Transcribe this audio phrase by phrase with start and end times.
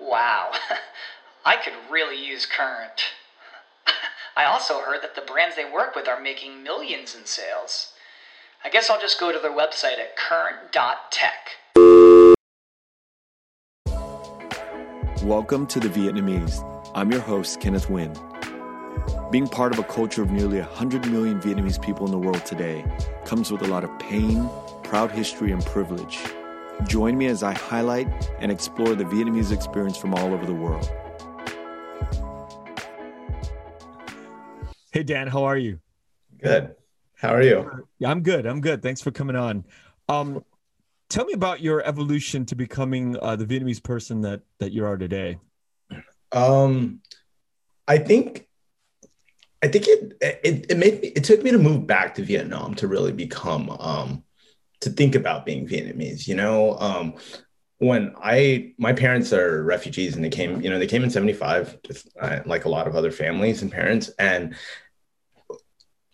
[0.00, 0.52] Wow,
[1.44, 3.02] I could really use Current.
[4.36, 7.92] I also heard that the brands they work with are making millions in sales.
[8.64, 11.50] I guess I'll just go to their website at current.tech.
[15.22, 16.90] Welcome to The Vietnamese.
[16.94, 19.30] I'm your host, Kenneth Nguyen.
[19.30, 22.86] Being part of a culture of nearly 100 million Vietnamese people in the world today
[23.26, 24.48] comes with a lot of pain,
[24.82, 26.20] proud history, and privilege.
[26.86, 28.08] Join me as I highlight
[28.40, 30.90] and explore the Vietnamese experience from all over the world.
[34.92, 35.78] Hey, Dan, how are you?
[36.42, 36.74] Good.
[37.14, 37.86] How are you?
[37.98, 38.46] Yeah, I'm good.
[38.46, 38.82] I'm good.
[38.82, 39.64] Thanks for coming on.
[40.08, 40.44] Um,
[41.08, 44.96] tell me about your evolution to becoming uh, the Vietnamese person that that you are
[44.96, 45.38] today.
[46.32, 47.00] Um,
[47.86, 48.48] I think,
[49.62, 51.08] I think it it it made me.
[51.08, 54.24] It took me to move back to Vietnam to really become um
[54.80, 56.26] to think about being Vietnamese.
[56.26, 57.14] You know, um,
[57.78, 61.82] when I my parents are refugees and they came, you know, they came in '75,
[61.82, 64.54] just uh, like a lot of other families and parents, and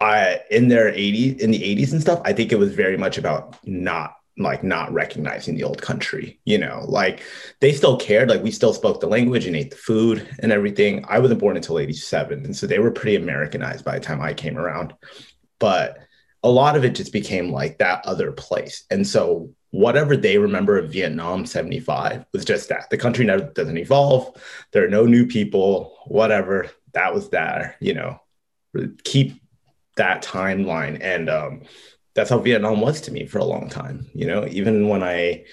[0.00, 2.20] I in their 80s in the 80s and stuff.
[2.24, 6.58] I think it was very much about not like not recognizing the old country you
[6.58, 6.84] know?
[6.86, 7.22] Like
[7.60, 8.28] they still cared.
[8.28, 11.04] Like we still spoke the language and ate the food and everything.
[11.08, 14.34] I wasn't born until 87 and so they were pretty americanized by the time i
[14.34, 14.94] came around.
[15.58, 16.05] But
[16.42, 18.84] a lot of it just became like that other place.
[18.90, 22.88] And so whatever they remember of vietnam 75 was just that.
[22.90, 24.40] The country never doesn't evolve.
[24.72, 26.70] There are no new people whatever.
[26.92, 28.20] That was that you know.
[29.04, 29.40] Keep
[29.96, 30.98] that timeline.
[31.00, 31.62] And um
[32.16, 34.06] that's how Vietnam was to me for a long time.
[34.14, 35.44] You know, even when I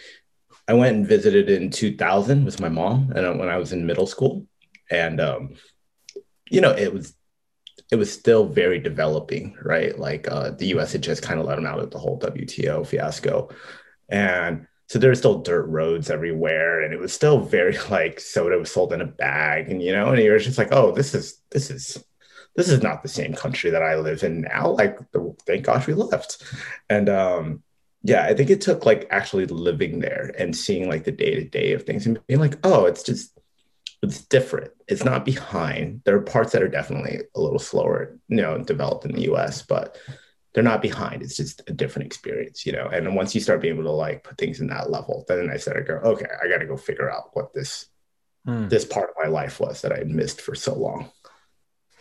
[0.67, 4.07] I went and visited in 2000 with my mom, and when I was in middle
[4.07, 4.47] school,
[4.89, 5.55] and um,
[6.49, 7.13] you know, it was
[7.93, 9.97] it was still very developing, right?
[9.99, 10.93] Like uh, the U.S.
[10.93, 13.49] had just kind of let them out of the whole WTO fiasco,
[14.09, 18.71] and so there's still dirt roads everywhere, and it was still very like soda was
[18.71, 21.69] sold in a bag, and you know, and you're just like, oh, this is this
[21.69, 22.03] is
[22.55, 24.71] this is not the same country that I live in now.
[24.71, 24.97] Like,
[25.45, 26.41] thank gosh we left.
[26.89, 27.61] And um,
[28.01, 31.43] yeah, I think it took like actually living there and seeing like the day to
[31.43, 33.39] day of things and being like, oh, it's just,
[34.03, 34.71] it's different.
[34.87, 36.01] It's not behind.
[36.05, 39.61] There are parts that are definitely a little slower, you know, developed in the US,
[39.61, 39.97] but
[40.53, 41.21] they're not behind.
[41.21, 42.87] It's just a different experience, you know.
[42.87, 45.57] And once you start being able to like put things in that level, then I
[45.57, 47.87] started go, okay, I got to go figure out what this
[48.45, 48.67] hmm.
[48.67, 51.09] this part of my life was that I missed for so long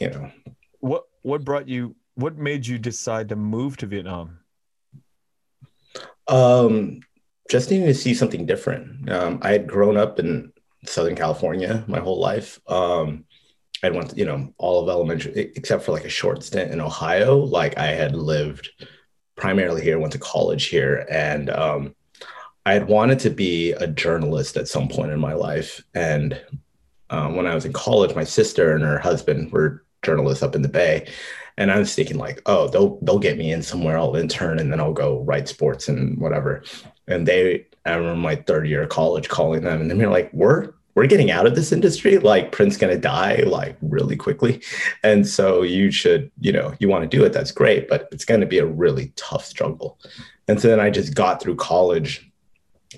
[0.02, 0.30] you know.
[0.80, 4.38] What what brought you what made you decide to move to Vietnam?
[6.28, 7.00] Um
[7.50, 9.10] just needing to see something different.
[9.10, 10.51] Um, I had grown up in
[10.84, 12.60] Southern California my whole life.
[12.68, 13.24] Um,
[13.82, 17.36] I went, you know, all of elementary except for like a short stint in Ohio.
[17.36, 18.70] Like I had lived
[19.36, 21.94] primarily here, went to college here, and um,
[22.64, 25.82] I had wanted to be a journalist at some point in my life.
[25.94, 26.40] And
[27.10, 30.62] um, when I was in college, my sister and her husband were journalists up in
[30.62, 31.08] the Bay,
[31.56, 33.98] and I was thinking like, oh, they'll they'll get me in somewhere.
[33.98, 36.62] I'll intern, and then I'll go write sports and whatever.
[37.08, 40.72] And they, I remember my third year of college calling them, and they're like, we're
[40.94, 42.18] we're getting out of this industry.
[42.18, 44.62] Like Print's gonna die like really quickly,
[45.02, 47.32] and so you should, you know, you want to do it.
[47.32, 49.98] That's great, but it's gonna be a really tough struggle.
[50.48, 52.30] And so then I just got through college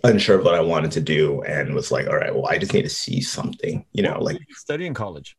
[0.03, 2.75] unsure of what I wanted to do and was like, all right, well, I just
[2.75, 5.37] need to see something, you know, like study in college.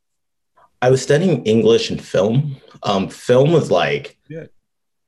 [0.81, 2.57] I was studying English and film.
[2.83, 4.45] Um, film was like yeah.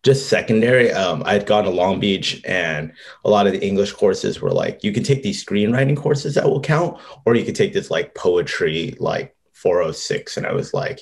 [0.07, 0.90] Just secondary.
[0.94, 2.94] Um, I had gone to Long Beach and
[3.25, 6.45] a lot of the English courses were like, you can take these screenwriting courses that
[6.45, 10.38] will count, or you could take this like poetry, like 406.
[10.38, 11.01] And I was like,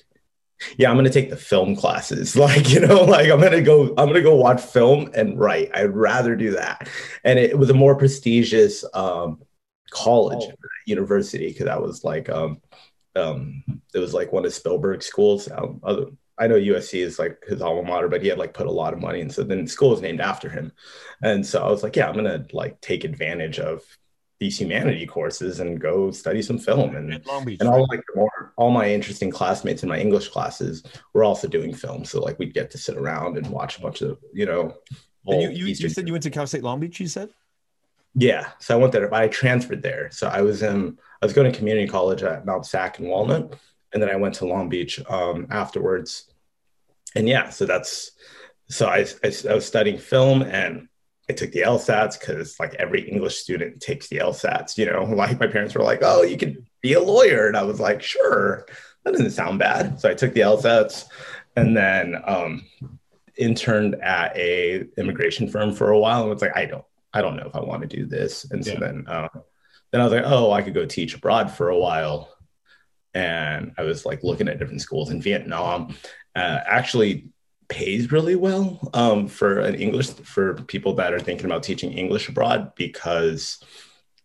[0.78, 2.36] yeah, I'm gonna take the film classes.
[2.46, 5.69] Like, you know, like I'm gonna go, I'm gonna go watch film and write.
[5.75, 6.90] I'd rather do that.
[7.24, 9.44] And it, was a more prestigious um,
[9.92, 10.56] college, oh.
[10.88, 12.60] university, because I was like, um,
[13.16, 13.63] um,
[13.94, 15.48] it was like one of Spielberg's schools.
[15.52, 16.07] Um, other,
[16.38, 18.94] I know USC is like his alma mater, but he had like put a lot
[18.94, 20.72] of money, and so then the school is named after him.
[21.22, 23.84] And so I was like, yeah, I'm gonna like take advantage of
[24.40, 28.70] these humanity courses and go study some film and Beach, and all like more, all
[28.70, 30.84] my interesting classmates in my English classes
[31.14, 32.04] were also doing film.
[32.04, 34.76] So like we'd get to sit around and watch a bunch of you know.
[35.28, 37.00] And you you, you said you went to Cal State Long Beach.
[37.00, 37.30] You said.
[38.18, 40.10] Yeah, so I went there, but I transferred there.
[40.12, 43.56] So I was in, I was going to community college at Mount Sac and Walnut,
[43.95, 46.25] and then I went to Long Beach um, afterwards.
[47.15, 48.12] And yeah, so that's,
[48.68, 50.89] so I, I, I was studying film and
[51.30, 55.39] I took the LSATs because like every English student takes the LSATs, you know, like
[55.39, 57.47] my parents were like, oh, you can be a lawyer.
[57.47, 58.65] And I was like, sure,
[59.06, 59.97] that doesn't sound bad.
[60.01, 61.06] So I took the LSATs
[61.56, 62.65] and then um,
[63.38, 66.24] interned at a immigration firm for a while.
[66.24, 68.44] And was like, I don't, I don't know if I want to do this.
[68.51, 68.80] And so yeah.
[68.80, 69.30] then, uh,
[69.92, 72.35] then I was like, oh, I could go teach abroad for a while.
[73.16, 75.96] And I was like looking at different schools in Vietnam.
[76.36, 77.30] Uh, actually,
[77.68, 82.30] pays really well um, for an English for people that are thinking about teaching English
[82.30, 83.64] abroad because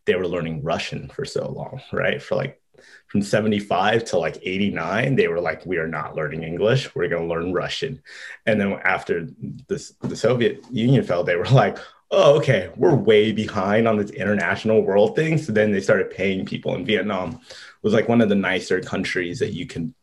[0.04, 2.20] they were learning Russian for so long, right?
[2.22, 2.60] For like
[3.06, 6.94] from 75 to like 89, they were like, we are not learning English.
[6.94, 8.02] We're going to learn Russian.
[8.46, 9.28] And then after
[9.68, 11.78] this, the Soviet Union fell, they were like,
[12.10, 15.38] oh, okay, we're way behind on this international world thing.
[15.38, 17.40] So then they started paying people in Vietnam
[17.82, 19.94] was like one of the nicer countries that you can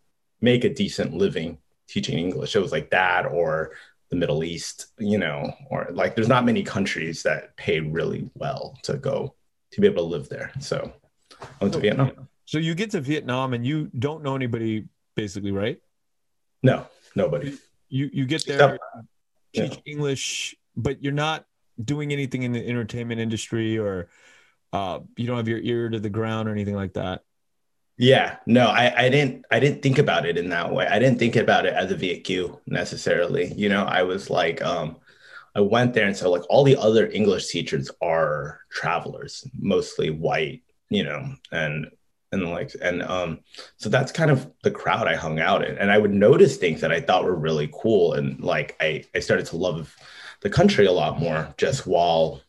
[0.42, 1.58] make a decent living
[1.88, 2.56] teaching English.
[2.56, 3.72] It was like that or
[4.10, 8.78] the Middle East, you know, or like there's not many countries that pay really well
[8.84, 9.36] to go
[9.72, 10.52] to be able to live there.
[10.60, 10.94] So
[11.42, 12.28] I went to Vietnam.
[12.46, 14.86] So you get to Vietnam and you don't know anybody
[15.16, 15.80] basically, right?
[16.64, 17.58] No, nobody.
[17.90, 18.80] You you get there,
[19.54, 19.92] teach yeah.
[19.92, 21.46] English, but you're not
[21.84, 24.10] doing anything in the entertainment industry or
[24.74, 27.24] uh, you don't have your ear to the ground or anything like that.
[27.98, 30.86] Yeah, no, I, I didn't I didn't think about it in that way.
[30.88, 33.52] I didn't think about it as a VQ necessarily.
[33.54, 34.98] You know, I was like, um,
[35.56, 40.62] I went there and so like all the other English teachers are travelers, mostly white,
[40.90, 41.88] you know, and
[42.32, 43.40] and like and um
[43.78, 45.78] so that's kind of the crowd I hung out in.
[45.80, 48.14] And I would notice things that I thought were really cool.
[48.14, 49.96] And like I I started to love
[50.42, 52.42] the country a lot more just while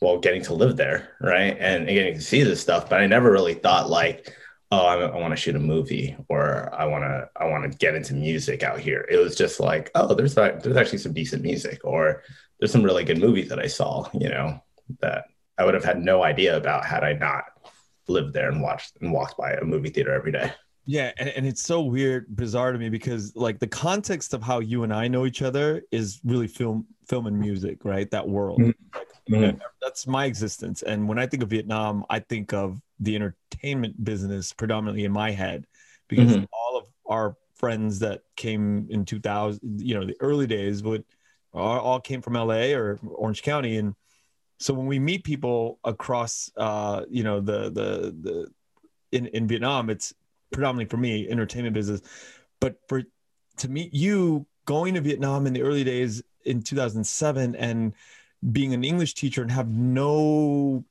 [0.00, 3.30] well getting to live there right and, getting to see this stuff but i never
[3.30, 4.34] really thought like
[4.70, 7.78] oh i, I want to shoot a movie or i want to i want to
[7.78, 11.42] get into music out here it was just like oh there's there's actually some decent
[11.42, 12.22] music or
[12.58, 14.60] there's some really good movies that i saw you know
[15.00, 15.24] that
[15.58, 17.44] i would have had no idea about had i not
[18.08, 20.52] lived there and watched and walked by a movie theater every day
[20.90, 24.60] yeah, and, and it's so weird, bizarre to me because like the context of how
[24.60, 28.10] you and I know each other is really film, film and music, right?
[28.10, 28.60] That world.
[28.60, 28.98] Mm-hmm.
[29.28, 29.58] Mm-hmm.
[29.82, 30.82] That's my existence.
[30.82, 35.30] And when I think of Vietnam, I think of the entertainment business predominantly in my
[35.30, 35.66] head
[36.08, 36.44] because mm-hmm.
[36.52, 41.04] all of our friends that came in 2000, you know, the early days would
[41.52, 43.76] all, all came from LA or Orange County.
[43.76, 43.94] And
[44.58, 48.48] so when we meet people across, uh, you know, the, the, the,
[49.12, 50.14] in, in Vietnam, it's
[50.52, 52.00] predominantly for me, entertainment business.
[52.60, 53.02] But for,
[53.58, 57.92] to meet you going to Vietnam in the early days in 2007 and
[58.52, 60.84] being an English teacher and have no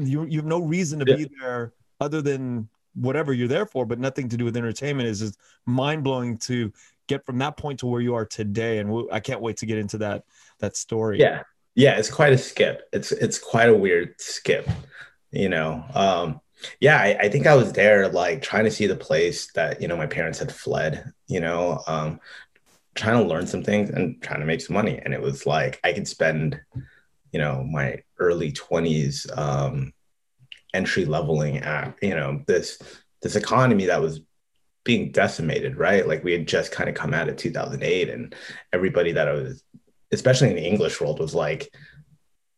[0.00, 1.16] you, you have no reason to yeah.
[1.16, 5.20] be there other than whatever you're there for, but nothing to do with entertainment is
[5.20, 6.72] just mind blowing to
[7.06, 8.78] get from that point to where you are today.
[8.78, 10.24] And I can't wait to get into that
[10.60, 11.18] that story.
[11.18, 11.42] Yeah,
[11.74, 12.88] yeah, it's quite a skip.
[12.92, 14.68] It's it's quite a weird skip,
[15.30, 15.84] you know.
[15.94, 16.40] Um,
[16.80, 19.88] yeah, I, I think I was there like trying to see the place that you
[19.88, 21.12] know my parents had fled.
[21.26, 22.20] You know, um,
[22.96, 25.00] trying to learn some things and trying to make some money.
[25.04, 26.60] And it was like I could spend,
[27.32, 29.92] you know, my early 20s um,
[30.74, 32.78] entry leveling at, you know, this
[33.22, 34.20] this economy that was
[34.84, 36.06] being decimated, right?
[36.06, 38.34] Like we had just kind of come out of 2008 and
[38.72, 39.62] everybody that I was,
[40.12, 41.70] especially in the English world, was like,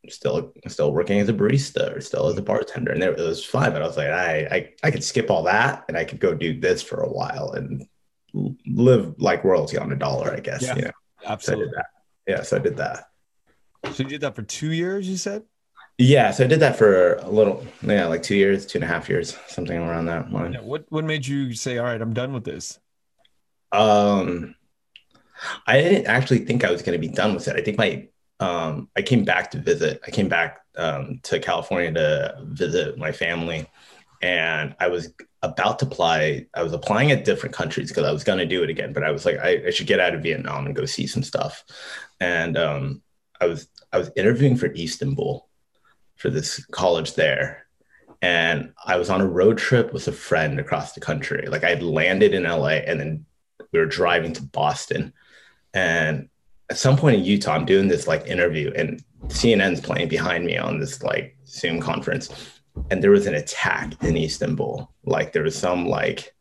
[0.09, 3.45] still still working as a barista or still as a bartender and there, it was
[3.45, 6.19] fine but i was like I, I i could skip all that and i could
[6.19, 7.87] go do this for a while and
[8.67, 10.63] live like royalty on a dollar, I guess.
[10.63, 10.91] Yeah, you know?
[11.27, 11.73] absolutely.
[11.75, 11.83] So
[12.27, 13.05] yeah, so I did that.
[13.93, 15.43] So you did that for two years, you said?
[15.99, 18.87] Yeah, so I did that for a little, yeah, like two years, two and a
[18.87, 20.53] half years, something around that line.
[20.53, 22.79] Yeah, what what made you say, "All right, I'm done with this"?
[23.73, 24.55] Um,
[25.67, 27.57] I didn't actually think I was going to be done with it.
[27.57, 28.09] I think my
[28.41, 30.01] um, I came back to visit.
[30.07, 33.69] I came back um, to California to visit my family,
[34.23, 36.47] and I was about to apply.
[36.55, 39.05] I was applying at different countries because I was going to do it again, but
[39.05, 41.65] I was like, I, I, should get out of Vietnam and go see some stuff.
[42.21, 43.03] And um,
[43.41, 45.49] I was I was interviewing for Istanbul
[46.17, 47.67] for this college there,
[48.21, 51.47] and I was on a road trip with a friend across the country.
[51.47, 53.27] Like I had landed in LA, and then
[53.73, 55.13] we were driving to Boston,
[55.73, 56.29] and
[56.71, 60.59] at some point in Utah, I'm doing this like interview, and CNN's playing behind me
[60.59, 62.58] on this like Zoom conference
[62.91, 64.91] and there was an attack in Istanbul.
[65.05, 66.35] Like there was some like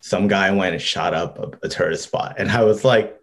[0.00, 3.18] some guy went and shot up a, a tourist spot, and I was like,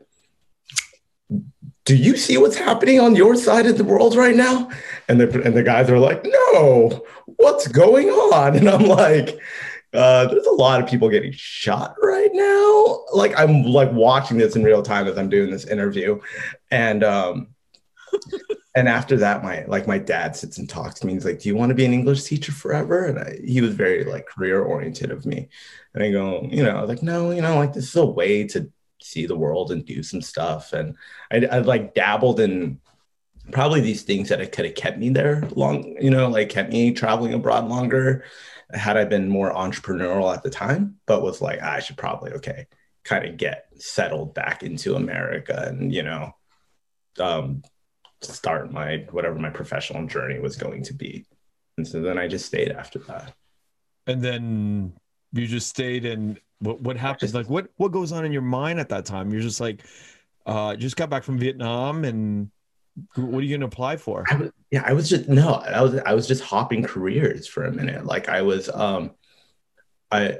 [1.85, 4.69] do you see what's happening on your side of the world right now?
[5.07, 7.05] And the and the guys are like, no,
[7.37, 8.55] what's going on?
[8.57, 9.39] And I'm like,
[9.93, 13.03] uh, there's a lot of people getting shot right now.
[13.13, 16.19] Like I'm like watching this in real time as I'm doing this interview,
[16.71, 17.47] and um,
[18.75, 21.13] and after that, my like my dad sits and talks to me.
[21.13, 23.73] He's like, "Do you want to be an English teacher forever?" And I, he was
[23.73, 25.49] very like career oriented of me,
[25.93, 28.71] and I go, you know, like no, you know, like this is a way to
[29.01, 30.73] see the world and do some stuff.
[30.73, 30.97] And
[31.31, 32.79] I, I like dabbled in
[33.51, 36.91] probably these things that could have kept me there long, you know, like kept me
[36.91, 38.25] traveling abroad longer
[38.73, 42.67] had I been more entrepreneurial at the time, but was like, I should probably, okay,
[43.03, 46.35] kind of get settled back into America and, you know,
[47.19, 47.61] um,
[48.33, 51.25] start my whatever my professional journey was going to be.
[51.77, 53.33] And so then I just stayed after that.
[54.07, 54.93] And then
[55.33, 57.33] you just stayed and what what happens?
[57.33, 59.31] Like what what goes on in your mind at that time?
[59.31, 59.83] You're just like
[60.45, 62.51] uh just got back from Vietnam and
[63.15, 64.23] what are you gonna apply for?
[64.29, 67.65] I was, yeah, I was just no, I was I was just hopping careers for
[67.65, 68.05] a minute.
[68.05, 69.11] Like I was um
[70.11, 70.37] I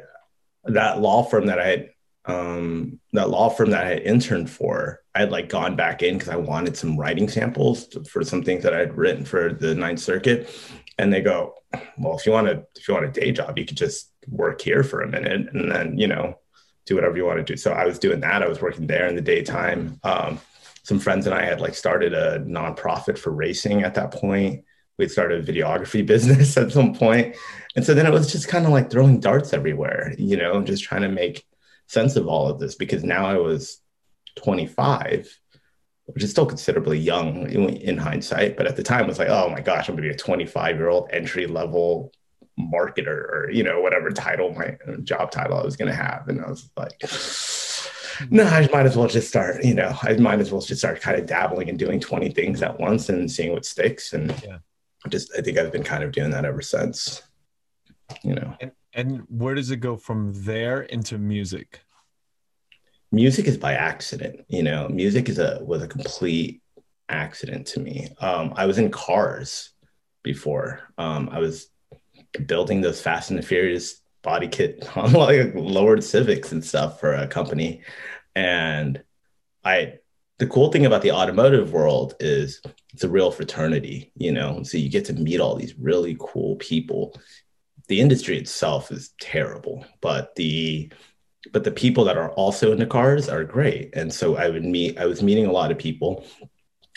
[0.66, 1.90] that law firm that I had
[2.28, 6.18] um that law firm that I had interned for, I had like gone back in
[6.18, 10.00] because I wanted some writing samples for some things that I'd written for the Ninth
[10.00, 10.50] Circuit.
[10.98, 11.56] And they go,
[11.98, 14.62] Well, if you want to if you want a day job, you could just work
[14.62, 16.40] here for a minute and then, you know,
[16.86, 17.58] do whatever you want to do.
[17.58, 18.44] So I was doing that.
[18.44, 20.00] I was working there in the daytime.
[20.04, 20.40] Um,
[20.84, 24.64] some friends and I had like started a nonprofit for racing at that point.
[24.98, 27.36] We'd started a videography business at some point.
[27.76, 30.84] And so then it was just kind of like throwing darts everywhere, you know, just
[30.84, 31.44] trying to make
[31.88, 33.82] sense of all of this because now I was
[34.38, 35.30] 25,
[36.06, 38.58] which is still considerably young in, in hindsight.
[38.58, 40.18] But at the time, it was like, oh my gosh, I'm going to be a
[40.18, 42.12] 25 year old entry level
[42.60, 46.28] marketer or, you know, whatever title, my job title I was going to have.
[46.28, 47.02] And I was like,
[48.30, 51.02] no, I might as well just start, you know, I might as well just start
[51.02, 54.14] kind of dabbling and doing 20 things at once and seeing what sticks.
[54.14, 54.60] And yeah.
[55.10, 57.24] just, I think I've been kind of doing that ever since,
[58.24, 58.56] you know.
[58.62, 61.82] And, and where does it go from there into music?
[63.12, 66.62] Music is by accident, you know, music is a, was a complete
[67.10, 68.10] accident to me.
[68.20, 69.72] Um, I was in cars
[70.24, 70.82] before.
[70.98, 71.68] Um, I was
[72.48, 77.14] building those Fast and the Furious body kit on like lowered civics and stuff for
[77.14, 77.82] a company
[78.36, 79.02] and
[79.64, 79.94] i
[80.40, 82.62] the cool thing about the automotive world is
[82.92, 86.56] it's a real fraternity you know so you get to meet all these really cool
[86.56, 87.16] people
[87.86, 90.92] the industry itself is terrible but the
[91.54, 93.96] but the people that are also in the cars are great.
[93.96, 96.26] And so i would meet i was meeting a lot of people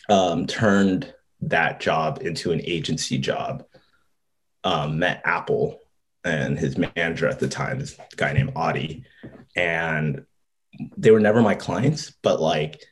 [0.09, 3.65] um, turned that job into an agency job
[4.65, 5.77] um, met Apl
[6.25, 9.05] and his manager at the time, this guy named Audie,
[9.55, 10.25] and
[10.97, 12.85] they were never my clients, but like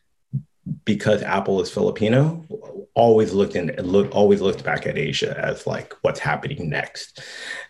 [0.87, 2.47] because Apl is Filipino,
[2.95, 7.21] always looked in look always looked back at Asia as like what's happening next.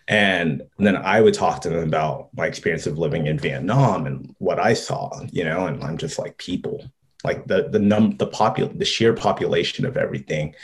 [0.07, 4.33] And then I would talk to them about my experience of living in Vietnam and
[4.37, 6.89] what I saw, you know, and I'm just like people.
[7.25, 10.55] Like the the num the popul the sheer population of everything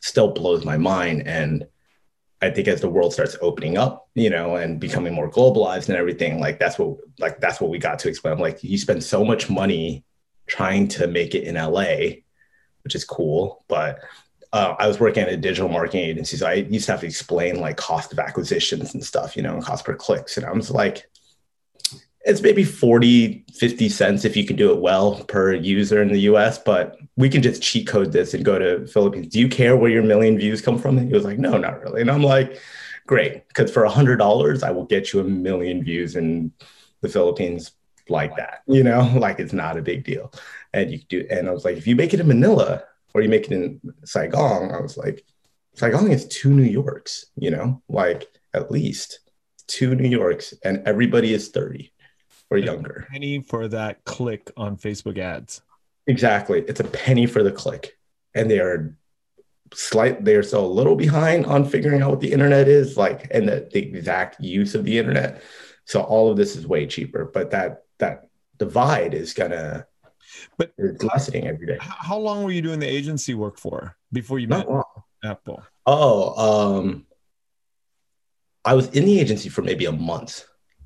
[0.00, 1.28] still blows my mind.
[1.28, 1.66] And
[2.42, 5.98] I think as the world starts opening up, you know, and becoming more globalized and
[5.98, 8.38] everything, like that's what like that's what we got to explain.
[8.38, 10.04] Like you spend so much money
[10.50, 12.22] trying to make it in LA,
[12.82, 14.00] which is cool, but
[14.52, 17.06] uh, I was working at a digital marketing agency, so I used to have to
[17.06, 20.36] explain like cost of acquisitions and stuff, you know, and cost per clicks.
[20.36, 21.08] And I was like,
[22.22, 26.20] it's maybe 40 50 cents if you can do it well per user in the
[26.20, 29.28] us but we can just cheat code this and go to philippines.
[29.28, 30.98] Do you care where your million views come from?
[30.98, 32.02] And he was like no not really.
[32.02, 32.60] And i'm like
[33.06, 36.52] great because for a hundred dollars i will get you a million views in
[37.00, 37.72] the philippines
[38.10, 40.32] like that you know like it's not a big deal
[40.72, 42.82] and you do and i was like if you make it in manila
[43.14, 45.24] or you make it in saigon i was like
[45.74, 49.20] saigon is two new yorks you know like at least
[49.66, 51.92] two new yorks and everybody is 30
[52.50, 53.06] or younger.
[53.10, 55.62] penny for that click on Facebook ads.
[56.06, 56.64] Exactly.
[56.66, 57.96] It's a penny for the click.
[58.34, 58.96] And they are
[59.72, 63.48] slight they're still a little behind on figuring out what the internet is like and
[63.48, 65.42] the, the exact use of the internet.
[65.84, 67.24] So all of this is way cheaper.
[67.24, 68.26] But that that
[68.58, 69.86] divide is gonna
[70.58, 71.78] but it's lessening every day.
[71.80, 74.66] How long were you doing the agency work for before you met
[75.24, 75.62] Apl?
[75.86, 77.06] Oh, um
[78.64, 80.44] I was in the agency for maybe a month.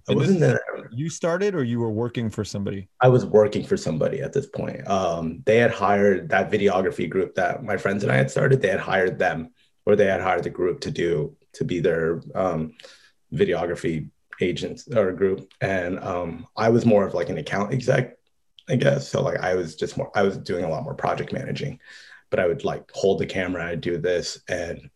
[0.08, 0.60] I wasn't there.
[0.92, 2.88] You started, or you were working for somebody?
[3.00, 4.86] I was working for somebody at this point.
[4.86, 8.60] Um, they had hired that videography group that my friends and I had started.
[8.60, 9.52] They had hired them,
[9.86, 12.74] or they had hired the group to do to be their um,
[13.32, 15.52] videography agents or group.
[15.60, 18.16] And um, I was more of like an account exec
[18.68, 19.08] I guess.
[19.08, 21.80] So like I was just more I was doing a lot more project managing,
[22.30, 24.40] but I would like hold the camera, I'd do this.
[24.48, 24.90] And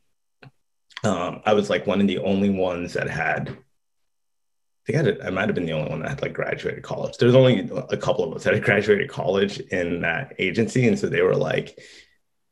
[1.05, 5.21] um, I was like one of the only ones that had I think I, had,
[5.21, 7.19] I might have been the only one that had like graduated college.
[7.19, 11.09] There's only a couple of us that had graduated college in that agency, and so
[11.09, 11.79] they were like,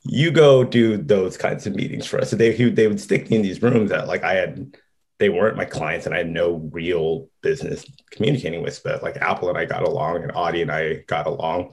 [0.02, 3.36] "You go do those kinds of meetings for us." So they they would stick me
[3.36, 4.76] in these rooms that like I had
[5.18, 9.48] they weren't my clients and I had no real business communicating with, but like Apl
[9.48, 11.72] and I got along and Audi and I got along.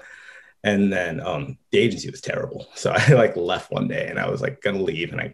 [0.63, 2.67] And then um, the agency was terrible.
[2.75, 5.33] So I like left one day and I was like gonna leave and I,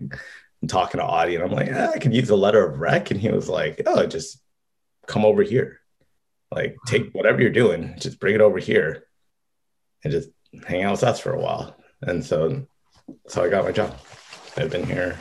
[0.61, 3.11] am talking to Audi and I'm like, eh, I could use a letter of rec.
[3.11, 4.41] And he was like, oh, just
[5.07, 5.79] come over here.
[6.51, 9.03] Like take whatever you're doing, just bring it over here
[10.03, 10.29] and just
[10.65, 11.75] hang out with us for a while.
[12.01, 12.65] And so
[13.27, 13.95] so I got my job.
[14.57, 15.19] I've been here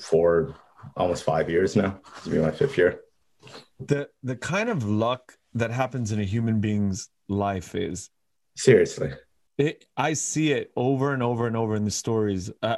[0.00, 0.54] for
[0.96, 2.00] almost five years now.
[2.16, 3.00] This will be my fifth year.
[3.80, 8.10] The the kind of luck that happens in a human being's life is
[8.56, 9.12] seriously.
[9.58, 12.50] It, I see it over and over and over in the stories.
[12.62, 12.76] Uh,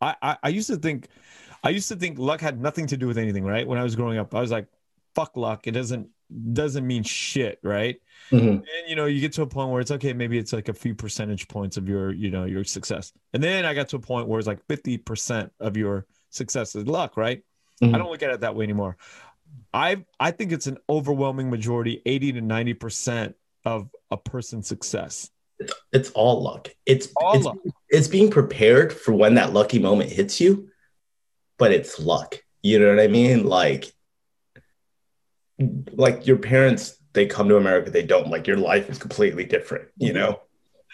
[0.00, 1.08] I, I I used to think,
[1.62, 3.44] I used to think luck had nothing to do with anything.
[3.44, 4.66] Right when I was growing up, I was like,
[5.14, 5.66] "Fuck luck!
[5.66, 6.08] It doesn't
[6.52, 7.96] doesn't mean shit." Right.
[8.30, 8.48] Mm-hmm.
[8.48, 10.12] And you know, you get to a point where it's okay.
[10.12, 13.12] Maybe it's like a few percentage points of your, you know, your success.
[13.34, 16.74] And then I got to a point where it's like fifty percent of your success
[16.74, 17.42] is luck, right?
[17.82, 17.94] Mm-hmm.
[17.94, 18.96] I don't look at it that way anymore.
[19.72, 25.30] I I think it's an overwhelming majority, 80 to 90 percent of a person's success.
[25.58, 26.68] It's, it's all luck.
[26.86, 27.56] It's all it's, luck.
[27.88, 30.68] it's being prepared for when that lucky moment hits you,
[31.58, 32.38] but it's luck.
[32.62, 33.44] You know what I mean?
[33.46, 33.92] Like,
[35.92, 38.28] like your parents, they come to America, they don't.
[38.28, 39.88] Like your life is completely different.
[39.96, 40.40] You know,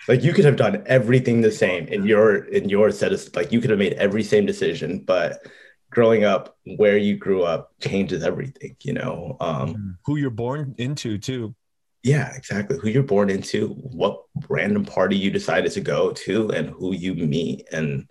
[0.08, 3.52] like you could have done everything the same in your in your set of like
[3.52, 5.46] you could have made every same decision, but
[5.90, 9.36] growing up where you grew up changes everything you know?
[9.40, 9.90] Um mm-hmm.
[10.04, 11.54] who you're born into too.
[12.02, 12.78] Yeah exactly.
[12.78, 17.14] Who you're born into what random party you decided to go to and who you
[17.14, 18.08] meet and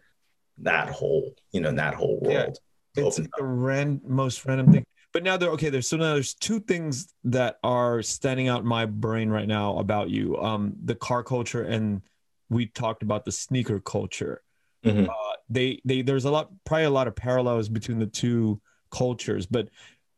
[0.61, 2.59] that whole you know that whole world
[2.95, 3.05] yeah.
[3.05, 6.59] it's the ran- most random thing but now there okay there's so now there's two
[6.59, 11.23] things that are standing out in my brain right now about you um the car
[11.23, 12.01] culture and
[12.49, 14.41] we talked about the sneaker culture
[14.85, 15.09] mm-hmm.
[15.09, 18.59] uh, they they there's a lot probably a lot of parallels between the two
[18.91, 19.69] cultures but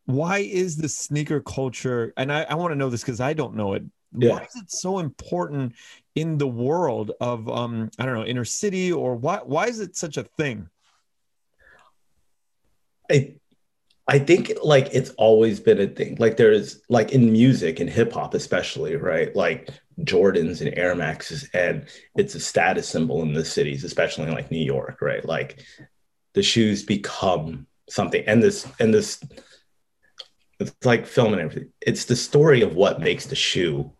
[0.05, 3.55] why is the sneaker culture and i, I want to know this because i don't
[3.55, 3.83] know it
[4.17, 4.31] yeah.
[4.31, 5.73] why is it so important
[6.15, 9.95] in the world of um i don't know inner city or why why is it
[9.95, 10.67] such a thing
[13.09, 13.35] i
[14.11, 18.33] i think like it's always been a thing like there's like in music and hip-hop
[18.33, 19.69] especially right like
[20.05, 24.51] Jordans and Air Maxes, and it's a status symbol in the cities, especially in like
[24.51, 25.23] New York, right?
[25.23, 25.63] Like
[26.33, 29.23] the shoes become something, and this and this,
[30.59, 31.71] it's like film and everything.
[31.81, 33.91] It's the story of what makes the shoe,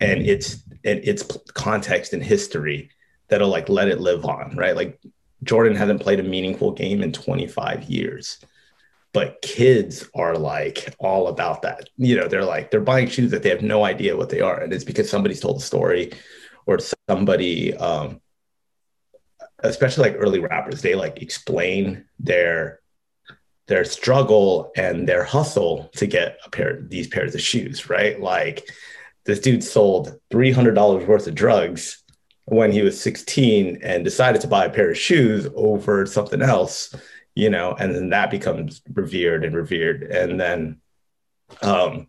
[0.00, 2.90] and it's and its context and history
[3.28, 4.76] that'll like let it live on, right?
[4.76, 5.00] Like
[5.42, 8.38] Jordan hasn't played a meaningful game in 25 years
[9.12, 11.88] but kids are like all about that.
[11.96, 14.60] You know they're like they're buying shoes that they have no idea what they are
[14.60, 16.12] and it's because somebody's told a story
[16.66, 18.20] or somebody um
[19.60, 22.80] especially like early rappers they like explain their
[23.66, 28.20] their struggle and their hustle to get a pair these pairs of shoes right?
[28.20, 28.68] Like
[29.26, 32.02] this dude sold $300 worth of drugs
[32.46, 36.94] when he was 16 and decided to buy a pair of shoes over something else
[37.40, 40.78] you know, and then that becomes revered and revered, and then,
[41.62, 42.06] um,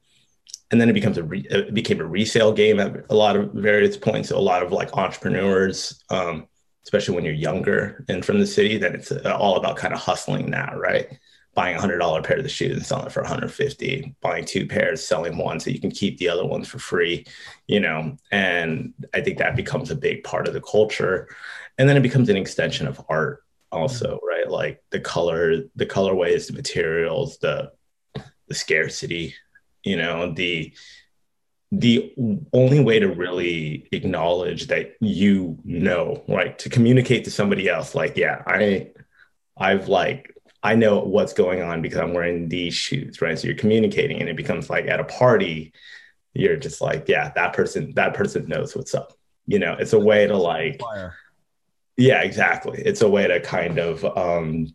[0.70, 3.54] and then it becomes a re- it became a resale game at a lot of
[3.54, 4.28] various points.
[4.28, 6.48] So a lot of like entrepreneurs, um,
[6.84, 10.02] especially when you're younger and from the city, then it's uh, all about kind of
[10.02, 11.08] hustling that, right?
[11.54, 14.67] Buying a hundred dollar pair of the shoes and selling it for 150, buying two
[14.67, 17.26] pairs, selling one so you can keep the other ones for free,
[17.67, 18.17] you know.
[18.34, 21.30] And I think that becomes a big part of the culture,
[21.78, 24.27] and then it becomes an extension of art also, mm-hmm.
[24.27, 24.49] right?
[24.49, 27.71] Like the color, the colorways, the materials, the
[28.47, 29.36] the scarcity,
[29.84, 30.73] you know, the
[31.71, 32.13] the
[32.51, 36.57] only way to really acknowledge that you know, right?
[36.60, 38.91] To communicate to somebody else, like, yeah, I
[39.57, 43.39] I've like I know what's going on because I'm wearing these shoes, right?
[43.39, 45.73] So you're communicating and it becomes like at a party,
[46.34, 49.13] you're just like, yeah, that person, that person knows what's up.
[49.47, 51.15] You know, it's a way to like Fire
[52.02, 52.82] yeah, exactly.
[52.84, 54.68] It's a way to kind of um,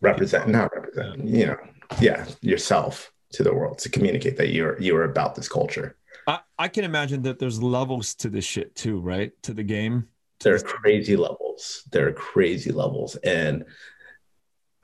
[0.00, 1.56] represent, not represent, you know,
[2.00, 5.96] yeah, yourself to the world to communicate that you're you're about this culture.
[6.26, 9.32] I, I can imagine that there's levels to this shit too, right?
[9.42, 10.08] To the game.
[10.40, 11.82] There are crazy levels.
[11.92, 13.16] There are crazy levels.
[13.16, 13.66] And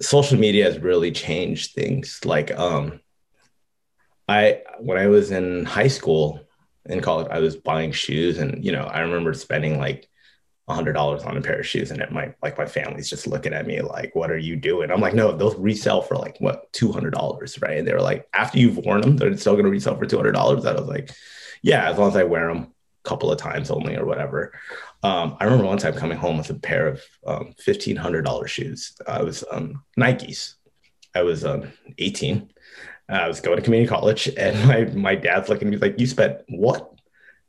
[0.00, 2.20] social media has really changed things.
[2.24, 3.00] Like um
[4.28, 6.40] I when I was in high school,
[6.84, 10.08] in college, I was buying shoes, and you know, I remember spending like
[10.74, 13.52] hundred dollars on a pair of shoes, and it might like my family's just looking
[13.52, 16.72] at me like, "What are you doing?" I'm like, "No, they'll resell for like what
[16.72, 19.64] two hundred dollars, right?" And they were like, "After you've worn them, they're still going
[19.64, 21.10] to resell for two hundred dollars." I was like,
[21.62, 22.72] "Yeah, as long as I wear them
[23.04, 24.58] a couple of times only or whatever."
[25.04, 28.48] Um, I remember one time coming home with a pair of um, fifteen hundred dollar
[28.48, 28.96] shoes.
[29.06, 30.54] I was um, Nikes.
[31.14, 32.50] I was um, eighteen.
[33.08, 36.08] I was going to community college, and my my dad's looking at me like, "You
[36.08, 36.92] spent what?"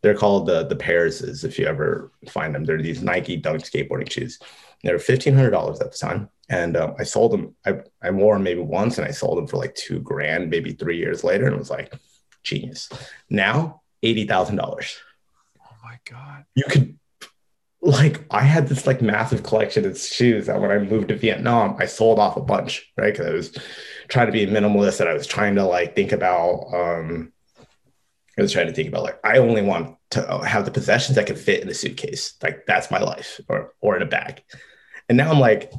[0.01, 1.21] They're called the the pairs.
[1.43, 4.39] If you ever find them, they're these Nike Dunk skateboarding shoes.
[4.83, 7.55] They were fifteen hundred dollars at the time, and um, I sold them.
[7.65, 10.73] I I wore them maybe once, and I sold them for like two grand, maybe
[10.73, 11.93] three years later, and it was like
[12.43, 12.89] genius.
[13.29, 14.95] Now eighty thousand dollars.
[15.59, 16.45] Oh my god!
[16.55, 16.97] You could
[17.81, 21.75] like I had this like massive collection of shoes that when I moved to Vietnam,
[21.79, 23.13] I sold off a bunch, right?
[23.13, 23.57] Because I was
[24.07, 27.31] trying to be minimalist and I was trying to like think about um
[28.37, 31.25] I was trying to think about like I only want to have the possessions that
[31.25, 32.35] can fit in a suitcase.
[32.43, 34.43] Like that's my life or or in a bag.
[35.09, 35.71] And now I'm like,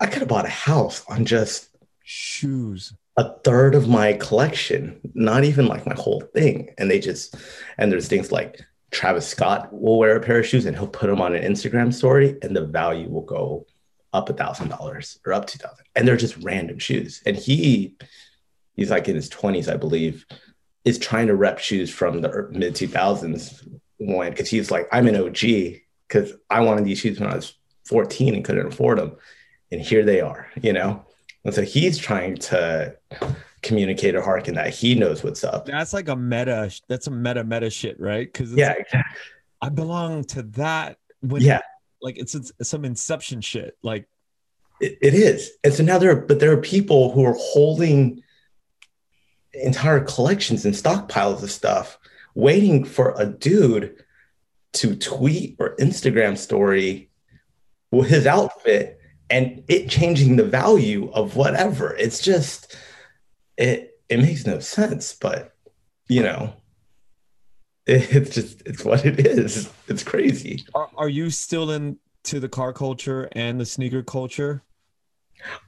[0.00, 1.70] I could have bought a house on just
[2.02, 2.92] shoes.
[3.16, 6.72] A third of my collection, not even like my whole thing.
[6.78, 7.34] And they just
[7.78, 11.08] and there's things like Travis Scott will wear a pair of shoes and he'll put
[11.08, 13.66] them on an Instagram story and the value will go
[14.12, 15.86] up a thousand dollars or up two thousand.
[15.96, 17.22] And they're just random shoes.
[17.26, 17.96] And he
[18.74, 20.24] he's like in his 20s, I believe
[20.84, 23.66] is trying to rep shoes from the mid 2000s
[23.98, 25.38] when because he's like i'm an og
[26.08, 27.54] because i wanted these shoes when i was
[27.86, 29.16] 14 and couldn't afford them
[29.70, 31.04] and here they are you know?
[31.44, 32.96] And so he's trying to
[33.62, 35.66] communicate or harken that he knows what's up.
[35.66, 38.30] That's like a meta that's a meta meta shit right?
[38.30, 39.20] Because yeah exactly.
[39.62, 41.60] i belong to that when yeah.
[42.02, 44.06] like it's, it's some inception shit like
[44.80, 45.50] it, it is.
[45.64, 48.22] And so now there are but there are people who are holding
[49.54, 51.98] entire collections and stockpiles of stuff
[52.34, 53.96] waiting for a dude
[54.74, 57.10] to tweet or Instagram story
[57.90, 61.94] with his outfit and it changing the value of whatever.
[61.96, 62.76] It's just
[63.56, 65.54] it it makes no sense, but
[66.08, 66.54] you know,
[67.86, 69.70] it, it's just it's what it is.
[69.88, 70.64] It's crazy.
[70.74, 74.62] Are, are you still into the car culture and the sneaker culture?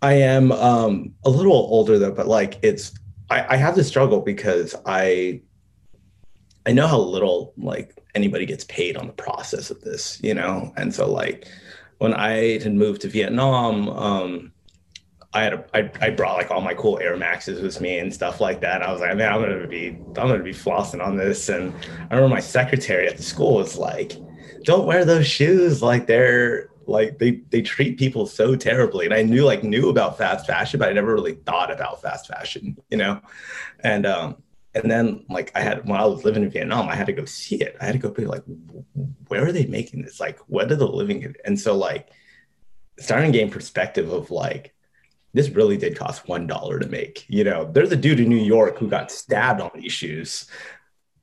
[0.03, 2.93] I am um a little older though, but like it's
[3.31, 5.41] I, I have this struggle because I
[6.67, 10.73] I know how little like anybody gets paid on the process of this, you know?
[10.77, 11.47] And so like
[11.99, 14.53] when I had moved to Vietnam, um,
[15.33, 18.13] I had a, I, I brought like all my cool Air Maxes with me and
[18.13, 18.83] stuff like that.
[18.83, 21.49] I was like, man, I'm gonna be I'm gonna be flossing on this.
[21.49, 21.73] And
[22.11, 24.13] I remember my secretary at the school was like,
[24.65, 25.83] don't wear those shoes.
[25.83, 29.05] Like they're like they they treat people so terribly.
[29.05, 32.27] And i knew like knew about fast fashion but i never really thought about fast
[32.27, 33.21] fashion you know?
[33.81, 34.43] And um
[34.75, 37.25] and then like i had when i was living in vietnam i had to go
[37.25, 37.77] see it.
[37.81, 38.43] I had to go be like
[39.29, 40.21] where are they making this?
[40.21, 42.11] Like what are the living and so like
[42.99, 44.75] starting gain perspective of like
[45.33, 47.71] this really did cost one dollar to make you know?
[47.73, 50.47] There's a dude in new york who got stabbed on these shoes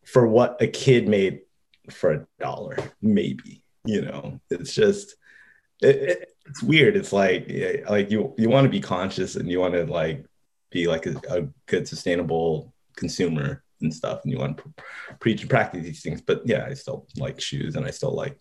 [0.05, 1.41] for what a kid made
[1.89, 4.39] for a dollar maybe you know?
[4.49, 5.15] It's just
[5.81, 6.95] it, it, it's weird.
[6.95, 7.51] It's like
[7.89, 10.25] like you you want to be conscious and you want to like
[10.71, 14.73] be like a, a, good sustainable consumer and stuff, and you want to
[15.19, 16.21] preach and practice these things.
[16.21, 18.39] But yeah, I still like shoes and I still like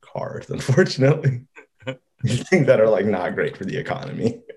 [0.00, 0.50] cars.
[0.50, 1.46] Unfortunately,
[2.24, 4.42] things that are like not great for the economy.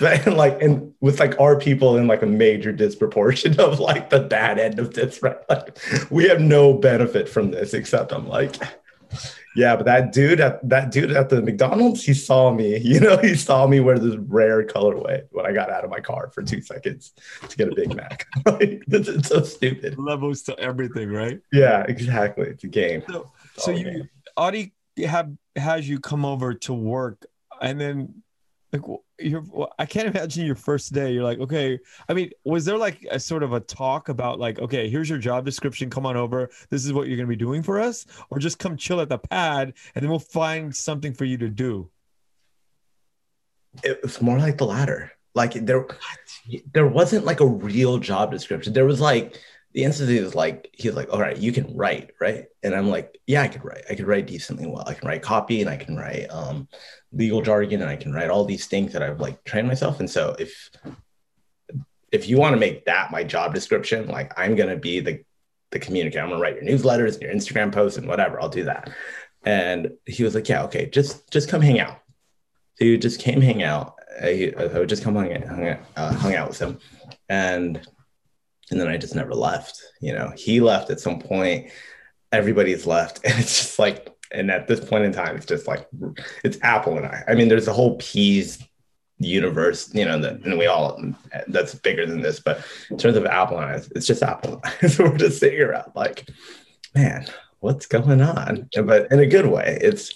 [0.00, 4.18] And like and with like our people in like a major disproportion of like the
[4.18, 5.36] bad end of this, right?
[5.48, 5.78] Like
[6.10, 8.56] we have no benefit from this except I'm like
[9.54, 12.82] yeah, but that dude at that dude at the McDonald's, he saw me.
[12.94, 15.98] You know, he saw me wear this rare colorway when I got out of my
[15.98, 17.12] car for two seconds
[17.48, 18.26] to get a Big Mac.
[18.46, 19.98] like, it's, it's, so stupid.
[19.98, 21.40] Levels to everything, right?
[21.50, 22.46] Yeah, exactly.
[22.46, 23.02] It's a game.
[23.08, 27.26] So, so you, Audi, have has you come over to work,
[27.60, 28.22] and then
[28.74, 28.82] like
[29.18, 29.44] you're
[29.78, 33.18] i can't imagine your first day you're like okay i mean was there like a
[33.18, 36.84] sort of a talk about like okay here's your job description come on over this
[36.84, 38.06] is what you're going to be doing for us?
[38.30, 41.48] Or just come chill at the pad and then we'll find something for you to
[41.48, 41.90] do?
[43.82, 45.12] It was more like the latter.
[45.34, 45.86] Like there
[46.72, 48.72] there wasn't like a real job description.
[48.72, 49.40] There was like
[49.74, 52.46] the institute was like he's like all right you can write right?
[52.62, 53.84] And i'm like yeah i could write.
[53.90, 54.84] I could write decently well.
[54.86, 56.68] I can write copy and i can write um,
[57.12, 60.00] legal jargon and i can write all these things that i've like trained myself.
[60.00, 60.70] And so if
[62.12, 65.22] if you want to make that my job description like i'm going to be the
[65.74, 66.22] the communicator.
[66.22, 68.40] I'm going to write your newsletters and your instagram posts and whatever.
[68.40, 68.90] I'll do that.
[69.44, 72.00] And he was like yeah okay just just come hang out.
[72.76, 73.96] So he just came hang out.
[74.22, 76.78] I, I would just come hang, hang, uh, hung out with him.
[77.28, 77.86] And
[78.70, 79.82] and then I just never left.
[80.00, 81.70] You know, he left at some point.
[82.32, 85.88] Everybody's left, and it's just like, and at this point in time, it's just like
[86.42, 87.24] it's Apl and I.
[87.28, 88.62] I mean, there's a whole peas
[89.18, 91.00] universe, you know, that and we all
[91.48, 92.40] that's bigger than this.
[92.40, 94.60] But in terms of Apl and I, it's just Apl.
[94.90, 96.28] so we're just sitting around like,
[96.94, 97.26] man,
[97.60, 98.68] what's going on?
[98.84, 99.78] But in a good way.
[99.80, 100.12] It's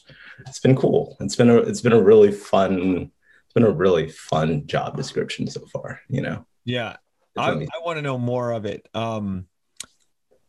[0.46, 1.16] it's been cool.
[1.20, 3.10] It's been a it's been a really fun
[3.44, 6.46] it's been a really fun job description so far, you know.
[6.64, 6.96] Yeah.
[7.38, 8.88] I, I want to know more of it.
[8.94, 9.46] Um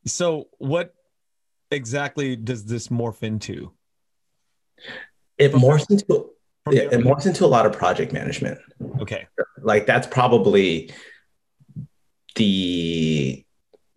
[0.05, 0.93] so what
[1.71, 3.71] exactly does this morph into?
[5.37, 6.31] It morphs into
[6.71, 8.59] yeah, it morphs into a lot of project management.
[9.01, 9.27] Okay.
[9.61, 10.91] Like that's probably
[12.35, 13.43] the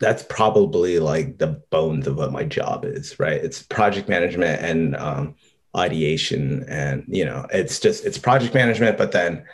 [0.02, 3.42] that's probably like the bones of what my job is, right?
[3.42, 5.36] It's project management and um,
[5.76, 8.98] ideation, and you know, it's just it's project management.
[8.98, 9.44] But then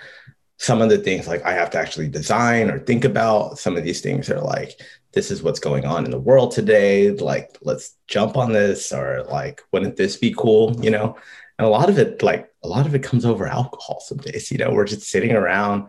[0.59, 3.59] some of the things like I have to actually design or think about.
[3.59, 4.81] Some of these things are like
[5.13, 7.11] this is what's going on in the world today.
[7.13, 10.77] Like let's jump on this, or like wouldn't this be cool?
[10.85, 11.17] You know,
[11.59, 14.51] and a lot of it like a lot of it comes over alcohol some days.
[14.51, 15.89] You know, we're just sitting around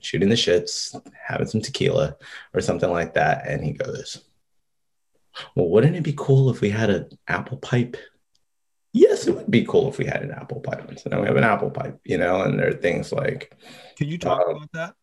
[0.00, 2.16] shooting the shits, having some tequila
[2.54, 3.46] or something like that.
[3.46, 4.24] And he goes,
[5.54, 7.96] Well, wouldn't it be cool if we had an apple pipe?
[8.92, 10.98] Yes, it would be cool if we had an apple pipe.
[10.98, 13.56] So now we have an apple pipe, you know, and there are things like
[13.96, 14.94] Can you talk um, about that?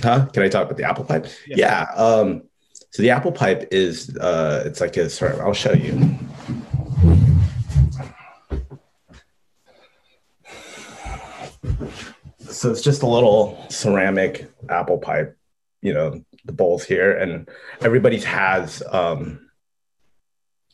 [0.00, 0.26] Huh?
[0.26, 1.26] Can I talk about the apple pipe?
[1.46, 1.56] Yeah.
[1.56, 2.42] yeah um,
[2.90, 6.18] so the apple pipe is uh it's like a sorry, I'll show you.
[12.56, 15.36] so it's just a little ceramic apple pipe,
[15.82, 17.48] you know, the bowls here, and
[17.82, 19.45] everybody's has um,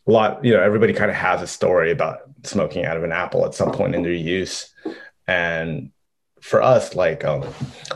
[0.06, 0.44] a lot.
[0.44, 3.54] You know, everybody kind of has a story about smoking out of an apple at
[3.54, 4.72] some point in their use,
[5.26, 5.90] and
[6.40, 7.46] for us, like um,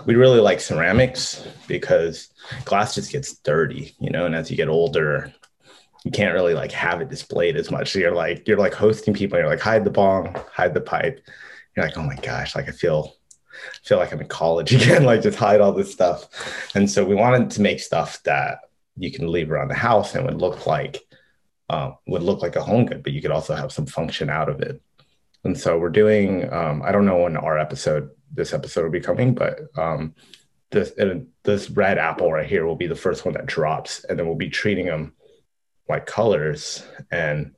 [0.07, 2.29] we really like ceramics because
[2.65, 5.35] glass just gets dirty, you know, and as you get older,
[6.05, 7.93] you can't really like have it displayed as much.
[7.93, 10.81] So you're like you're like hosting people, and you're like hide the bong, hide the
[10.81, 11.21] pipe.
[11.77, 13.15] You're like, oh my gosh, like I feel
[13.53, 16.29] I feel like I'm in college again, like just hide all this stuff.
[16.75, 18.61] And so we wanted to make stuff that
[18.97, 21.06] you can leave around the house and would look like
[21.69, 24.49] um, would look like a home good, but you could also have some function out
[24.49, 24.81] of it.
[25.45, 26.53] And so we're doing.
[26.53, 30.15] Um, I don't know when our episode, this episode, will be coming, but um,
[30.71, 30.93] this
[31.45, 34.37] this red apple right here will be the first one that drops, and then we'll
[34.37, 35.15] be treating them
[35.89, 37.55] like colors, and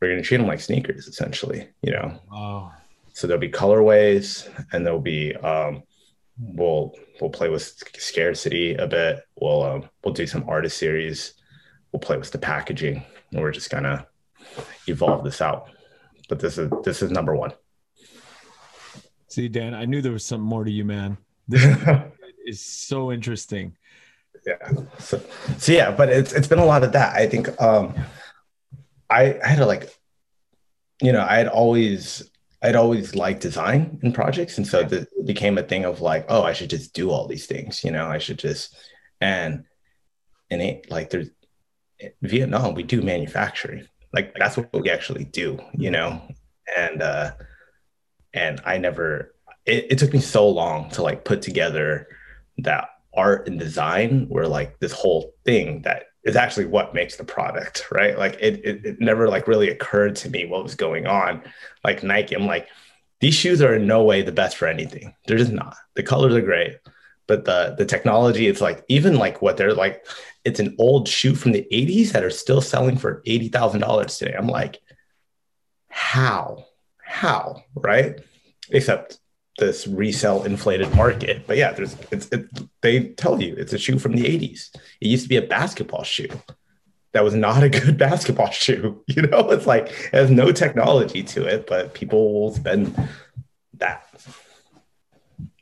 [0.00, 1.68] we're going to treat them like sneakers, essentially.
[1.82, 2.20] You know.
[2.30, 2.72] Wow.
[3.12, 5.82] So there'll be colorways, and there'll be um,
[6.38, 7.62] we'll we'll play with
[7.98, 9.20] scarcity a bit.
[9.40, 11.34] We'll um, we'll do some artist series.
[11.92, 14.06] We'll play with the packaging, we're just gonna
[14.86, 15.70] evolve this out.
[16.28, 17.52] But this is this is number one.
[19.28, 21.18] See, Dan, I knew there was something more to you, man.
[22.42, 23.76] This is so interesting.
[24.46, 24.72] Yeah.
[24.98, 25.20] So,
[25.58, 27.14] so yeah, but it's it's been a lot of that.
[27.14, 27.94] I think um
[29.10, 29.90] I, I had to like,
[31.02, 32.30] you know, I had always
[32.62, 34.58] I'd always liked design in projects.
[34.58, 37.46] And so it became a thing of like, oh, I should just do all these
[37.46, 38.76] things, you know, I should just,
[39.20, 39.64] and,
[40.50, 41.30] and it like there's
[42.22, 43.86] Vietnam, we do manufacturing.
[44.12, 46.20] Like that's what we actually do, you know?
[46.76, 47.32] And, uh,
[48.32, 49.34] and I never,
[49.66, 52.08] it, it took me so long to like put together
[52.58, 57.24] that art and design were like this whole thing that is actually what makes the
[57.24, 58.18] product, right?
[58.18, 61.42] Like it, it, it never like really occurred to me what was going on.
[61.82, 62.68] Like Nike, I'm like,
[63.20, 65.14] these shoes are in no way the best for anything.
[65.26, 65.76] They're just not.
[65.94, 66.76] The colors are great,
[67.30, 70.04] but the the technology, it's like even like what they're like,
[70.44, 74.18] it's an old shoe from the 80s that are still selling for eighty thousand dollars
[74.18, 74.34] today.
[74.36, 74.80] I'm like,
[75.86, 76.66] how?
[77.04, 77.62] How?
[77.76, 78.18] Right?
[78.70, 79.20] Except
[79.58, 81.46] this resell inflated market.
[81.46, 82.48] But yeah, there's it's it,
[82.80, 84.74] they tell you it's a shoe from the 80s.
[85.00, 86.30] It used to be a basketball shoe.
[87.12, 89.04] That was not a good basketball shoe.
[89.06, 93.08] You know, it's like it has no technology to it, but people will spend
[93.74, 94.04] that.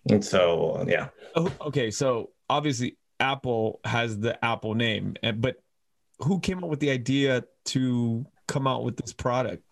[0.09, 1.09] And so yeah.
[1.39, 5.57] Oh, okay, so obviously Apl has the Apple name, but
[6.19, 9.63] who came up with the idea to come out with this product?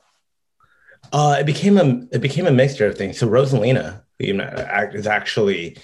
[1.13, 3.19] Uh, it became a it became a mixture of things.
[3.19, 5.77] So Rosalina, is actually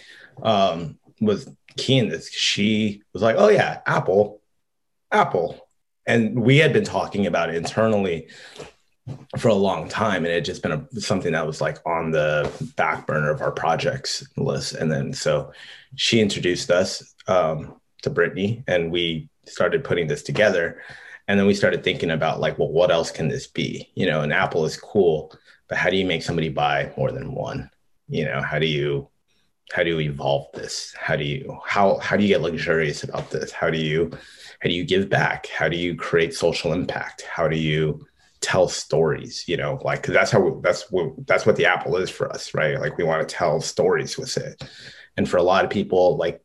[0.43, 2.31] um, was key in this.
[2.31, 4.41] She was like, "Oh yeah, Apple,
[5.11, 5.69] Apple,"
[6.07, 8.29] and we had been talking about it internally
[9.39, 12.11] for a long time, and it had just been a, something that was like on
[12.11, 14.75] the back burner of our projects list.
[14.75, 15.53] And then so
[15.97, 20.83] she introduced us um, to Brittany, and we started putting this together.
[21.29, 23.91] And then we started thinking about like, well, what else can this be?
[23.95, 25.33] You know, an Apple is cool,
[25.69, 27.71] but how do you make somebody buy more than one?
[28.13, 29.09] you know how do you
[29.73, 33.31] how do you evolve this how do you how how do you get luxurious about
[33.31, 34.11] this how do you
[34.61, 38.07] how do you give back how do you create social impact how do you
[38.43, 41.97] tell stories you know like because that's how we, that's what that's what the apple
[41.97, 42.81] is for us right?
[42.81, 44.63] Like we want to tell stories with it.
[45.17, 46.43] And for a lot of people like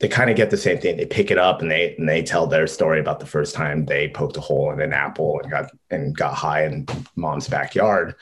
[0.00, 0.96] they kind of get the same thing.
[0.96, 3.86] They pick it up and they and they tell their story about the first time
[3.86, 8.14] they poked a hole in an apple and got and got high in mom's backyard.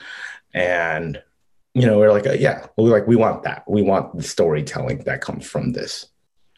[0.53, 1.21] And
[1.73, 3.63] you know we're like uh, yeah we're like we want that.
[3.67, 6.07] We want the storytelling that comes from this.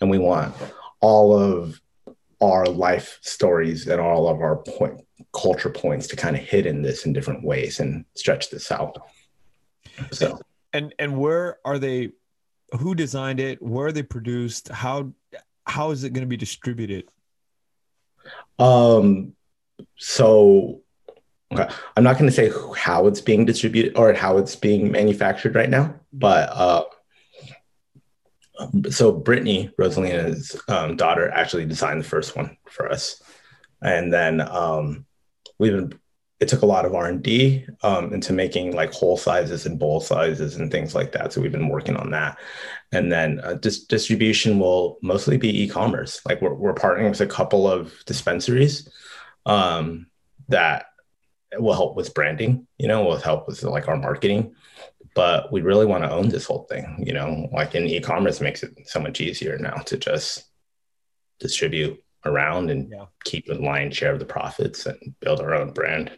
[0.01, 0.53] And we want
[0.99, 1.79] all of
[2.41, 4.99] our life stories and all of our point
[5.33, 8.97] culture points to kind of hit in this in different ways and stretch this out.
[10.11, 10.39] So
[10.71, 12.11] and and where are they
[12.79, 13.61] who designed it?
[13.61, 14.69] Where are they produced?
[14.69, 15.11] How
[15.65, 17.09] how is it going to be distributed?
[18.59, 19.33] Um
[19.97, 20.81] so
[21.51, 21.67] okay.
[21.97, 25.69] I'm not going to say how it's being distributed or how it's being manufactured right
[25.69, 26.83] now, but uh
[28.89, 33.21] so Brittany, Rosalina's um, daughter, actually designed the first one for us,
[33.81, 35.05] and then um,
[35.59, 35.99] we've been
[36.43, 40.57] it took a lot of r&d um, into making like hole sizes and bowl sizes
[40.57, 41.31] and things like that.
[41.31, 42.37] So we've been working on that.
[42.91, 46.19] And then uh, dis- distribution will mostly be e-commerce.
[46.25, 48.89] Like we're, we're partnering with a couple of dispensaries
[49.45, 50.07] um,
[50.49, 50.87] that
[51.57, 54.53] will help with branding you know will help with like our marketing.
[55.15, 57.47] But we really want to own this whole thing you know?
[57.53, 60.43] Like in e-commerce makes it so much easier now to just
[61.39, 63.05] distribute around and yeah.
[63.23, 66.11] keep a lion's share of the profits and build our own brand.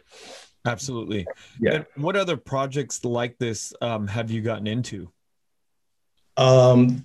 [0.64, 1.26] Absolutely.
[1.60, 1.74] Yeah.
[1.74, 5.10] And what other projects like this um, have you gotten into?
[6.36, 7.04] Um,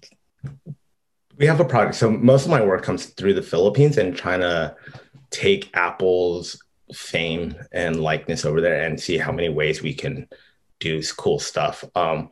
[1.38, 1.96] we have a project.
[1.96, 4.76] So most of my work comes through the Philippines and trying to
[5.30, 6.62] take Apl's
[6.94, 10.28] fame and likeness over there and see how many ways we can
[10.80, 11.84] do cool stuff.
[11.96, 12.32] Um,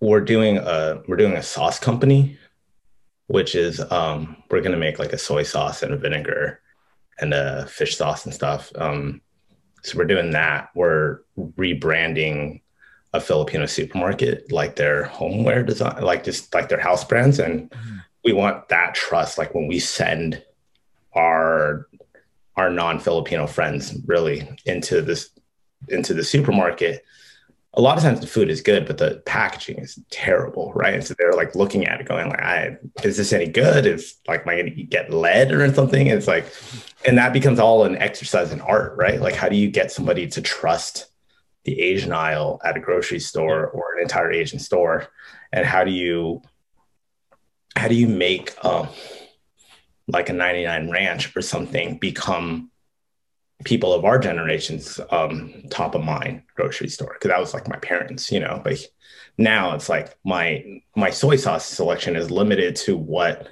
[0.00, 2.38] we're doing a we're doing a sauce company
[3.26, 6.60] which is um, we're gonna make like a soy sauce and a vinegar
[7.18, 8.72] and a fish sauce and stuff.
[8.76, 9.20] Um,
[9.82, 10.70] so we're doing that.
[10.74, 12.62] We're rebranding
[13.12, 17.96] a Filipino supermarket like their homeware design, like just like their house brands, and mm-hmm.
[18.24, 19.38] we want that trust.
[19.38, 20.42] Like when we send
[21.14, 21.86] our
[22.56, 25.30] our non-Filipino friends really into this
[25.88, 27.04] into the supermarket,
[27.76, 30.94] a lot of times the food is good, but the packaging is terrible, right?
[30.94, 33.84] And so they're like looking at it, going like, "I is this any good?
[33.84, 36.46] Is like, am I going to get lead or something?" And it's like,
[37.04, 39.20] and that becomes all an exercise in art, right?
[39.20, 41.06] Like, how do you get somebody to trust
[41.64, 45.08] the Asian aisle at a grocery store or an entire Asian store,
[45.52, 46.42] and how do you
[47.74, 48.88] how do you make um,
[50.06, 52.70] like a 99 ranch or something become
[53.62, 57.76] people of our generation's um, top of mind grocery store because that was like my
[57.78, 58.60] parents you know?
[58.64, 58.80] Like
[59.38, 63.48] now it's like my my soy sauce selection is limited to what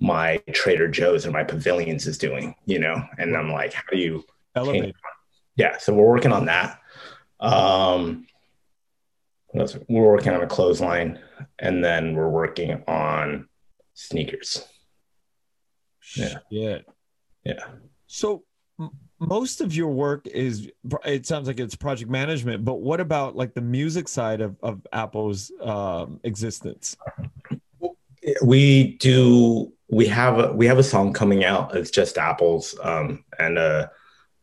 [0.00, 3.02] my trader joe's and my pavilions is doing you know?
[3.18, 4.94] And i'm like how do you elevate.
[5.56, 6.80] Yeah so we're working on that.
[7.40, 8.26] Um
[9.52, 11.20] we're working on a clothesline
[11.60, 13.48] and then we're working on
[13.94, 14.64] sneakers.
[16.16, 16.38] Yeah.
[16.50, 16.78] Yeah
[17.44, 17.64] yeah.
[18.06, 18.44] So
[19.20, 20.70] most of your work is
[21.04, 24.86] it sounds like it's project management but what about like the music side of, of
[24.92, 26.96] Apl's um, existence?
[28.42, 31.76] We do we have a, we have a song coming out.
[31.76, 33.90] It's just Apl's um, and a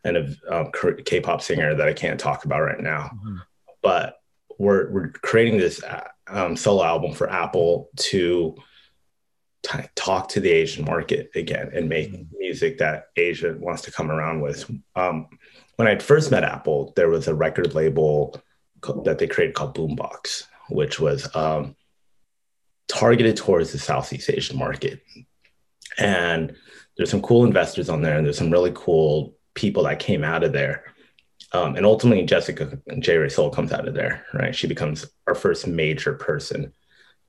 [0.03, 0.71] and a um,
[1.05, 3.11] k-pop singer that i can't talk about right now.
[3.13, 3.37] Mm-hmm.
[3.81, 4.21] but
[4.57, 5.81] we're we're creating this
[6.27, 8.55] um, solo album for Apl to
[9.63, 12.37] t- talk to the Asian market again and make mm-hmm.
[12.37, 14.69] music that Asia wants to come around with.
[14.95, 15.27] Um,
[15.75, 18.39] when I first met Apl, there was a record label
[19.03, 21.75] that they created called Boombox, which was um,
[22.87, 25.01] targeted towards the Southeast Asian market.
[25.97, 26.55] And
[26.97, 30.43] there's some cool investors on there, and there's some really cool people that came out
[30.43, 30.85] of there.
[31.53, 33.17] Um, and ultimately, Jessica J.
[33.17, 34.55] Rey Soul comes out of there, right?
[34.55, 36.73] She becomes our first major person.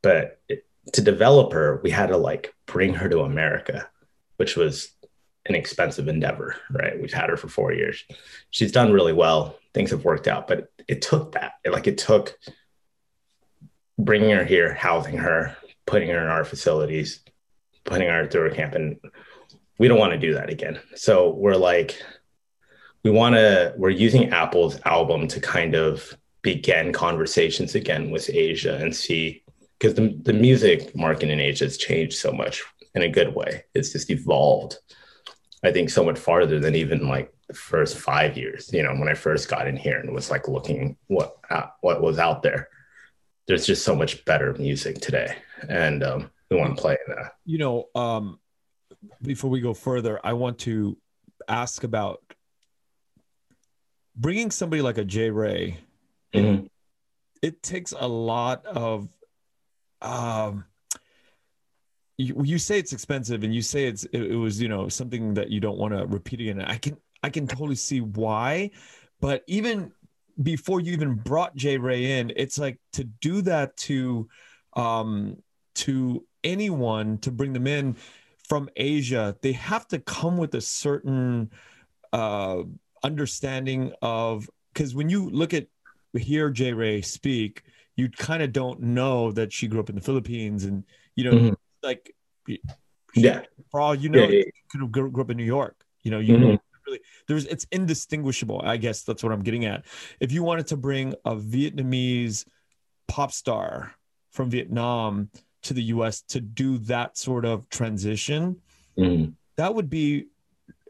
[0.03, 3.89] But it, to develop her, we had to like bring her to America,
[4.37, 4.93] which was
[5.47, 7.01] an expensive endeavor, right?
[7.01, 8.05] We've had her for four years.
[8.51, 9.59] She's done really well.
[9.75, 11.53] Things have worked out, but it took that.
[11.65, 12.39] It, like it took
[13.99, 15.57] bringing her here, housing her,
[15.87, 17.21] putting her in our facilities,
[17.85, 18.99] putting her through a camp, and
[19.79, 20.81] we don't want to do that again.
[20.95, 22.01] So we're like,
[23.03, 23.75] we want to.
[23.77, 29.42] We're using Apl's album to kind of begin conversations again with Asia and see
[29.83, 32.63] because the, the music market in Asia has changed so much
[32.95, 33.65] in a good way.
[33.75, 34.79] It's just evolved,
[35.65, 38.73] I think, so much farther than even like the first five years.
[38.73, 42.01] You know, when I first got in here and was like looking what uh, what
[42.01, 42.69] was out there.
[43.49, 45.35] there's just so much better music today,
[45.69, 47.33] and um, we want to play that.
[47.45, 48.39] You know, um,
[49.21, 50.97] before we go further, I want to
[51.49, 52.23] ask about
[54.15, 55.79] bringing somebody like a J Rey.
[56.33, 56.69] Mhm.
[57.43, 59.09] It takes a lot of.
[60.03, 60.65] Um,
[62.19, 65.35] you, you say it's expensive, and you say it's it, it was you know something
[65.35, 66.61] that you don't want to repeat again.
[66.61, 68.71] I can I can totally see why,
[69.21, 69.93] but even
[70.43, 74.29] before you even brought J Rey in, it's like to do that to
[74.75, 75.37] um
[75.75, 77.97] to anyone to bring them in
[78.49, 81.51] from Asia, they have to come with a certain
[82.13, 82.63] uh
[83.03, 85.67] understanding of because when you look at
[86.15, 87.63] hear J Rey speak,
[87.97, 90.85] you kind of don't know that she grew up in the Philippines and
[91.17, 91.57] you know Mhm.
[91.83, 92.15] like
[93.15, 95.45] Yeah, for all you know Yeah, yeah, you could have grew, grew up in New
[95.45, 95.85] York.
[96.03, 96.41] You know, you Mhm.
[96.41, 98.63] know really there's it's indistinguishable.
[98.65, 99.85] I guess that's what I'm getting at.
[100.19, 102.47] If you wanted to bring a Vietnamese
[103.09, 103.95] pop star
[104.31, 105.31] from Vietnam
[105.63, 108.63] to the US to do that sort of transition,
[108.97, 109.35] Mhm.
[109.57, 110.29] that would be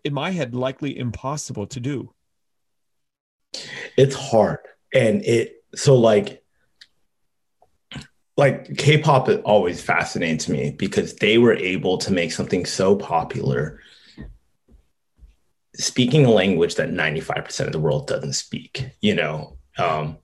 [0.05, 2.15] in my head likely impossible to do.
[3.99, 4.61] it's hard,
[4.95, 6.42] and it so like
[8.37, 13.81] like K-pop always fascinates me because they were able to make something so popular.
[15.75, 20.19] Speaking a language that 95% of the world doesn't speak you know um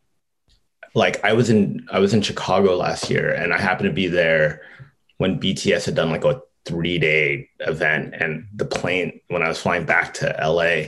[0.94, 4.06] like i was in i was in chicago last year and i happened to be
[4.06, 4.62] there
[5.18, 9.61] when bts had done like a three day event and the plane when i was
[9.61, 10.86] flying back to la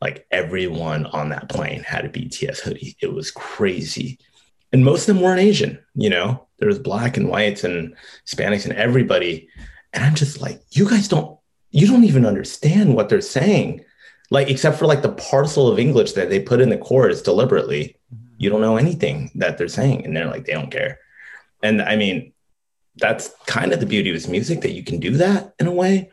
[0.00, 2.96] like everyone on that plane had a bts hoodie.
[3.00, 4.20] It was crazy.
[4.72, 7.94] And most of them weren't asian you know there was black and whites and
[8.26, 9.48] hispanics and everybody.
[9.92, 11.38] And i'm just like you guys don't
[11.70, 13.84] you don't even understand what they're saying.
[14.30, 17.96] Like except for like the parcel of english that they put in the chorus deliberately.
[18.14, 18.34] Mm-hmm.
[18.38, 20.04] You don't know anything that they're saying.
[20.04, 20.98] And they're like they don't care.
[21.62, 22.32] And i mean
[22.96, 25.72] that's kind of the beauty of his music that you can do that in a
[25.72, 26.10] way.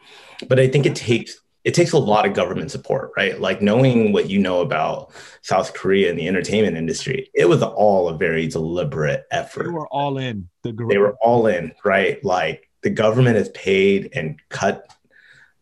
[0.47, 4.13] But i think it takes it takes a lot of government support right like knowing
[4.13, 5.11] what you know about
[5.41, 9.65] south korea and the entertainment industry it was all a very deliberate effort.
[9.65, 10.49] They were all in.
[10.63, 12.23] The they were all in, right?
[12.23, 14.91] Like the government has paid and cut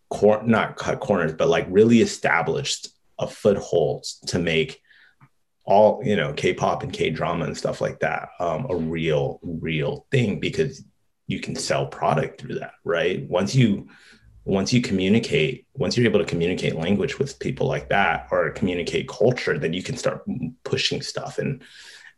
[0.10, 2.90] cor- not cut corners, but like really established
[3.20, 4.82] a foothold to make
[5.66, 10.40] all you know K-pop and K-drama and stuff like that um, a real, real thing
[10.40, 10.84] because
[11.28, 13.28] you can sell product through that, right?
[13.28, 13.88] Once you
[14.46, 19.08] once you communicate, once you're able to communicate language with people like that or communicate
[19.08, 20.24] culture, then you can start
[20.64, 21.62] pushing stuff and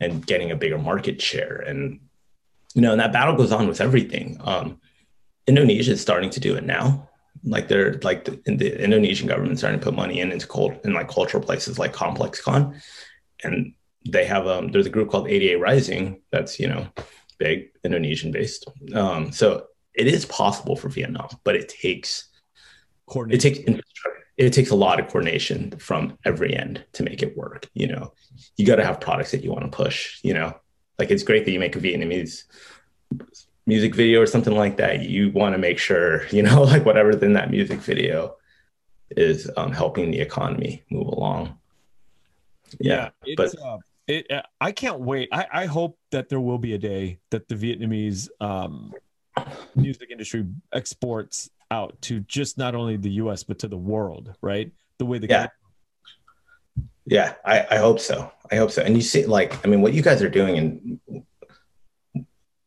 [0.02, 2.00] and getting a bigger market share and
[2.76, 4.38] you know, and that battle goes on with everything.
[4.44, 4.80] Um,
[5.48, 7.10] Indonesia is starting to do it now.
[7.44, 10.94] Like they're like the, the Indonesian government starting to put money in into cult in
[10.94, 12.82] like cultural places like ComplexCon,
[13.44, 13.74] and
[14.08, 16.88] they have um there's a group called 88rising that's you know
[17.38, 18.68] big Indonesian based.
[18.94, 19.68] Um, so
[19.98, 22.30] it is possible for Vietnam, but it takes
[23.14, 23.60] it takes.
[24.38, 27.70] It takes a lot of coordination from every end to make it work.
[27.74, 28.14] You know,
[28.58, 30.20] you got to have products that you want to push.
[30.24, 30.58] You know,
[31.00, 32.44] like it's great that you make a Vietnamese
[33.66, 35.04] music video or something like that.
[35.04, 38.36] You want to make sure you know, like whatever's in that music video
[39.12, 41.58] is um, helping the economy move along.
[42.80, 43.78] Yeah, but uh,
[44.08, 45.30] it, uh, I can't wait.
[45.32, 48.94] I, I hope that there will be a day that the Vietnamese um,
[49.76, 53.44] music industry exports out to just not only the U.S.
[53.44, 54.34] but to the world.
[54.42, 55.48] Right, the way the Yeah.
[57.08, 58.32] Yeah, I, I hope so.
[58.52, 58.82] I hope so.
[58.82, 61.24] And you see, like, I mean, what you guys are doing and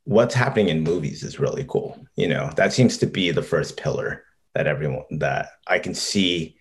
[0.05, 1.99] what's happening in movies is really cool.
[2.15, 6.57] You know, that seems to be the first pillar that everyone that I can see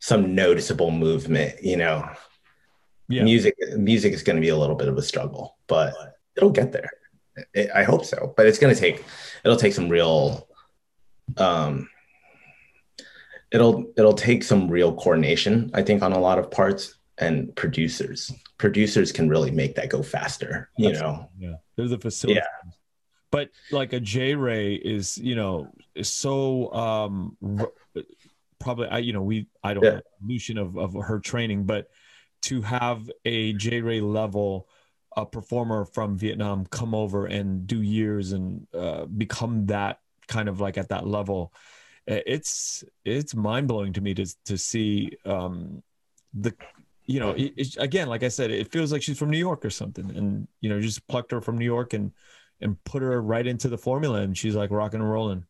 [0.00, 1.62] some noticeable movement.
[1.62, 2.08] You know,
[3.08, 3.22] Yeah.
[3.22, 5.94] music music is going to be a little bit of a struggle, but
[6.36, 6.90] it'll get there.
[7.56, 8.32] I- I hope so.
[8.36, 9.04] But it's going to take
[9.44, 10.48] it'll take some real
[11.36, 11.88] um
[13.52, 18.32] it'll it'll take some real coordination i think on a lot of parts and producers
[18.58, 22.40] producers can really make that go faster you know Yeah, there's a facility.
[22.40, 22.70] Yeah.
[23.32, 27.70] But like a J Rey is, you know, is so um r-
[28.58, 29.90] probably I you know we I don't Yeah.
[29.90, 31.90] know evolution of of her training, but
[32.42, 34.68] to have a J Rey level
[35.16, 40.60] a performer from Vietnam come over and do years and uh, become that kind of
[40.60, 41.52] like at that level,
[42.06, 45.82] it's it's mind blowing to me to to see um
[46.34, 46.54] the
[47.06, 49.64] you know it, it's again like I said it feels like she's from New York
[49.64, 52.12] or something and you know just plucked her from New York and
[52.60, 55.44] and put her right into the formula and she's like rocking and rolling.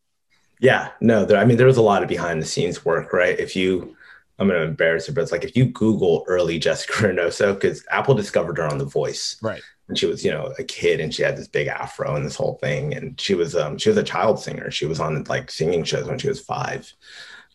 [0.61, 3.39] yeah no there i mean there was a lot of behind the scenes work right
[3.39, 3.97] if you
[4.41, 8.16] I'm gonna embarrass her, but it's like if you Google early Jessica Reynoso, because Apl
[8.16, 9.62] discovered her on The Voice, right?
[9.88, 12.36] And she was, you know, a kid, and she had this big afro and this
[12.36, 14.70] whole thing, and she was, um, she was a child singer.
[14.70, 16.91] She was on like singing shows when she was five.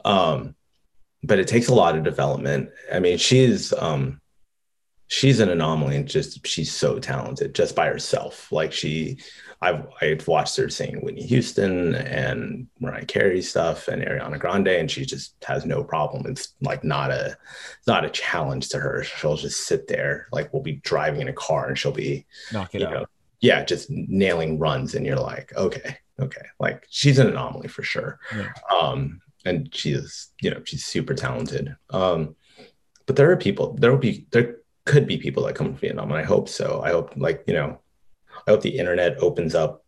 [0.03, 0.53] Um,
[1.23, 2.69] but it takes a lot of development.
[2.93, 4.21] I mean, she's, um,
[5.07, 8.51] she's an anomaly and just she's so talented just by herself.
[8.51, 9.17] Like she,
[9.62, 14.91] I've I've watched her sing Whitney Houston and Mariah Carey stuff and Ariana Grande, and
[14.91, 16.26] she just has no problem.
[16.28, 17.38] It's like not a
[17.78, 19.03] it's not a challenge to her.
[19.03, 22.76] She'll just sit there, like we'll be driving in a car and she'll be knock
[22.76, 22.93] it out.
[22.93, 23.06] Know,
[23.41, 28.20] yeah, just nailing runs, and you're like, okay, okay, like she's an anomaly for sure.
[28.36, 28.51] Yeah.
[28.76, 31.76] Um, and she is, you know, she's super talented.
[31.91, 32.36] Um,
[33.06, 36.12] but there are people, there will be, there could be people that come from Vietnam,
[36.12, 36.82] and I hope so.
[36.84, 37.80] I hope, like, you know,
[38.47, 39.83] I hope the internet opens up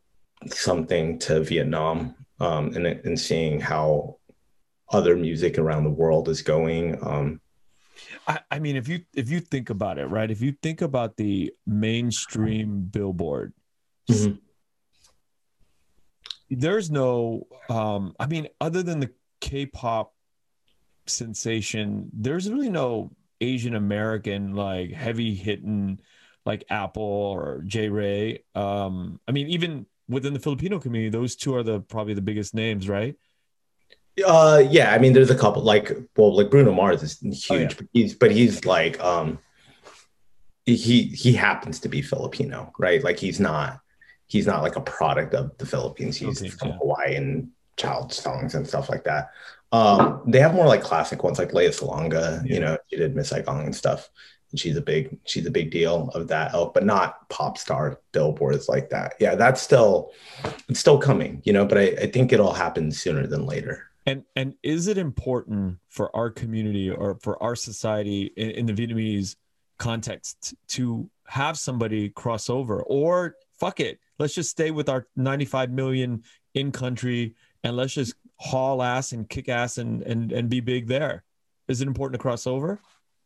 [0.47, 4.17] something to Vietnam um, and, and seeing how
[4.89, 6.97] other music around the world is going.
[7.05, 7.41] Um,
[8.27, 10.29] I, I, mean, if you if you think about it, right?
[10.29, 13.53] If you think about the mainstream Billboard,
[14.09, 14.35] mm-hmm.
[16.49, 17.47] there's no.
[17.69, 20.13] Um, I mean, other than the K-pop
[21.07, 25.99] sensation, there's really no Asian American like heavy hitting
[26.47, 28.43] like Apl or J Rey.
[28.55, 32.55] Um, I mean, even within the Filipino community, those two are the probably the biggest
[32.55, 33.15] names, right?
[34.25, 34.93] Uh, yeah.
[34.93, 37.69] I mean, there's a couple like well, like Bruno Mars is huge, oh, yeah.
[37.77, 39.37] but he's but he's like um,
[40.65, 43.03] he he happens to be Filipino, right?
[43.03, 43.79] Like he's not
[44.27, 46.17] he's not like a product of the Philippines.
[46.17, 46.77] He's okay, from yeah.
[46.77, 49.29] Hawaiian child songs and stuff like that.
[49.71, 52.53] Um, they have more like classic ones like Lea Salonga, yeah.
[52.53, 54.09] you know, she did Miss Saigon and stuff
[54.55, 58.69] she's a big she's a big deal of that ilk, but not pop star billboards
[58.69, 59.15] like that.
[59.19, 60.11] Yeah, that's still
[60.69, 63.89] it's still coming, you know, but I, I think it'll happen sooner than later.
[64.05, 68.73] And and is it important for our community or for our society in, in the
[68.73, 69.35] Vietnamese
[69.77, 75.71] context to have somebody cross over or fuck it, let's just stay with our 95
[75.71, 76.23] million
[76.53, 80.87] in country and let's just haul ass and kick ass and and and be big
[80.87, 81.23] there.
[81.67, 82.79] Is it important to cross over?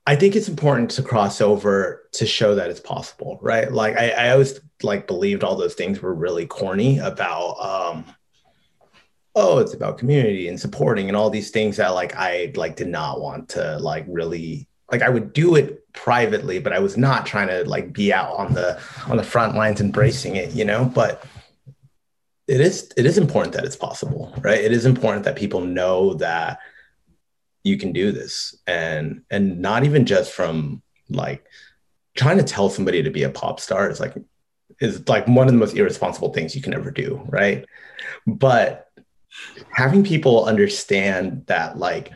[0.07, 3.71] I think it's important to cross over to show that it's possible, right?
[3.71, 8.05] Like I, I always like believed all those things were really corny about um
[9.35, 12.87] oh, it's about community and supporting and all these things that like I like did
[12.87, 17.25] not want to like really like I would do it privately, but I was not
[17.25, 20.85] trying to like be out on the on the front lines embracing it, you know.
[20.85, 21.23] But
[22.47, 24.59] it is it is important that it's possible, right?
[24.59, 26.59] It is important that people know that
[27.63, 28.55] you can do this.
[28.67, 31.45] And and not even just from like
[32.15, 34.15] trying to tell somebody to be a pop star is like
[34.79, 37.65] is like one of the most irresponsible things you can ever do right?
[38.25, 38.87] But
[39.71, 42.11] having people understand that like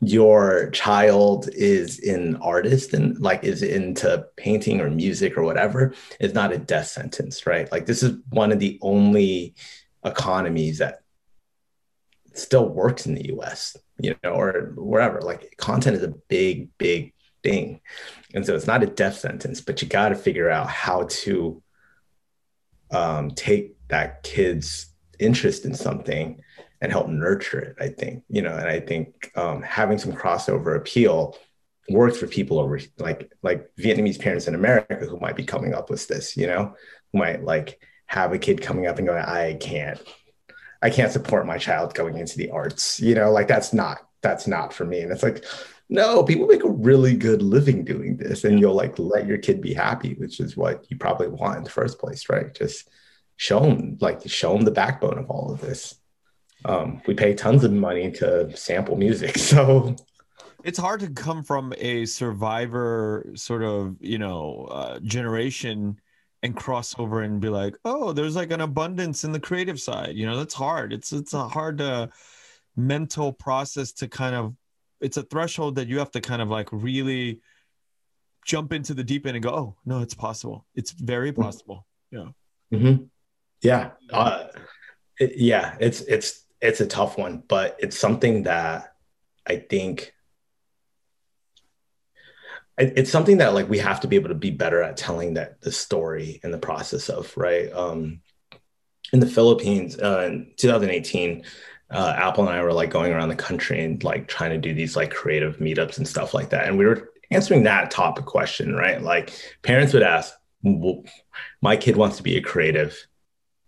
[0.00, 6.34] your child is an artist and like is into painting or music or whatever is
[6.34, 7.70] not a death sentence right?
[7.72, 9.54] Like this is one of the only
[10.04, 11.01] economies that
[12.38, 15.20] still works in the US you know, or wherever.
[15.20, 17.80] Like content is a big, big thing.
[18.34, 21.62] And so it's not a death sentence, but you got to figure out how to
[22.90, 26.40] um, take that kid's interest in something
[26.80, 27.76] and help nurture it.
[27.80, 31.36] I think, you know, and I think um, having some crossover appeal
[31.88, 35.90] works for people over like like Vietnamese parents in America who might be coming up
[35.90, 36.74] with this, you know,
[37.12, 40.00] who might like have a kid coming up and going, I can't
[40.82, 43.00] I can't support my child going into the arts.
[43.00, 45.00] You know, like that's not that's not for me.
[45.00, 45.44] And it's like,
[45.88, 49.60] no, people make a really good living doing this, and you'll like let your kid
[49.60, 52.54] be happy, which is what you probably want in the first place, right?
[52.54, 52.88] Just
[53.36, 55.96] show them, like, show them the backbone of all of this.
[56.64, 59.96] Um, we pay tons of money to sample music, so
[60.64, 66.00] it's hard to come from a survivor sort of you know uh, generation
[66.42, 70.16] and cross over and be like, oh, there's like an abundance in the creative side.
[70.16, 70.92] You know, that's hard.
[70.92, 72.08] It's it's a hard uh,
[72.76, 74.54] mental process to kind of.
[75.00, 77.40] It's a threshold that you have to kind of like really
[78.44, 80.66] jump into the deep end and go, oh no, it's possible.
[80.74, 81.42] It's very mm-hmm.
[81.42, 81.86] possible.
[82.10, 82.28] Yeah.
[82.72, 83.04] Mm-hmm.
[83.62, 83.90] Yeah.
[84.12, 84.46] Uh,
[85.18, 85.76] it, yeah.
[85.80, 88.94] It's it's it's a tough one, but it's something that
[89.46, 90.14] I think
[92.78, 95.60] it's something that like we have to be able to be better at telling that
[95.60, 97.72] the story in the process of right?
[97.72, 98.20] Um
[99.12, 101.44] in the philippines uh, in 2018
[101.90, 104.74] uh, Apl and i were like going around the country and like trying to do
[104.74, 106.66] these like creative meetups and stuff like that.
[106.66, 109.02] And we were answering that topic question right?
[109.02, 111.02] Like parents would ask well,
[111.60, 112.96] my kid wants to be a creative.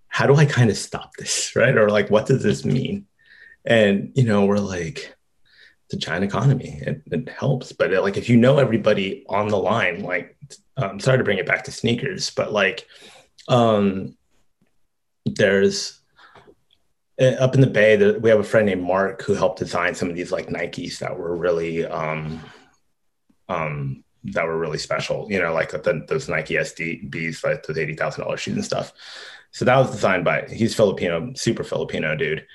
[0.09, 1.53] How do i kind of stop this?
[1.57, 1.77] Right?
[1.77, 3.07] Or like what does this mean?
[3.65, 5.14] And you know we're like
[5.91, 6.79] the China economy.
[6.81, 10.37] It, it helps, but it, like if you know everybody on the line, like
[10.77, 12.87] I'm um, sorry to bring it back to sneakers, but like
[13.49, 14.17] um,
[15.25, 16.01] there's
[17.21, 19.95] uh, up in the Bay, the, we have a friend named Mark who helped design
[19.95, 22.41] some of these like Nikes that were really um,
[23.49, 25.31] um, that were really special.
[25.31, 28.93] You know, like the, those Nike SDBs, like those eighty thousand dollars shoes and stuff.
[29.53, 32.47] So that was designed by he's Filipino, super Filipino dude.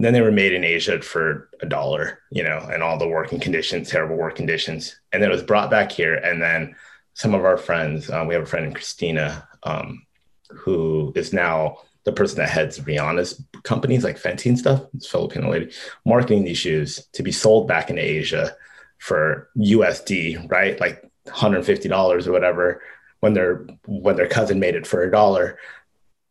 [0.00, 3.38] Then they were made in Asia for a dollar, you know, and all the working
[3.38, 4.98] conditions, terrible work conditions.
[5.12, 6.14] And then it was brought back here.
[6.14, 6.74] And then
[7.12, 10.06] some of our friends, uh, we have a friend in Christina, um,
[10.48, 15.50] who is now the person that heads Rihanna's companies like Fenty and stuff, this Filipino
[15.50, 15.70] lady,
[16.06, 18.56] marketing these shoes to be sold back into Asia
[18.96, 20.80] for USD, right?
[20.80, 22.82] Like $150 or whatever
[23.20, 25.58] when their when their cousin made it for a dollar.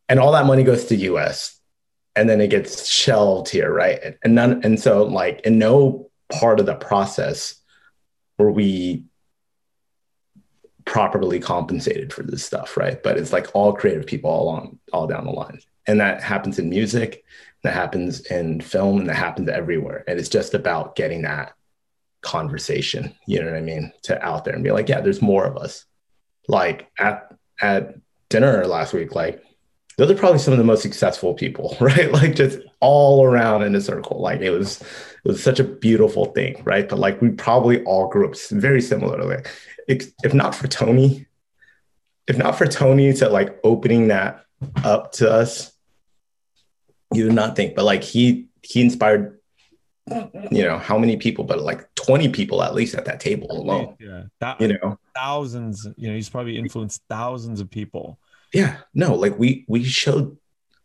[0.07, 1.58] And all that money goes to the US
[2.19, 4.17] and then it gets shelved here, right?
[4.23, 7.55] And none, and so like in no part of the process
[8.37, 9.05] were we
[10.83, 13.01] properly compensated for this stuff, right?
[13.01, 16.59] But it's like all creative people all along, all down the line, and that happens
[16.59, 17.23] in music,
[17.63, 20.03] that happens in film, and that happens everywhere.
[20.05, 21.53] And it's just about getting that
[22.21, 25.45] conversation, you know what I mean, to out there and be like, yeah, there's more
[25.45, 25.85] of us.
[26.49, 27.95] Like at at
[28.27, 29.41] dinner last week, like
[29.99, 32.09] those are probably some of the most successful people, right?
[32.11, 34.21] Like just all around in a circle.
[34.21, 36.87] Like it was, it was such a beautiful thing, right?
[36.87, 39.43] But like we probably all grew up very similarly.
[39.87, 41.27] If not for Tony,
[42.27, 44.45] if not for Tony to like opening that
[44.85, 45.73] up to us,
[47.13, 47.75] you would not think.
[47.75, 49.37] But like he he inspired,
[50.07, 51.43] you know, how many people?
[51.43, 53.97] But like twenty people at least at that table alone.
[53.99, 55.85] Yeah, that, you know, thousands.
[55.97, 58.17] You know, he's probably influenced thousands of people
[58.53, 60.37] yeah no like we we showed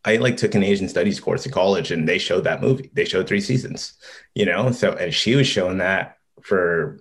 [0.05, 2.91] i like took an asian studies course in college and they showed that movie.
[2.93, 3.95] They showed three seasons
[4.35, 4.73] you know?
[4.73, 7.01] So and she was showing that for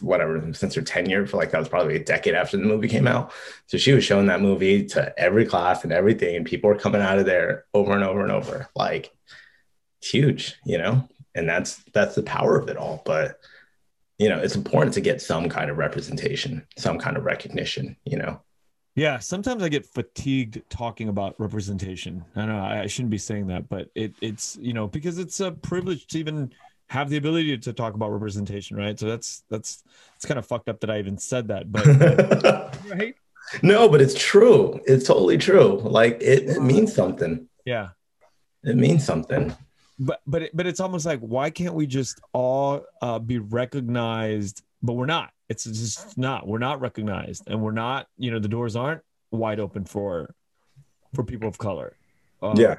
[0.00, 3.06] whatever since her tenure for like that was probably a decade after the movie came
[3.06, 3.32] out.
[3.66, 7.00] So she was showing that movie to every class and everything and people were coming
[7.00, 9.12] out of there over and over and over like
[10.02, 11.08] huge you know?
[11.34, 13.02] And that's that's the power of it all.
[13.04, 13.40] But
[14.20, 18.18] you know it's important to get some kind of representation some kind of recognition you
[18.18, 18.40] know
[19.00, 22.22] yeah, sometimes I get fatigued talking about representation.
[22.36, 25.52] I know I shouldn't be saying that, but it, it's you know because it's a
[25.52, 26.52] privilege to even
[26.88, 28.98] have the ability to talk about representation, right?
[29.00, 29.84] So that's that's
[30.16, 31.86] it's kind of fucked up that I even said that, but
[32.90, 33.14] right?
[33.62, 34.78] No, but it's true.
[34.86, 35.78] It's totally true.
[35.78, 37.48] Like it, it means something.
[37.64, 37.88] Yeah,
[38.64, 39.56] it means something.
[39.98, 44.60] But but it, but it's almost like why can't we just all uh, be recognized?
[44.82, 46.46] But we're not it's just not.
[46.46, 48.06] We're not recognized, and we're not.
[48.16, 50.32] You know, the doors aren't wide open for
[51.12, 51.96] for people of color.
[52.40, 52.76] Um, yeah.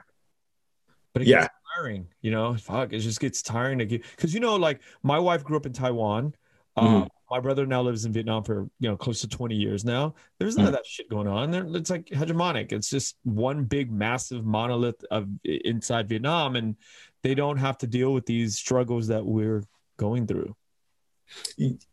[1.14, 1.42] But it yeah.
[1.42, 2.08] gets tiring.
[2.22, 5.44] You know, fuck, it just gets tiring to get because you know, like my wife
[5.44, 6.34] grew up in Taiwan.
[6.78, 10.16] mm my brother now lives in Vietnam for you know close to 20 years now.
[10.38, 11.50] There's none mm of that shit going on.
[11.50, 12.74] There, it's like hegemonic.
[12.74, 16.76] It's just one big massive monolith of inside Vietnam, and
[17.24, 19.64] they don't have to deal with these struggles that we're
[19.98, 20.56] going through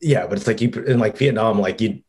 [0.00, 2.02] yeah but it's like you in like vietnam like you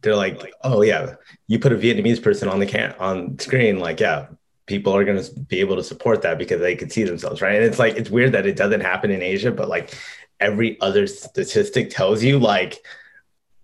[0.00, 1.14] they're like oh yeah
[1.46, 4.26] you put a vietnamese person on the can on screen like yeah
[4.66, 7.56] people are going to be able to support that because they could see themselves right?
[7.56, 9.94] And it's like it's weird that it doesn't happen in asia but like
[10.40, 12.84] every other statistic tells you like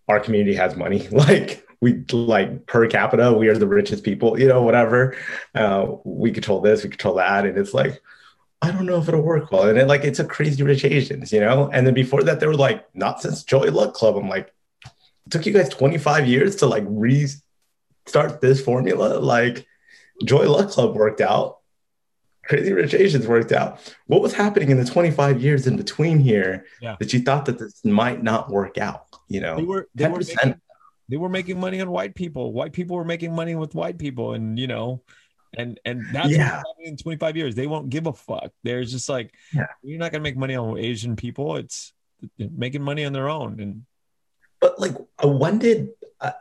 [0.08, 1.06] our community has money.
[1.12, 5.16] Like we like per capita we are the richest people you know whatever.
[5.54, 8.02] Uh, we control this we control that and it's like
[8.60, 9.68] I don't know if it'll work well.
[9.68, 11.70] And it, like, it's a crazy rich Asians, you know?
[11.72, 14.16] And then before that, they were like, not since Joy Luck Club.
[14.16, 14.52] I'm like,
[15.26, 19.18] it took you guys 25 years to like restart this formula.
[19.20, 19.66] Like,
[20.24, 21.58] Joy Luck Club worked out.
[22.44, 23.94] Crazy Rich Asians worked out.
[24.06, 26.96] What was happening in the 25 years in between here yeah.
[26.98, 29.04] that you thought that this might not work out?
[29.28, 30.60] You know, they were, they were, making,
[31.10, 32.52] they were making money on white people.
[32.52, 34.32] White people were making money with white people.
[34.32, 35.02] And, you know,
[35.56, 36.62] and and that's yeah.
[36.80, 37.54] in 25 years.
[37.54, 38.50] They won't give a fuck.
[38.62, 39.66] They're just like yeah.
[39.82, 41.56] you're not gonna make money on asian people.
[41.56, 41.92] It's
[42.38, 43.60] making money on their own.
[43.60, 43.86] And
[44.60, 45.90] but like uh, when did
[46.20, 46.32] i,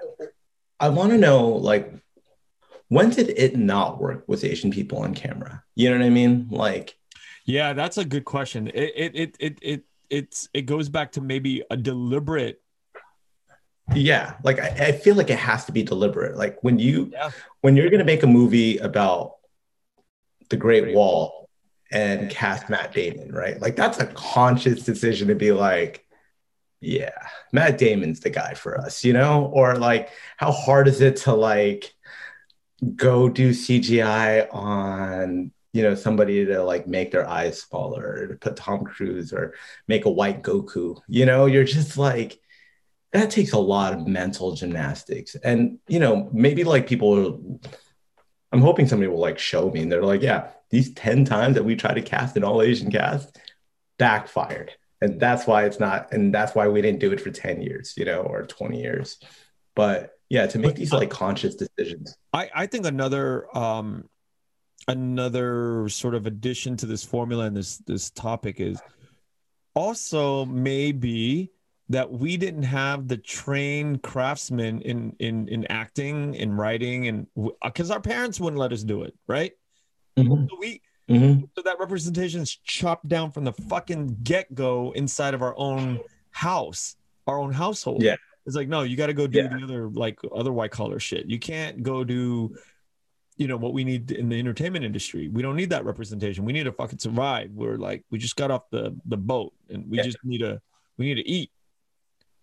[0.79, 1.93] I want to know like
[2.89, 5.63] when did it not work with asian people on camera?
[5.75, 6.47] You know what i mean?
[6.49, 6.97] Like
[7.45, 8.67] yeah that's a good question.
[8.67, 12.61] It it it it, it it's it goes back to maybe a deliberate
[13.95, 17.31] yeah like I, I, feel like it has to be deliberate like when you yeah.
[17.61, 19.35] when you're going to make a movie about
[20.49, 21.49] the great wall
[21.91, 26.05] and cast matt damon right like that's a conscious decision to be like
[26.81, 31.15] yeah matt damon's the guy for us you know or like how hard is it
[31.15, 31.93] to like
[32.95, 38.35] go do cgi on you know somebody to like make their eyes smaller or to
[38.35, 39.53] put Tom Cruise or
[39.87, 40.99] make a white Goku.
[41.07, 42.39] You know, you're just like
[43.17, 45.35] that takes a lot of mental gymnastics.
[45.35, 47.69] And you know, maybe like people are,
[48.51, 51.63] I'm hoping somebody will like show me and they're like, yeah, these 10 times that
[51.63, 53.37] we tried to cast an all Asian cast
[53.97, 54.71] backfired.
[55.01, 57.93] And that's why it's not, and that's why we didn't do it for 10 years,
[57.97, 59.19] you know, or 20 years.
[59.75, 62.17] But yeah, to make these like conscious decisions.
[62.33, 64.09] I, I think another um
[64.87, 68.81] another sort of addition to this formula and this this topic is
[69.75, 71.51] also maybe
[71.89, 77.27] that we didn't have the trained craftsmen in in in acting in writing and
[77.63, 79.53] because our parents wouldn't let us do it right
[80.17, 80.45] mm-hmm.
[80.49, 81.43] so we mm-hmm.
[81.55, 85.99] so that representation is chopped down from the fucking get-go inside of our own
[86.31, 88.15] house our own household yeah
[88.45, 89.47] it's like no you got to go do yeah.
[89.47, 92.55] the other like other white collar shit you can't go do
[93.37, 95.29] you know what we need in the entertainment industry.
[95.29, 96.43] We don't need that representation.
[96.43, 97.51] We need to fucking survive.
[97.51, 100.03] We're like we just got off the the boat and we yeah.
[100.03, 100.59] just need to
[100.97, 101.51] we need to eat.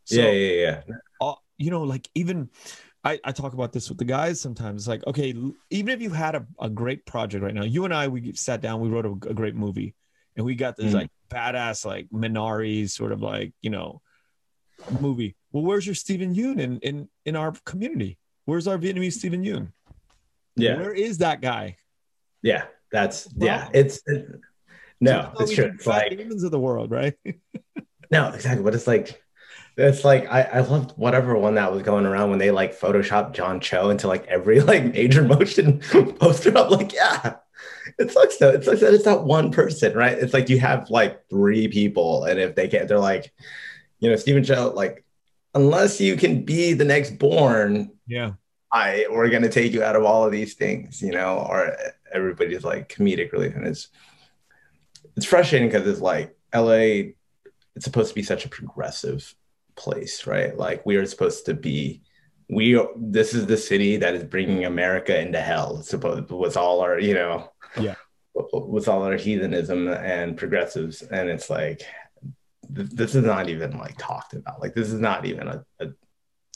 [0.04, 0.94] So, yeah, yeah, yeah.
[1.20, 2.50] Uh, you know, like even
[3.04, 4.82] I, I talk about this with the guys sometimes.
[4.82, 5.34] It's like, okay,
[5.70, 8.62] even if you had a, a great project right now, you and I, we sat
[8.62, 9.94] down, we wrote a, a great movie
[10.36, 10.94] and we got this mm.
[10.94, 14.00] like badass, like Minari sort of like, you know,
[15.00, 15.36] movie.
[15.52, 18.18] Well, where's your Steven Yeun in, in, in our community?
[18.46, 19.72] Where's our Vietnamese Steven Yeun?
[20.56, 20.76] Yeah.
[20.78, 21.76] Where is that guy?
[22.42, 22.64] Yeah.
[22.90, 23.68] That's, well, yeah.
[23.74, 24.28] It's, it,
[25.00, 25.72] no, it's true.
[25.74, 27.14] It's like, demons of the world, right?
[28.10, 28.62] no, exactly.
[28.62, 29.22] But it's like,
[29.76, 33.32] it's like I, I loved whatever one that was going around when they like Photoshop
[33.32, 35.80] John Cho into like every like major motion
[36.20, 36.56] poster.
[36.56, 37.36] I'm like, yeah,
[37.98, 38.50] it sucks though.
[38.50, 40.16] It sucks that it's not one person, right?
[40.16, 43.32] It's like you have like three people, and if they can't, they're like,
[43.98, 45.04] you know, Stephen Chow, like,
[45.54, 48.32] unless you can be the next Bourne, yeah,
[48.72, 51.76] I we're gonna take you out of all of these things, you know, or
[52.12, 53.88] everybody's like comedic relief, and it's
[55.16, 57.10] it's frustrating because it's like LA.
[57.76, 59.34] It's supposed to be such a progressive
[59.76, 60.56] place, right?
[60.56, 62.02] Like we are supposed to be
[62.48, 65.82] we this is the city that is bringing America into hell.
[65.82, 67.94] Supposed with all our, you know, yeah,
[68.34, 71.82] with all our heathenism and progressives, and it's like
[72.68, 74.60] this is not even like talked about.
[74.60, 75.88] Like this is not even a, a,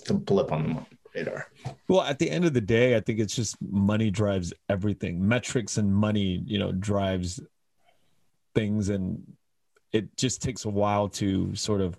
[0.09, 1.47] a blip on the radar.
[1.89, 5.27] Well, at the end of the day, I think it's just money drives everything.
[5.27, 7.41] Metrics and money, you know, drives
[8.55, 9.23] things, and
[9.93, 11.99] it just takes a while to sort of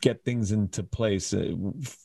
[0.00, 1.52] get things into place uh,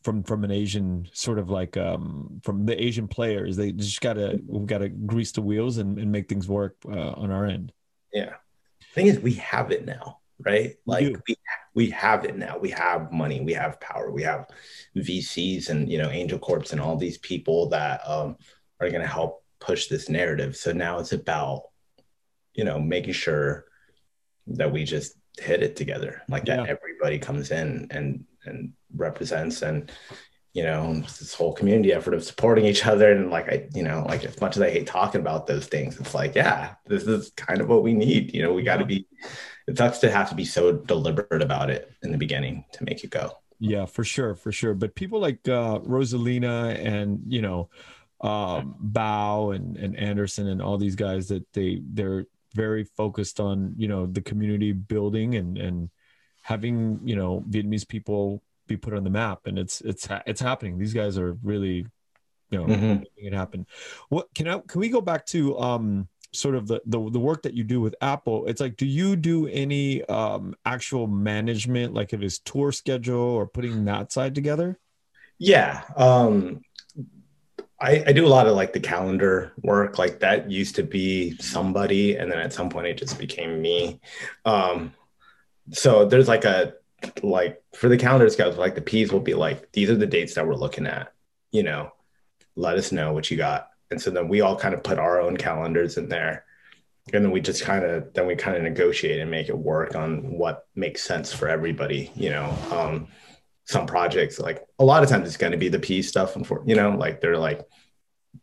[0.04, 3.56] from from an Asian sort of like um, from the Asian players.
[3.56, 7.12] They just gotta we've got to grease the wheels and, and make things work uh,
[7.12, 7.72] on our end.
[8.14, 8.34] Yeah,
[8.94, 10.76] thing is, we have it now, right?
[10.86, 11.36] Like we
[11.74, 12.58] we have it now.
[12.58, 14.48] We have money, we have power, we have
[14.96, 18.38] VCs and you know Angel Corps and all these people that um,
[18.80, 20.56] are going to help push this narrative.
[20.56, 21.64] So now it's about
[22.54, 23.66] you know making sure
[24.48, 26.58] that we just hit it together like yeah.
[26.58, 29.92] that everybody comes in and and represents and
[30.56, 33.12] you know this whole community effort of supporting each other.
[33.12, 36.00] And like i you know like as much as i hate talking about those things
[36.00, 38.34] it's like yeah this is kind of what we need.
[38.34, 39.06] You know we got to be
[39.68, 43.04] it sucks to have to be so deliberate about it in the beginning to make
[43.04, 43.32] it go.
[43.60, 44.74] Yeah for sure for sure.
[44.74, 47.70] But people like uh rosalina and you know
[48.22, 52.26] um bao and and anderson and all these guys that they they're
[52.56, 55.90] very focused on you know the community building and and
[56.42, 60.78] having you know Vietnamese people be put on the map, and it's it's it's happening.
[60.78, 61.86] These guys are really
[62.50, 62.88] you know mm-hmm.
[62.88, 63.68] making it happen.
[64.10, 67.44] What can I can we go back to um sort of the, the the work
[67.44, 68.48] that you do with Apl?
[68.48, 73.48] It's like, do you do any um actual management, like of his tour schedule or
[73.48, 74.80] putting that side together?
[75.38, 75.84] Yeah.
[75.98, 76.62] Um
[77.80, 81.36] I, I, do a lot of like the calendar work like that used to be
[81.38, 84.00] somebody and then at some point it just became me.
[84.46, 84.94] Um
[85.72, 86.74] so there's like a
[87.22, 90.36] like for the calendar scouts like the Peas will be like these are the dates
[90.36, 91.14] that we're looking at
[91.52, 91.92] you know?
[92.56, 93.70] Let us know what you got.
[93.92, 96.46] And so then we all kind of put our own calendars in there
[97.14, 99.96] and then we just kind of then we kind of negotiate and make it work
[99.96, 102.58] on what makes sense for everybody you know?
[102.72, 103.08] Um
[103.66, 106.46] some projects like a lot of times it's going to be the p stuff and
[106.46, 107.68] for you know like they're like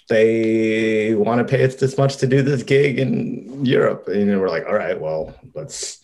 [0.08, 4.26] they want to pay us this much to do this gig in europe and you
[4.26, 6.02] know, we're like all right well let's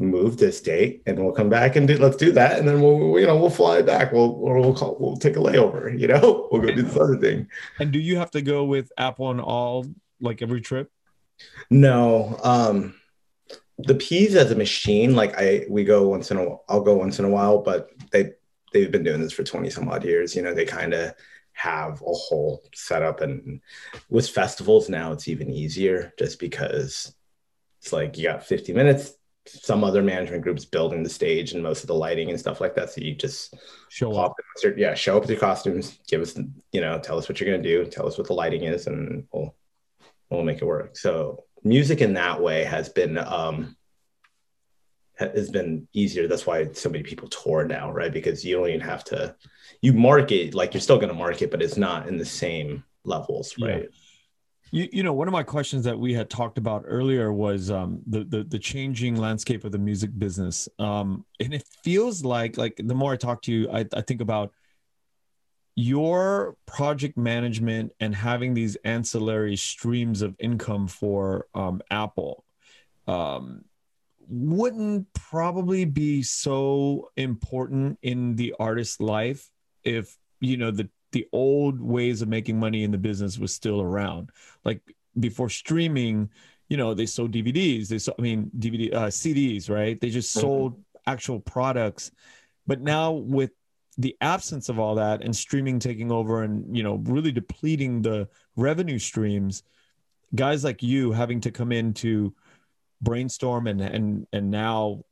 [0.00, 3.20] move this date and we'll come back and do let's do that and then we'll
[3.20, 4.12] you know we'll fly back.
[4.12, 6.48] We'll or we'll call we'll take a layover you know?
[6.50, 7.48] We'll go do this other thing.
[7.78, 9.86] And do you have to go with Apl on all
[10.20, 10.90] like every trip?
[11.70, 12.94] No um
[13.78, 17.18] the peas as a machine, like I we go once in a I'll go once
[17.18, 18.32] in a while, but they
[18.72, 20.36] they've been doing this for 20 some odd years.
[20.36, 21.14] You know, they kind of
[21.52, 23.20] have a whole setup.
[23.20, 23.60] And
[24.08, 27.14] with festivals now it's even easier just because
[27.80, 29.14] it's like you got 50 minutes
[29.46, 32.74] some other management groups building the stage and most of the lighting and stuff like
[32.74, 32.90] that.
[32.90, 33.54] So you just
[33.88, 34.34] show up.
[34.76, 36.38] yeah show up with your costumes give us
[36.72, 38.86] you know tell us what you're going to do tell us what the lighting is
[38.86, 39.54] and we'll
[40.28, 40.96] we'll make it work.
[40.96, 43.76] So music in that way has been um
[45.20, 46.26] has been easier.
[46.26, 48.12] That's why so many people tour now, right?
[48.12, 49.34] Because you don't even have to
[49.82, 53.54] you market like you're still going to market, but it's not in the same levels,
[53.58, 53.82] right?
[53.82, 53.88] Yeah.
[54.72, 58.00] You, you know, one of my questions that we had talked about earlier was um,
[58.06, 62.76] the, the the changing landscape of the music business, um, and it feels like like
[62.76, 64.52] the more I talk to you, I, I think about
[65.74, 72.42] your project management and having these ancillary streams of income for um, Apl.
[73.08, 73.64] Um,
[74.30, 79.50] wouldn't probably be so important in the artist's life
[79.84, 83.80] if you know the the old ways of making money in the business was still
[83.80, 84.30] around
[84.64, 84.80] like
[85.18, 86.30] before streaming
[86.68, 90.30] you know they sold dvds they sold i mean dvd uh, cds right they just
[90.30, 90.46] mm-hmm.
[90.46, 91.10] sold mm-hmm.
[91.10, 92.12] actual products
[92.66, 93.50] but now with
[93.98, 98.28] the absence of all that and streaming taking over and you know really depleting the
[98.56, 99.64] revenue streams
[100.34, 102.32] guys like you having to come into
[103.02, 105.02] brainstorm and and and now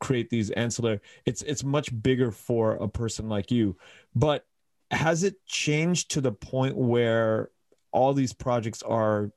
[0.00, 3.76] create these ancillary it's it's much bigger for a person like you
[4.14, 4.46] but
[4.90, 7.50] has it changed to the point where
[7.92, 9.30] all these projects are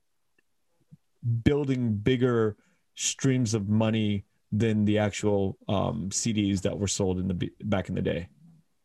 [1.43, 2.57] building bigger
[2.95, 7.95] streams of money than the actual um, CDs that were sold in the back in
[7.95, 8.27] the day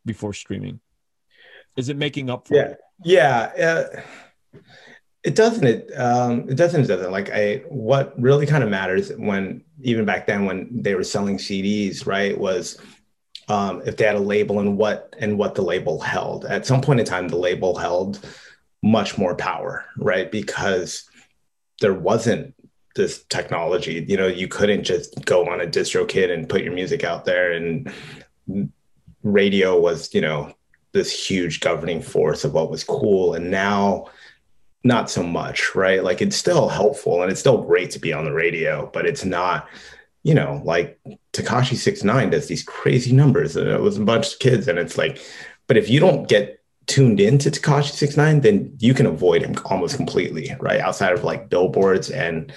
[0.05, 0.81] before streaming?
[1.77, 2.55] Is it making up for?
[2.55, 2.79] Yeah, it?
[3.05, 3.83] yeah.
[4.55, 4.61] Uh,
[5.27, 5.67] it doesn't.
[5.67, 6.83] It um, it doesn't.
[6.83, 7.11] It doesn't.
[7.11, 11.37] Like I, what really kind of matters when even back then when they were selling
[11.37, 12.79] CDs, right, was
[13.49, 16.45] um, if they had a label and what and what the label held.
[16.45, 18.25] At some point in time, the label held
[18.85, 21.11] much more power, right, because
[21.81, 22.55] there wasn't
[22.95, 24.07] this technology.
[24.09, 27.51] You know, you couldn't just go on a DistroKid and put your music out there,
[27.51, 27.93] and
[29.25, 30.55] radio was, you know,
[30.93, 33.35] this huge governing force of what was cool.
[33.35, 34.07] And now
[34.87, 36.03] not so much, right?
[36.03, 39.25] Like it's still helpful and it's still great to be on the radio, but it's
[39.25, 39.69] not,
[40.23, 40.99] you know, like
[41.33, 43.57] Tekashi 6ix9ine does these crazy numbers.
[43.57, 45.21] And it was a bunch of kids, and it's like,
[45.67, 49.97] but if you don't get tuned into Tekashi 6ix9ine, then you can avoid him almost
[49.97, 50.81] completely, right?
[50.81, 52.53] Outside of like billboards and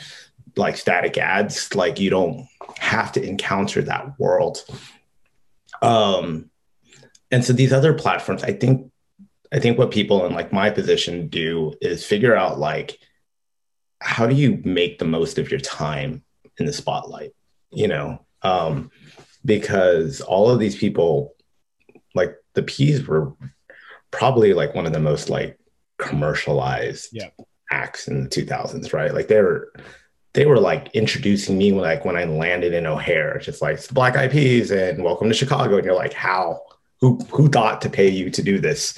[0.55, 4.63] like static ads, like you don't have to encounter that world.
[5.81, 6.49] Um,
[7.31, 8.91] and so these other platforms, I think
[9.51, 12.99] I think what people in like my position do is figure out like
[13.99, 16.23] how do you make the most of your time
[16.57, 17.31] in the spotlight,
[17.71, 18.25] you know?
[18.41, 18.91] Um,
[19.43, 21.35] because all of these people,
[22.15, 23.33] like the Peas were
[24.11, 25.59] probably like one of the most like
[25.97, 27.29] commercialized yeah.
[27.71, 29.13] acts in the 2000s, right?
[29.13, 29.73] Like they were
[30.33, 34.31] they were like introducing me like when I landed in O'Hare, just like Black Eyed
[34.31, 36.61] Peas and Welcome to Chicago, and you're like, how?
[37.01, 38.97] Who who thought to pay you to do this?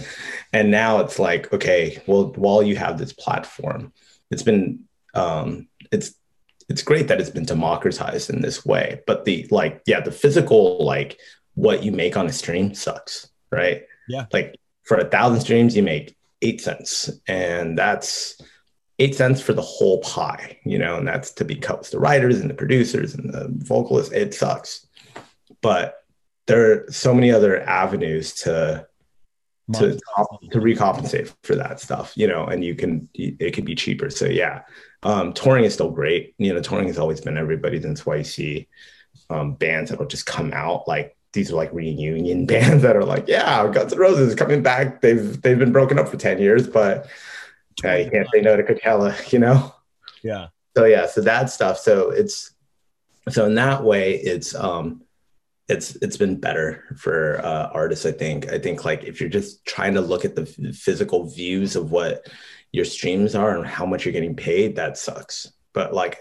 [0.54, 3.94] And now it's like okay well while you have this platform
[4.30, 4.84] it's been
[5.14, 6.14] um it's
[6.70, 10.84] it's great that it's been democratized in this way but the like yeah the physical
[10.84, 11.20] like
[11.56, 13.84] what you make on a stream sucks right?
[14.08, 14.26] Yeah.
[14.32, 18.42] Like for a thousand streams you make eight cents and that's
[19.00, 22.00] eight cents for the whole pie you know and that's to be cut with the
[22.00, 24.14] writers and the producers and the vocalists.
[24.14, 24.88] It sucks.
[25.62, 26.01] But
[26.48, 28.88] there are so many other avenues to
[29.74, 29.94] to
[30.52, 34.10] to recompensate for that stuff, you know, and you can it can be cheaper.
[34.10, 34.64] So yeah,
[35.04, 36.36] um, touring is still great.
[36.38, 37.84] You know, touring has always been everybody's.
[37.84, 38.68] That's why you see
[39.30, 43.28] um, bands that'll just come out like these are like reunion bands that are like,
[43.28, 45.02] yeah, Guns N' Roses is coming back.
[45.02, 47.08] They've they've been broken up for ten years, but
[47.84, 49.74] uh, you can't say no to Coachella, you know.
[50.24, 50.48] Yeah.
[50.76, 51.78] So yeah, so that stuff.
[51.80, 52.54] So it's
[53.30, 55.04] so in that way, it's um
[55.72, 58.52] it's it's been better for uh, artists i think.
[58.52, 62.28] I think like if you're just trying to look at the physical views of what
[62.72, 65.52] your streams are and how much you're getting paid that sucks.
[65.74, 66.20] But like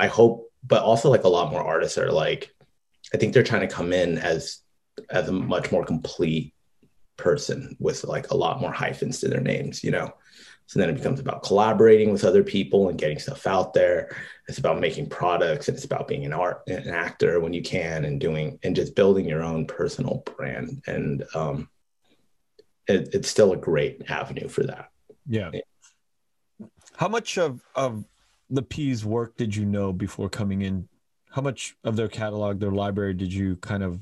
[0.00, 2.50] i hope but also like a lot more artists are like
[3.14, 4.58] i think they're trying to come in as
[5.08, 6.52] as a much more complete
[7.16, 10.12] person with like a lot more hyphens to their names you know?
[10.66, 14.14] So then it becomes about collaborating with other people and getting stuff out there.
[14.48, 18.04] It's about making products and it's about being an art an actor when you can
[18.06, 20.82] and doing and just building your own personal brand.
[20.86, 21.68] And um,
[22.86, 24.88] it, it's still a great avenue for that.
[25.26, 25.50] Yeah.
[26.96, 28.04] How much of of
[28.50, 30.88] the Peas work did you know before coming in?
[31.30, 34.00] How much of their catalog, their library did you kind of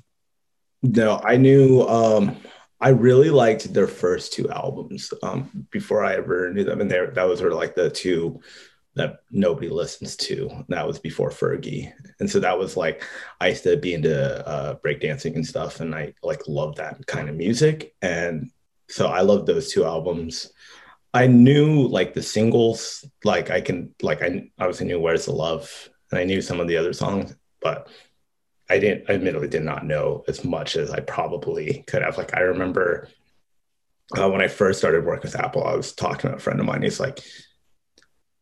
[0.82, 2.36] no, I knew um
[2.80, 7.10] I really liked their first two albums um, before I ever knew them, and there
[7.10, 8.40] that was sort of like the two
[8.96, 10.64] that nobody listens to.
[10.68, 13.04] That was before Fergie, and so that was like
[13.40, 17.28] I used to be into uh, breakdancing and stuff, and I like love that kind
[17.28, 18.50] of music, and
[18.88, 20.50] so I love those two albums.
[21.14, 25.88] I knew like the singles, like I can like I obviously knew Where's the Love,
[26.10, 27.88] and I knew some of the other songs, but
[28.68, 32.18] I didn't, I admittedly did not know as much as I probably could have.
[32.18, 33.08] Like, I remember
[34.18, 36.66] uh, when I first started working with Apl, I was talking to a friend of
[36.66, 36.82] mine.
[36.82, 37.20] He's like,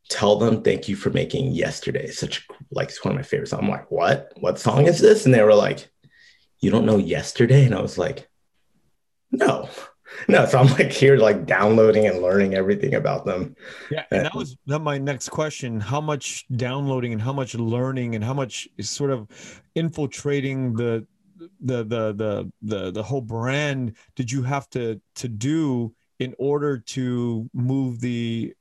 [0.09, 3.53] tell them thank you for making yesterday such like it's one of my favorites.
[3.53, 4.33] I'm like, what?
[4.41, 5.25] What song is this?
[5.25, 5.89] And they were like,
[6.61, 7.65] you don't know yesterday?
[7.65, 8.29] And I was like,
[9.31, 9.69] no
[10.29, 13.57] no, so I'm like here, like downloading and learning everything about them.
[13.91, 18.15] Yeah, and that was that my next question: How much downloading and how much learning
[18.15, 19.29] and how much is sort of
[19.75, 21.07] infiltrating the
[21.61, 26.79] the the the the the whole brand did you have to to do in order
[26.79, 28.55] to move the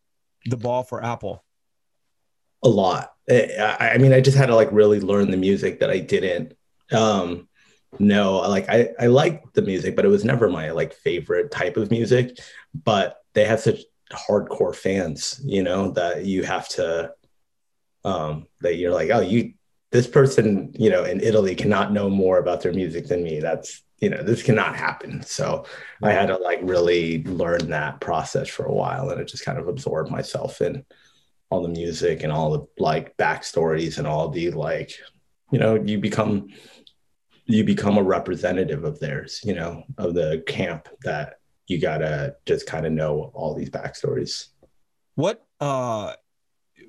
[0.45, 1.39] the ball for Apl?
[2.63, 3.11] A lot.
[3.29, 6.53] I, I mean, I just had to like really learn the music that I didn't.
[6.91, 7.47] Um,
[7.99, 11.77] no like i i liked the music but it was never my like favorite type
[11.77, 12.37] of music
[12.73, 13.81] but they have such
[14.11, 17.11] hardcore fans you know that you have to
[18.03, 19.53] um that you're like oh you
[19.91, 23.83] this person you know in italy cannot know more about their music than me that's
[23.99, 25.65] you know this cannot happen so
[26.01, 29.57] i had to like really learn that process for a while and it just kind
[29.57, 30.83] of absorbed myself in
[31.49, 34.91] all the music and all the like backstories and all the like
[35.51, 36.47] you know you become
[37.45, 42.65] you become a representative of theirs, you know, of the camp that you gotta just
[42.65, 44.47] kind of know all these backstories.
[45.15, 46.13] What uh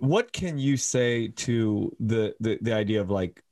[0.00, 3.42] what can you say to the the, the idea of like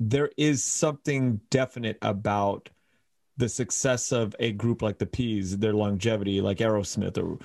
[0.00, 2.68] there is something definite about
[3.36, 7.38] the success of a group like the Peas, their longevity, like Aerosmith, or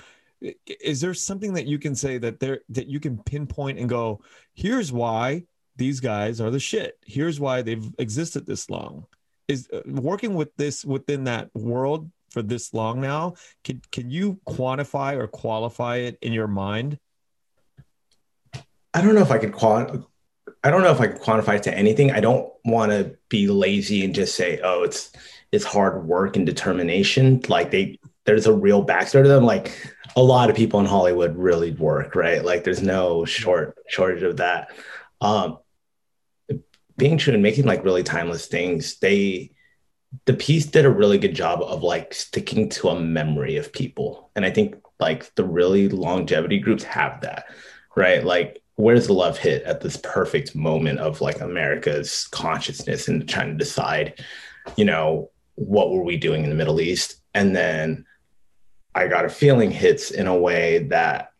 [0.68, 4.22] is there something that you can say that there that you can pinpoint and go,
[4.54, 5.44] here's why
[5.76, 6.98] these guys are the shit.
[7.06, 9.06] Here's why they've existed this long.
[9.48, 13.34] Is uh, working with this within that world for this long now.
[13.64, 17.00] Can can you quantify or qualify it in your mind?
[18.94, 20.06] I don't know if I could quant.
[20.64, 22.12] I don't know if I can quantify it to anything.
[22.12, 25.12] I don't want to be lazy and just say, "Oh, it's
[25.52, 29.46] it's hard work and determination." Like they, there's a real backstory to them.
[29.46, 29.72] Like
[30.16, 32.44] a lot of people in Hollywood really work, right?
[32.44, 34.72] Like there's no short shortage of that.
[35.22, 35.60] Um,
[36.98, 39.52] being true and making like really timeless things, they
[40.26, 44.32] the Peas did a really good job of like sticking to a memory of people.
[44.36, 47.46] And I think like the really longevity groups have that,
[47.96, 48.24] right?
[48.24, 53.50] Like where's the love hit at this perfect moment of like America's consciousness and trying
[53.50, 54.24] to decide,
[54.78, 57.22] you know, what were we doing in the Middle East?
[57.34, 58.06] And then
[58.96, 61.34] I got a feeling hits in a way that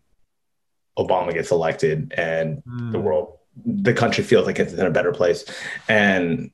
[0.98, 2.92] Obama gets elected and mm.
[2.92, 3.06] the hmm.
[3.06, 5.46] world the country feels like it's in a better place
[5.88, 6.52] and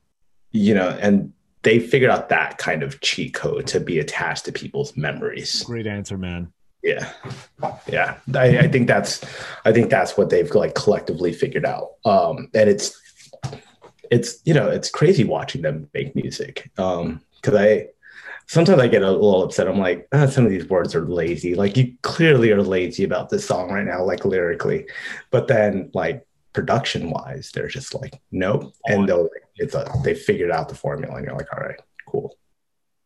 [0.52, 1.32] you know and
[1.62, 5.86] they figured out that kind of cheat code to be attached to people's memories great
[5.86, 6.52] answer man
[6.86, 7.12] yeah
[7.88, 9.24] yeah I, I think that's
[9.64, 12.98] i think that's what they've like collectively figured out um and it's
[14.10, 17.88] it's you know it's crazy watching them make music um because i
[18.46, 19.68] sometimes I get a little upset.
[19.68, 21.54] I'm like, oh, some of these words are lazy.
[21.54, 24.86] Like you clearly are lazy about this song right now, like lyrically.
[25.30, 28.72] But then like production wise, they're just like, nope.
[28.86, 32.36] And they'll it's a they figured out the formula, and you're like, all right, cool,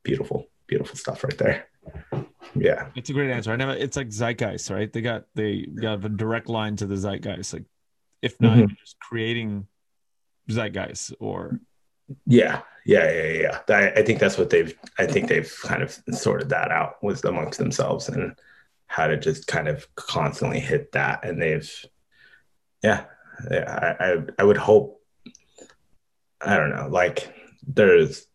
[0.03, 1.69] beautiful, beautiful stuff right there.
[2.55, 3.53] Yeah, it's a great answer.
[3.53, 3.73] I never.
[3.73, 4.93] It's like zeitgeist, right?
[4.93, 7.53] They got they got a direct line to the zeitgeist.
[7.53, 7.65] Like,
[8.23, 8.75] if not, mm-hmm.
[8.79, 9.67] just creating
[10.51, 11.61] zeitgeist or.
[12.27, 13.77] Yeah, yeah, yeah, yeah.
[13.77, 14.75] I, I think that's what they've.
[14.99, 18.35] I think they've kind of sorted that out with amongst themselves and
[18.89, 21.73] how to just kind of constantly hit that, and they've
[22.83, 23.05] yeah
[23.49, 25.01] I, I, I would hope.
[26.41, 26.89] I don't know.
[26.89, 27.33] Like
[27.67, 28.27] there's,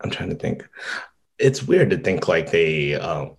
[0.00, 0.68] I'm trying to think.
[1.38, 2.94] It's weird to think like they.
[2.94, 3.36] Um,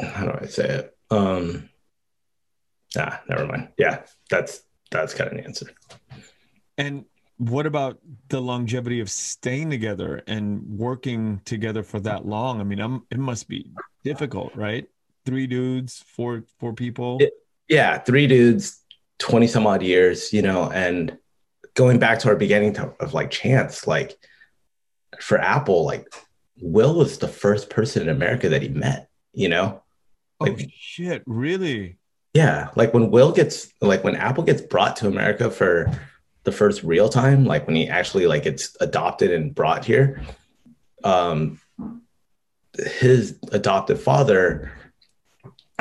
[0.00, 0.96] how do I say it?
[1.10, 1.68] Um,
[2.98, 3.68] ah, never mind.
[3.78, 5.66] Yeah, that's that's kind of an answer.
[6.76, 7.04] And
[7.36, 7.98] what about
[8.28, 12.60] the longevity of staying together and working together for that long?
[12.60, 13.70] I mean, I'm, it must be
[14.04, 14.86] difficult, right?
[15.26, 17.18] Three dudes, four four people.
[17.20, 17.32] It,
[17.68, 18.80] yeah, three dudes,
[19.18, 21.16] 20 some odd years, you know, and
[21.74, 24.16] going back to our beginning to, of like chance, like
[25.20, 26.12] for Apl, like
[26.60, 29.82] Will was the first person in America that he met, you know?
[30.40, 31.98] Like, oh, shit, really?
[32.32, 32.68] Yeah.
[32.74, 35.90] Like when Will gets, like when Apl gets brought to America for
[36.42, 40.22] the first real time, like when he actually like gets adopted and brought here,
[41.04, 41.60] um,
[42.98, 44.72] his adoptive father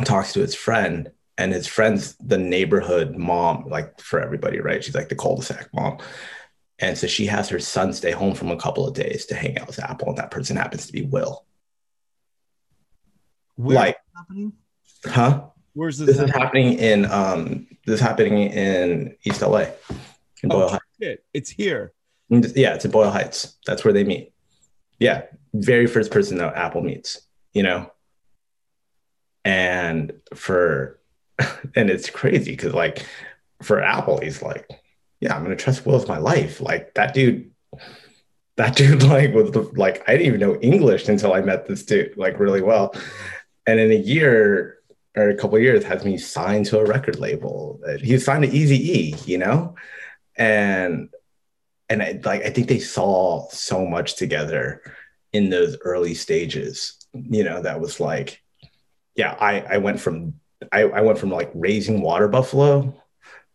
[0.04, 4.84] talks to his friend, and his friend's the neighborhood mom, like for everybody, right?
[4.84, 5.98] She's like the cul-de-sac mom.
[6.80, 9.57] And so she has her son stay home from a couple of days to hang
[9.57, 11.45] out with Apl, and that person happens to be Will.
[13.55, 14.53] Where like, happening?
[15.05, 15.45] huh?
[15.74, 16.07] Where's this?
[16.07, 16.78] This is happening?
[16.78, 19.65] happening in um this is happening in East LA.
[20.41, 20.84] In Boyle Oh, Heights.
[21.01, 21.26] shit.
[21.34, 21.93] It's here.
[22.30, 23.57] Yeah, it's in Boyle Heights.
[23.65, 24.34] That's where they meet.
[24.99, 25.24] Yeah.
[25.53, 27.21] Very first person that Apl meets,
[27.53, 27.91] you know?
[29.45, 30.99] And for
[31.76, 33.05] and it's crazy because like
[33.61, 34.67] for Apl, he's like,
[35.24, 36.59] Yeah, I'm gonna trust Will with my life.
[36.59, 37.49] Like that dude,
[38.57, 41.86] that dude like was the, like I didn't even know English until I met this
[41.86, 42.93] dude like really well.
[43.65, 44.80] And in a year
[45.15, 47.80] or a couple of years has me signed to a record label.
[48.01, 49.76] He signed to Easy E, you know?
[50.36, 51.07] And
[51.88, 54.82] and I, like I think they saw so much together
[55.32, 56.97] in those early stages.
[57.13, 58.41] You know, that was like,
[59.15, 60.34] yeah, I I went from
[60.74, 63.01] I, I went from like raising water buffalo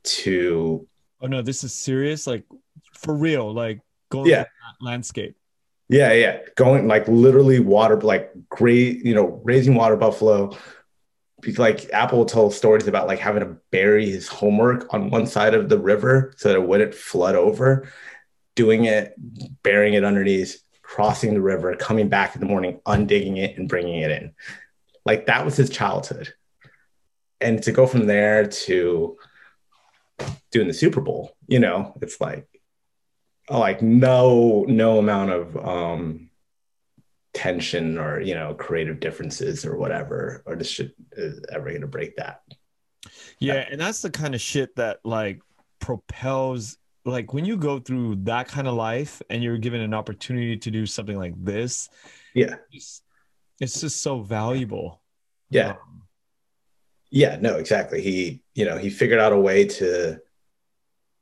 [0.04, 0.87] to
[1.20, 2.26] Oh no, this is serious.
[2.26, 2.44] Like
[2.92, 3.52] for real.
[3.52, 4.42] Like going Yeah.
[4.44, 4.50] that
[4.80, 5.36] landscape.
[5.90, 10.54] yeah yeah going like literally water like great you know raising water buffalo
[11.56, 15.54] like Apl will tell stories about like having to bury his homework on one side
[15.54, 17.88] of the river so that it wouldn't flood over
[18.54, 19.14] doing it
[19.62, 24.00] burying it underneath crossing the river coming back in the morning undigging it and bringing
[24.00, 24.32] it in
[25.06, 26.32] like that was his childhood
[27.40, 29.16] and to go from there to
[30.50, 31.94] doing the super bowl you know?
[32.00, 32.46] It's like
[33.50, 36.30] like no no amount of um
[37.32, 41.86] tension or you know creative differences or whatever or this shit is ever going to
[41.86, 42.42] break that.
[43.38, 45.40] Yeah, and that's the kind of shit that like
[45.80, 50.56] propels like when you go through that kind of life and you're given an opportunity
[50.56, 51.88] to do something like this,
[52.34, 52.56] yeah.
[52.70, 53.02] it's,
[53.60, 55.00] it's just so valuable.
[55.48, 55.70] yeah.
[55.70, 55.76] Um,
[57.10, 58.02] yeah no exactly.
[58.02, 60.18] He you know he figured out a way to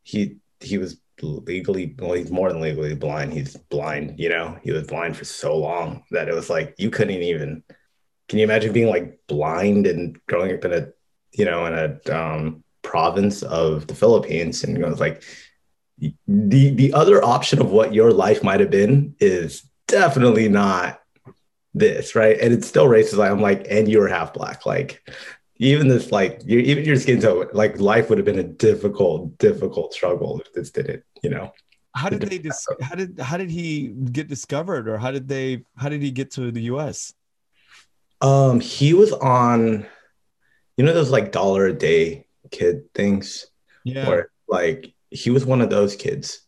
[0.02, 3.32] he he was legally well he's more than legally blind.
[3.32, 6.90] He's blind you know he was blind for so long that it was like you
[6.90, 7.62] couldn't even
[8.28, 10.88] can you imagine being like blind and growing up in a
[11.32, 15.22] you know in a um province of the philippines and it was like
[16.28, 21.00] the the other option of what your life might have been is definitely not
[21.76, 22.38] this right?
[22.40, 23.24] And it's still racist.
[23.24, 25.06] I'm like and you're half black like
[25.58, 29.36] even this like you even your skin tone like life would have been a difficult
[29.38, 31.52] difficult struggle if this didn't you know
[31.94, 35.64] How did they dis- how did how did he get discovered or how did they
[35.76, 37.14] how did he get to the US?
[38.20, 39.86] um he was on
[40.76, 43.46] you know those like dollar a day kid things
[43.84, 44.08] Yeah.
[44.08, 46.40] where like he was one of those kids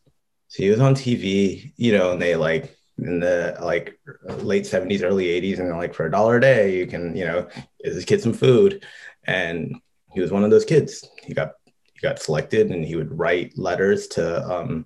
[0.47, 3.99] so he was on tv you know and they like in the like
[4.41, 7.25] late 70s early 80s and they're like for a dollar a day you can you
[7.25, 7.47] know
[7.83, 8.85] give this kid some food.
[9.25, 9.75] And
[10.13, 11.07] he was one of those kids.
[11.23, 14.85] He got he got selected and he would write letters to um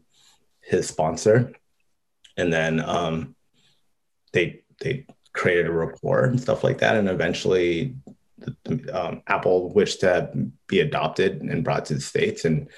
[0.61, 1.53] his sponsor.
[2.37, 3.35] And then um
[4.33, 6.95] they they created a rapport and stuff like that.
[6.95, 7.95] And eventually
[8.91, 10.29] um, Apl wished to
[10.67, 12.45] be adopted and brought to the states.
[12.45, 12.69] And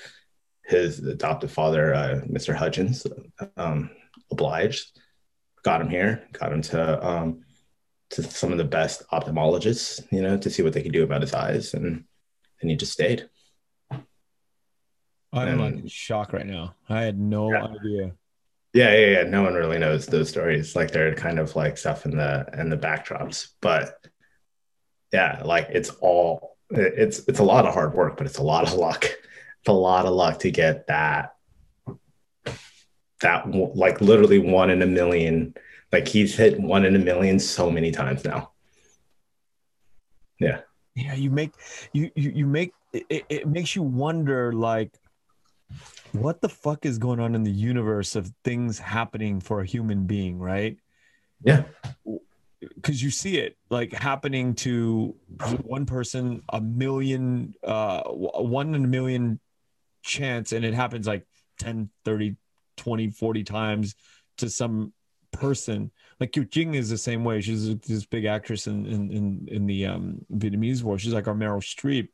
[0.66, 3.06] his adoptive father uh, mr hudgens
[3.56, 3.90] um,
[4.32, 5.00] obliged
[5.64, 7.45] got him here got him to um,
[8.12, 11.22] to some of the best ophthalmologists you know to see what they could do about
[11.22, 12.04] his eyes and
[12.62, 13.30] and he just stayed
[13.92, 16.76] I'm like And- in shock right now.
[16.88, 17.66] I had no Yeah.
[17.66, 18.12] idea.
[18.74, 19.24] Yeah, yeah, yeah.
[19.24, 20.76] No one really knows those stories.
[20.76, 23.50] Like they're kind of like stuff in the in the backdrops.
[23.62, 23.98] But
[25.12, 28.64] yeah, like it's all it's it's a lot of hard work, but it's a lot
[28.66, 29.04] of luck.
[29.06, 31.36] It's a lot of luck to get that
[33.22, 35.54] that like literally one in a million.
[35.92, 38.52] Like he's hit one in a million so many times now.
[40.40, 40.62] Yeah,
[40.96, 41.54] Yeah, you make
[41.94, 44.98] you you, you make it, it makes you wonder like
[46.12, 50.06] what the fuck is going on in the universe of things happening for a human
[50.06, 50.78] being, right?
[51.44, 51.64] Yeah.
[52.76, 55.16] because you see it like happening to
[55.64, 59.40] one person a million uh one in a million
[60.02, 61.26] chance and it happens like
[61.60, 62.36] 10 30
[62.78, 63.96] 20 40 times
[64.38, 64.94] to some
[65.40, 65.92] person.
[66.20, 67.42] Like Kieu Chinh is the same way.
[67.42, 70.98] She's this big actress in in in, in the um Vietnamese war.
[70.98, 72.10] She's like our Meryl Streep.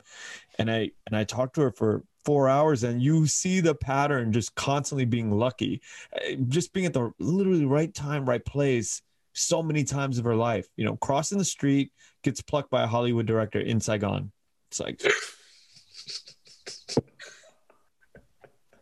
[0.57, 4.31] And I and I talked to her for four hours and you see the pattern
[4.31, 5.81] just constantly being lucky.
[6.15, 9.01] Uh, just being at the literally right time right place
[9.33, 10.67] so many times of her life.
[10.75, 11.91] You know, crossing the street,
[12.23, 14.31] gets plucked by a Hollywood director in Saigon.
[14.69, 15.01] It's like,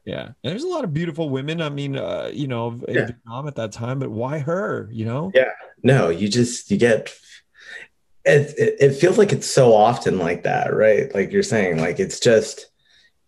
[0.10, 1.61] Yeah, and there's a lot of beautiful women.
[1.61, 3.06] I mean, uh, you know, in Yeah.
[3.06, 4.90] Vietnam at that time, but why her?
[4.91, 5.31] You know?
[5.36, 5.52] Yeah.
[5.84, 7.14] No, you just you get
[8.26, 11.14] it, it it feels like it's so often like that, right?
[11.14, 12.68] Like you're saying, like it's just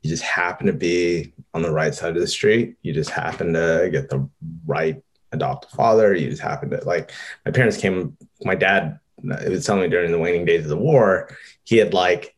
[0.01, 2.75] you just happen to be on the right side of the street.
[2.81, 4.27] You just happen to get the
[4.65, 5.01] right
[5.31, 6.15] adoptive father.
[6.15, 7.11] You just happen to like
[7.45, 10.77] my parents came, my dad it was telling me during the waning days of the
[10.77, 11.29] war,
[11.63, 12.35] he had like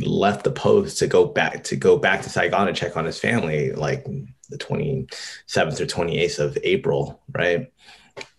[0.00, 3.18] left the post to go back to go back to Saigon and check on his
[3.18, 4.04] family like
[4.48, 7.72] the 27th or 28th of April, right?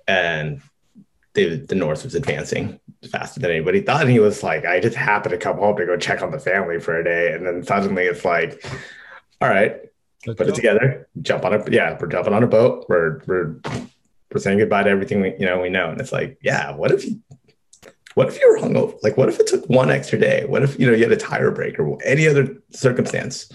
[0.08, 0.62] And
[1.34, 2.80] they, the North was advancing
[3.10, 4.02] faster than anybody thought.
[4.02, 6.40] And he was like, I just happened to come home to go check on the
[6.40, 7.34] family for a day.
[7.34, 8.66] And then suddenly it's like,
[9.40, 9.80] all right,
[10.26, 12.86] Let's put it together, jump on a yeah, we're jumping on a boat.
[12.88, 13.56] We're we're
[14.32, 15.90] we're saying goodbye to everything we you know we know.
[15.90, 17.20] And it's like, yeah, what if you
[18.16, 18.98] what if you were hungover?
[19.04, 20.46] Like what if it took one extra day?
[20.46, 23.52] What if you know you had a tire break or any other circumstance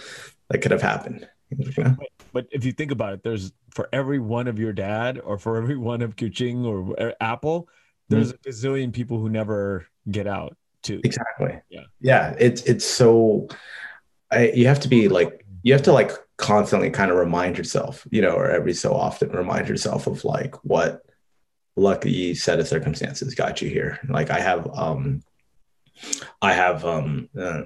[0.48, 1.28] that could have happened?
[1.50, 1.96] You know?
[2.32, 5.56] But if you think about it, there's for every one of your dad or for
[5.56, 7.66] every one of Kieu Chinh or Apl,
[8.08, 8.48] there's mm-hmm.
[8.48, 11.00] a gazillion people who never get out too.
[11.04, 11.60] Exactly.
[11.68, 11.84] Yeah.
[12.00, 12.34] Yeah.
[12.38, 13.48] It's it's so
[14.30, 18.06] I, you have to be like you have to like constantly kind of remind yourself,
[18.10, 21.05] you know, or every so often remind yourself of like what
[21.76, 23.98] lucky set of circumstances got you here.
[24.08, 25.22] Like I have um
[26.42, 27.62] I have um uh,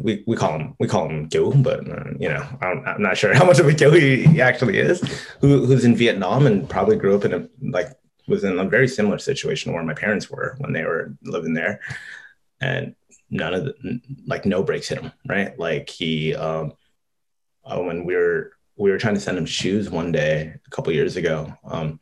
[0.00, 3.16] we we call him we call him Gil, but uh, you know I'm, I'm not
[3.16, 5.00] sure how much of a Gil he, he actually is.
[5.40, 7.88] Who who's in Vietnam and probably grew up in a like
[8.28, 11.80] was in a very similar situation where my parents were when they were living there,
[12.60, 12.94] and
[13.30, 15.58] none of the like no breaks hit him right.
[15.58, 16.72] Like he um
[17.64, 20.92] uh, when we were we were trying to send him shoes one day a couple
[20.92, 21.52] years ago.
[21.64, 21.98] Um,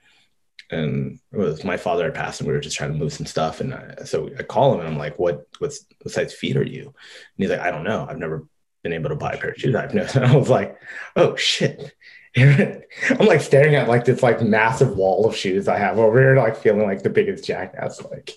[0.75, 3.61] and it my father had passed and we were just trying to move some stuff
[3.61, 6.67] and I, so i call him and i'm like what what's what size feet are
[6.67, 6.87] you?
[6.87, 6.95] And
[7.37, 8.07] he's like i don't know.
[8.09, 8.47] I've never
[8.83, 9.75] been able to buy a pair of shoes.
[9.75, 10.79] I've never and i was like
[11.17, 11.95] oh shit.
[12.37, 16.37] I'm like staring at like this like massive wall of shoes i have over here
[16.37, 18.33] like feeling like the biggest jackass like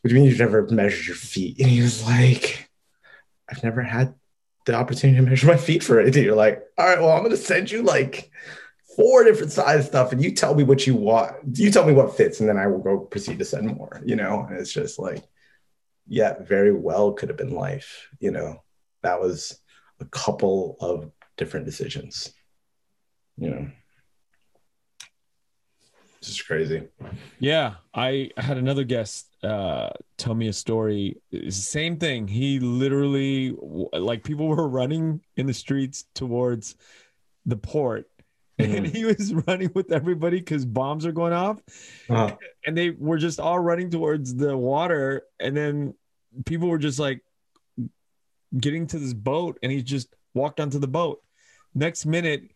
[0.00, 1.60] what do you mean you've never measured your feet?
[1.60, 2.70] And he was like
[3.50, 4.14] i've never had
[4.64, 7.36] the opportunity to measure my feet for anything you're like all right well i'm gonna
[7.36, 8.30] send you like
[8.96, 12.16] four different size stuff and you tell me what you want you tell me what
[12.16, 14.98] fits and then i will go proceed to send more you know and it's just
[14.98, 15.22] like
[16.08, 18.62] yeah very well could have been life you know
[19.02, 19.60] that was
[20.00, 22.32] a couple of different decisions
[23.36, 23.70] you know
[26.18, 26.86] it's just crazy
[27.38, 29.88] Yeah, I had another guest uh,
[30.18, 31.16] tell me a story.
[31.48, 32.28] Same thing.
[32.28, 33.56] He literally,
[33.94, 36.76] like, people were running in the streets towards
[37.46, 38.06] the port,
[38.64, 41.60] and he was running with everybody because bombs are going off,
[42.08, 42.32] Uh,
[42.66, 45.94] and they were just all running towards the water, and then
[46.46, 47.22] people were just like
[48.58, 51.22] getting to this boat, and he just walked onto the boat.
[51.74, 52.50] Next minute,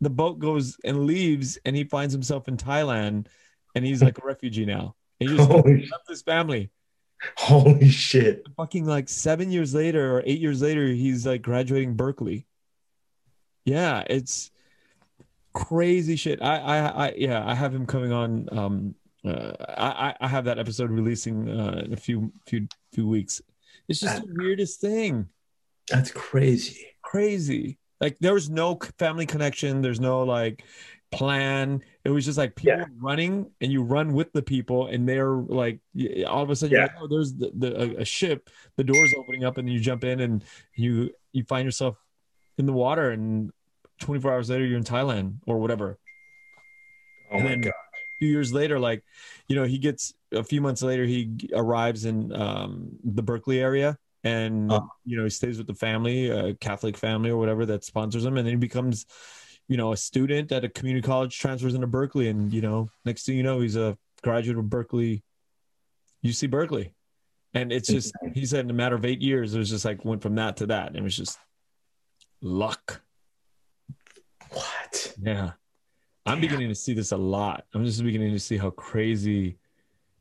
[0.00, 3.26] the boat goes and leaves, and he finds himself in Thailand,
[3.74, 4.96] and he's like a refugee now.
[5.20, 6.70] And he just holy, left his family.
[7.36, 12.46] holy shit Fucking like seven years later or eight years later, he's like graduating Berkeley.
[13.66, 14.50] Yeah, it's
[15.52, 16.40] crazy shit.
[16.42, 18.48] I, I, I, yeah, I have him coming on.
[18.52, 18.94] Um,
[19.24, 23.42] uh, I, I have that episode releasing uh, in a few, few, few weeks.
[23.88, 25.28] It's just the weirdest thing.
[25.88, 27.78] that's crazy Crazy.
[28.00, 29.82] Like there was no family connection.
[29.82, 30.64] There's no like
[31.10, 31.82] plan.
[32.04, 32.84] It was just like people Yeah.
[32.98, 35.80] running, and you run with the people, and they're like,
[36.26, 36.86] all of a sudden, you're Yeah.
[36.86, 38.48] like, oh, there's the, the a, a ship.
[38.76, 40.44] The doors opening up, and you jump in, and
[40.76, 41.96] you you find yourself
[42.58, 43.50] in the water, and
[44.00, 45.98] 24 hours later, you're in Thailand or whatever.
[47.30, 47.72] oh And my then- god
[48.18, 49.02] few years later, like,
[49.48, 53.96] you know, he gets a few months later, he arrives in um, the Berkeley area
[54.24, 54.82] and, Uh.
[55.06, 58.36] you know, he stays with the family, a Catholic family or whatever that sponsors him.
[58.36, 59.06] And then he becomes,
[59.68, 62.28] you know, a student at a community college, transfers into Berkeley.
[62.28, 65.22] And, you know, next thing you know, he's a graduate of Berkeley,
[66.22, 66.92] UC Berkeley.
[67.54, 70.04] And it's just, he said in a matter of eight years, it was just like
[70.04, 70.88] went from that to that.
[70.88, 71.38] And it was just
[72.42, 73.00] luck.
[74.90, 75.52] What Yeah.
[76.26, 76.40] I'm Damn.
[76.40, 77.64] beginning to see this a lot.
[77.74, 79.56] I'm just beginning to see how crazy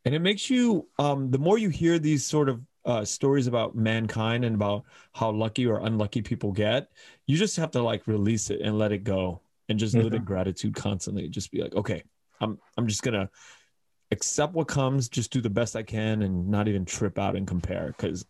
[0.06, 3.76] and it makes you um the more you hear these sort of uh stories about
[3.76, 6.92] mankind and about how lucky or unlucky people get,
[7.28, 10.24] you just have to like release it and let it go and just live in
[10.24, 11.28] gratitude constantly.
[11.28, 12.04] Just be like, okay,
[12.40, 13.30] I'm I'm just gonna
[14.12, 17.46] accept what comes, just do the best I can and not even trip out and
[17.46, 17.94] compare.
[17.98, 18.26] Cause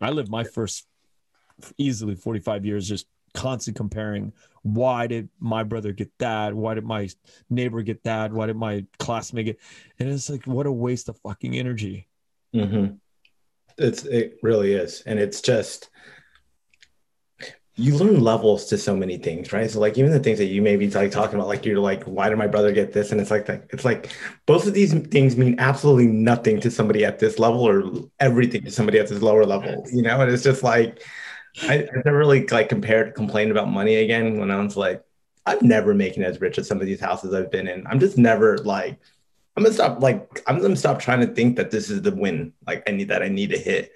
[0.00, 0.86] I lived my first
[1.78, 3.06] easily 45 years just
[3.36, 4.32] constantly comparing
[4.62, 7.08] why did my brother get that why did my
[7.50, 9.58] neighbor get that why did my classmate get
[9.98, 12.08] and it's like what a waste of fucking energy
[12.52, 12.86] hmm
[13.78, 15.90] It's it really is, and it's just
[17.78, 19.70] you learn levels to so many things, right?
[19.70, 22.04] So like even the things that you may be like talking about, like you're like,
[22.04, 23.12] why did my brother get this?
[23.12, 23.66] And it's like that.
[23.68, 28.08] It's like both of these things mean absolutely nothing to somebody at this level, or
[28.18, 29.84] everything to somebody at this lower level.
[29.92, 31.02] You know, and it's just like
[31.62, 35.02] I, I never really like compared complained about money again when I was like,
[35.46, 37.86] I'm never making as rich as some of these houses I've been in.
[37.86, 38.98] I'm just never like
[39.56, 42.52] I'm gonna stop like I'm gonna stop trying to think that this is the win.
[42.66, 43.92] Like I need that I need to hit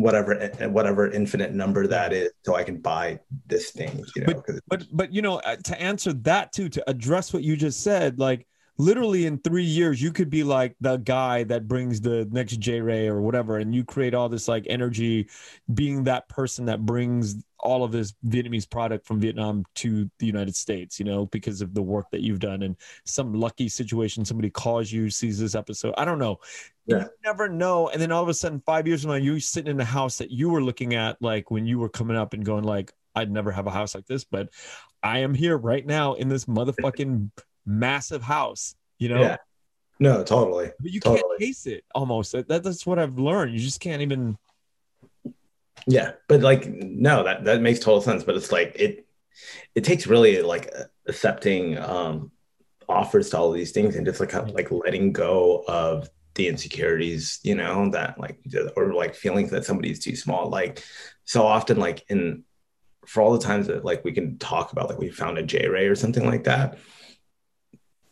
[0.00, 0.34] whatever
[0.68, 4.86] whatever infinite number that is so i can buy this thing you know but but,
[4.92, 8.46] but you know uh, to answer that too to address what you just said like
[8.80, 12.80] literally in three years you could be like the guy that brings the next J
[12.80, 15.28] Rey or whatever and you create all this like energy
[15.74, 20.56] being that person that brings all of this vietnamese product from vietnam to the united
[20.56, 22.74] states you know because of the work that you've done and
[23.04, 26.38] some lucky situation somebody calls you sees this episode i don't know
[26.86, 27.00] yeah.
[27.00, 29.70] you never know and then all of a sudden five years from now you sitting
[29.70, 32.46] in the house that you were looking at like when you were coming up and
[32.46, 34.48] going like i'd never have a house like this but
[35.02, 37.28] i am here right now in this motherfucking
[37.66, 39.20] massive house, you know?
[39.20, 39.36] Yeah.
[40.00, 40.72] No, totally.
[40.80, 41.20] But you totally.
[41.20, 42.32] can't taste it almost.
[42.32, 43.52] That, that's what I've learned.
[43.52, 44.38] You just can't even.
[45.86, 48.24] Yeah, but like no, that that makes total sense.
[48.24, 49.06] But it's like it
[49.74, 50.72] it takes really like
[51.06, 52.32] accepting um
[52.88, 57.54] offers to all these things and just like like letting go of the insecurities, you
[57.54, 58.40] know, that like
[58.76, 60.48] or like feelings that somebody's too small.
[60.48, 60.82] Like
[61.24, 62.44] so often, like in
[63.06, 65.68] for all the times that like we can talk about like we found a J
[65.68, 66.78] Rey or something like that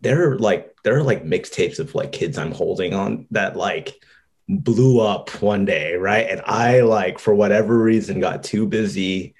[0.00, 3.94] there are like there are like mixtapes of like kids I'm holding on that like
[4.48, 6.26] blew up one day, right?
[6.28, 9.34] And I like for whatever reason got too busy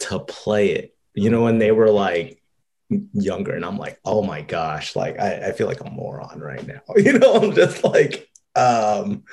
[0.00, 0.94] to play it.
[1.14, 2.42] You know, when they were like
[3.12, 6.66] younger, and I'm like, oh my gosh, like I, I feel like a moron right
[6.66, 6.80] now.
[6.96, 9.24] You know, I'm just like, um,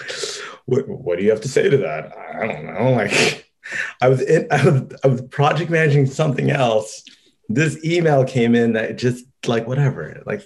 [0.66, 2.16] what, what do you have to say to that?
[2.18, 2.92] I don't know.
[2.92, 3.52] Like
[4.02, 7.04] I was in I was I was project managing something else.
[7.50, 10.42] This email came in that just like whatever like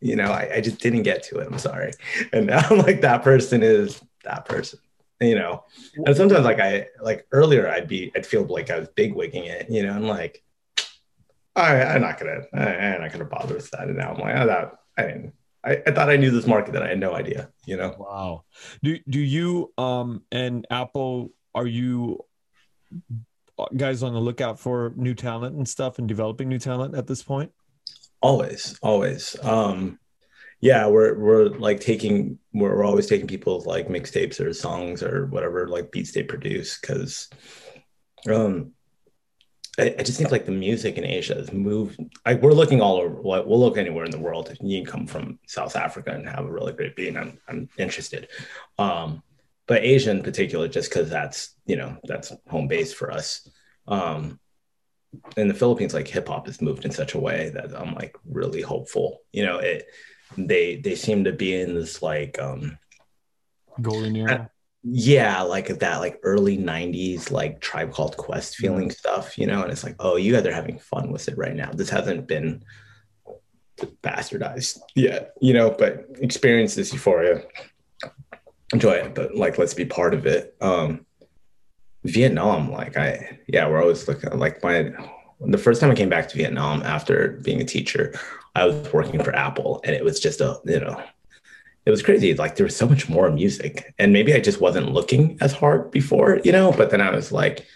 [0.00, 1.92] you know I, I just didn't get to it i'm sorry
[2.32, 4.78] and now i'm like that person is that person
[5.20, 5.64] you know
[6.06, 9.44] and sometimes like i like earlier i'd be i'd feel like i was big wigging
[9.44, 10.42] it you know i'm like
[11.56, 14.46] right i'm not gonna i'm not gonna bother with that and now i'm like oh,
[14.46, 17.50] that i didn't I, I thought I knew this market that I had no idea,
[17.66, 17.94] you know.
[17.98, 18.44] Wow.
[18.82, 22.24] Do do you um and Apl are you
[23.76, 27.22] guys on the lookout for new talent and stuff and developing new talent at this
[27.22, 27.52] point?
[28.22, 29.36] Always, always.
[29.42, 29.98] Um,
[30.60, 35.26] yeah, we're we're like taking we're, we're always taking people's like mixtapes or songs or
[35.26, 37.30] whatever like beats they produce because
[38.30, 38.72] um
[39.78, 41.98] I, I, just think like the music in Asia has moved.
[42.26, 43.22] Like we're looking all over.
[43.22, 44.50] We'll look anywhere in the world.
[44.50, 47.16] if You come from South Africa and have a really great beat.
[47.16, 48.28] I'm I'm interested.
[48.78, 49.22] Um,
[49.66, 53.48] but Asia in particular, just because that's you know that's home base for us.
[53.86, 54.38] Um,
[55.36, 58.16] in the Philippines, like hip hop has moved in such a way that I'm like
[58.24, 59.20] really hopeful.
[59.32, 59.86] You know, it
[60.36, 62.78] they they seem to be in this like um
[63.80, 64.50] golden era.
[64.82, 68.92] Yeah, like that like early 90s like tribe called quest feeling mm-hmm.
[68.92, 71.54] stuff, you know, and it's like, oh, you guys are having fun with it right
[71.54, 71.70] now.
[71.70, 72.64] This hasn't been
[74.02, 77.42] bastardized yet, you know, but experience this euphoria.
[78.72, 80.56] Enjoy it, but like let's be part of it.
[80.60, 81.04] Um
[82.04, 84.90] Vietnam, like I, yeah, we're always looking like my,
[85.40, 88.14] the first time I came back to Vietnam after being a teacher,
[88.54, 91.02] I was working for Apl and it was just a, you know,
[91.86, 92.34] it was crazy.
[92.34, 95.90] Like there was so much more music and maybe I just wasn't looking as hard
[95.90, 97.66] before, you know, but then I was like,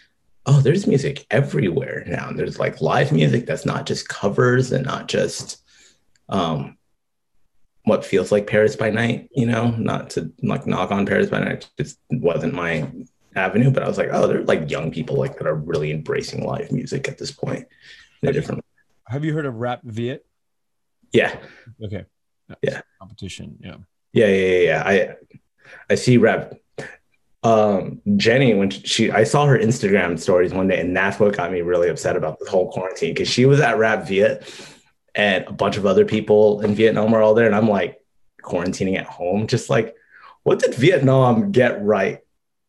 [0.47, 2.29] oh, there's music everywhere now.
[2.29, 5.63] And there's like live music that's not just covers and not just,
[6.29, 6.77] um,
[7.85, 11.41] what feels like Paris by night, you know, not to like knock on Paris by
[11.41, 12.91] night, just wasn't my
[13.35, 16.45] avenue, but I was like, oh, they're like young people like that are really embracing
[16.45, 17.67] live music at this point
[18.23, 18.65] in a different.
[19.07, 20.25] Have you heard of Rap Viet?
[21.13, 21.37] Yeah.
[21.83, 22.05] Okay.
[22.63, 22.81] yeah.
[22.99, 23.59] Competition.
[23.61, 23.77] Yeah.
[24.13, 24.83] Yeah, yeah, yeah, yeah.
[24.87, 25.17] I
[25.91, 26.55] I see Rap.
[27.43, 31.53] Um, Jenny, when she, I saw her Instagram stories one day, and that's what got
[31.53, 34.51] me really upset about this whole quarantine because she was at Rap Viet,
[35.15, 38.01] and a bunch of other people in Vietnam were all there, and I'm like
[38.43, 39.95] quarantining at home, just like,
[40.43, 42.21] what did Vietnam get right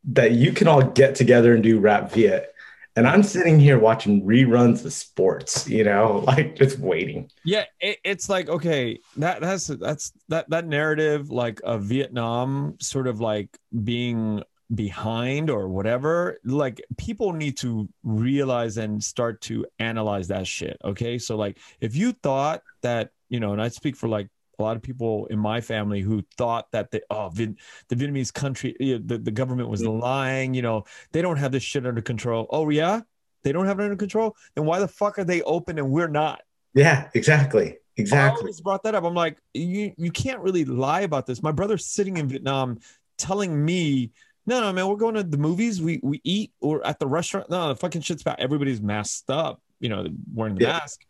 [0.07, 2.53] that you can all get together and do rap viet
[2.95, 7.29] and i'm sitting here watching reruns of sports you know like just waiting.
[7.43, 13.07] Yeah it, it's like okay that that's that's that that narrative like of vietnam sort
[13.07, 20.27] of like being behind or whatever like people need to realize and start to analyze
[20.29, 21.19] that shit okay?
[21.19, 24.27] So like if you thought that you know and i speak for like
[24.57, 27.57] a lot of people in my family who thought that the oh Vin,
[27.89, 30.53] the Vietnamese country the, the government was lying.
[30.53, 32.47] You know they don't have this shit under control.
[32.49, 33.01] Oh yeah,
[33.43, 36.07] they don't have it under control, then why the fuck are they open and we're
[36.07, 36.41] not?
[36.73, 37.77] Yeah, exactly.
[37.97, 39.05] Exactly I always brought that up.
[39.05, 41.41] I'm like, you you can't really lie about this.
[41.41, 42.79] My brother's sitting in Vietnam
[43.17, 44.11] telling me,
[44.45, 45.81] no, no, man, we're going to the movies.
[45.81, 47.49] We we eat or at the restaurant.
[47.49, 48.35] No, the fucking shit's bad.
[48.39, 50.73] Everybody's masked up, you know, wearing the Yeah.
[50.73, 51.01] mask.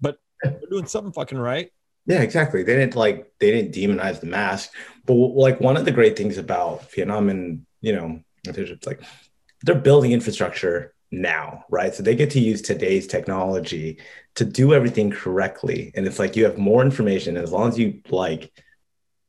[0.00, 1.70] But they're doing something fucking right.
[2.08, 2.62] Yeah, exactly.
[2.62, 4.72] They didn't like they didn't demonize the mask,
[5.04, 8.20] but like one of the great things about Vietnam and you know,
[8.86, 9.02] like
[9.62, 11.94] they're building infrastructure now, right?
[11.94, 13.98] So they get to use today's technology
[14.36, 17.78] to do everything correctly, and it's like you have more information And as long as
[17.78, 18.52] you like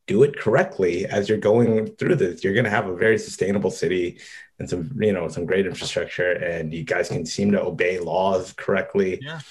[0.08, 3.72] do it correctly as you're going through this, you're going to have a very sustainable
[3.72, 4.20] city
[4.58, 8.54] and some you know some great infrastructure, and you guys can seem to obey laws
[8.54, 9.42] correctly Yeah.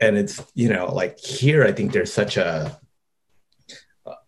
[0.00, 2.78] And it's you know like here i think there's such a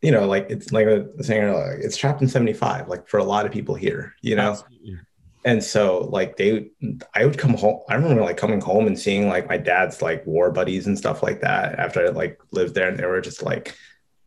[0.03, 3.47] you know like it's like was saying it's trapped in 75 like for a lot
[3.47, 4.53] of people here you know?
[4.53, 4.99] Absolutely.
[5.45, 6.71] and so like they
[7.15, 10.27] i would come home i remember like coming home and seeing like my dad's like
[10.27, 13.43] war buddies and stuff like that after i like lived there and they were just
[13.43, 13.75] like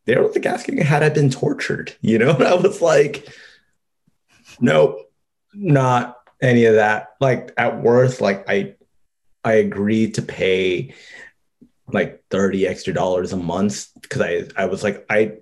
[0.06, 2.32] they were like asking had i been tortured you know?
[2.36, 3.28] And i was like
[4.60, 5.12] nope
[5.54, 7.10] not any of that.
[7.20, 8.76] Like at worst like i
[9.44, 10.94] i agreed to pay
[11.94, 15.34] like 30 extra dollars a month because i i was like i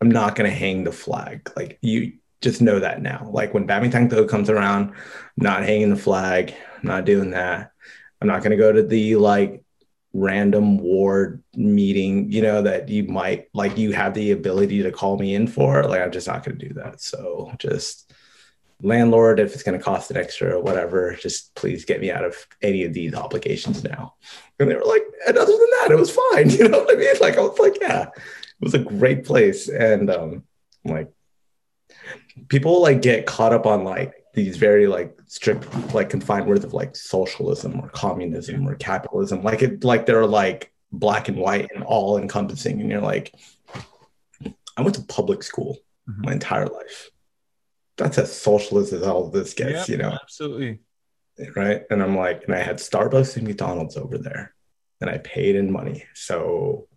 [0.00, 1.50] i'm not to hang the flag.
[1.56, 3.28] Like you just know that now.
[3.30, 4.96] Like when Bamintang comes around I'm
[5.36, 7.72] not hanging the flag I'm not doing that.
[8.20, 9.62] I'm not to go to the like
[10.12, 15.18] random ward meeting you know that you might like you have the ability to call
[15.18, 15.84] me in for.
[15.84, 17.00] Like i'm just not to do that.
[17.00, 18.12] So just
[18.82, 22.24] landlord if it's going to cost an extra or whatever just please get me out
[22.24, 24.14] of any of these obligations now.
[24.58, 26.98] And they were like and other than that it was fine you know what i
[26.98, 27.14] mean?
[27.20, 29.68] Like i was like yeah it was a great place.
[29.68, 30.44] And um
[30.84, 31.10] like
[32.48, 36.72] people like get caught up on like these very like strict like confined words of
[36.72, 39.42] like socialism or communism or capitalism.
[39.42, 43.32] Like it like they're like black and white and all encompassing and you're like
[44.76, 45.78] i went to public school
[46.08, 46.24] Mhm.
[46.24, 47.10] my entire life
[48.00, 50.80] that's as socialist as all this gets Yep, you know absolutely.
[51.54, 51.82] right?
[51.90, 54.54] And I'm like, and I had Starbucks and McDonald's over there,
[55.00, 56.04] and I paid in money.
[56.14, 56.88] So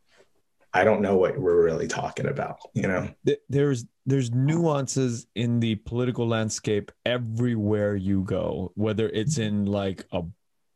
[0.73, 3.09] I don't know what we're really talking about, you know?
[3.47, 10.23] There's there's nuances in the political landscape everywhere you go, whether it's in like a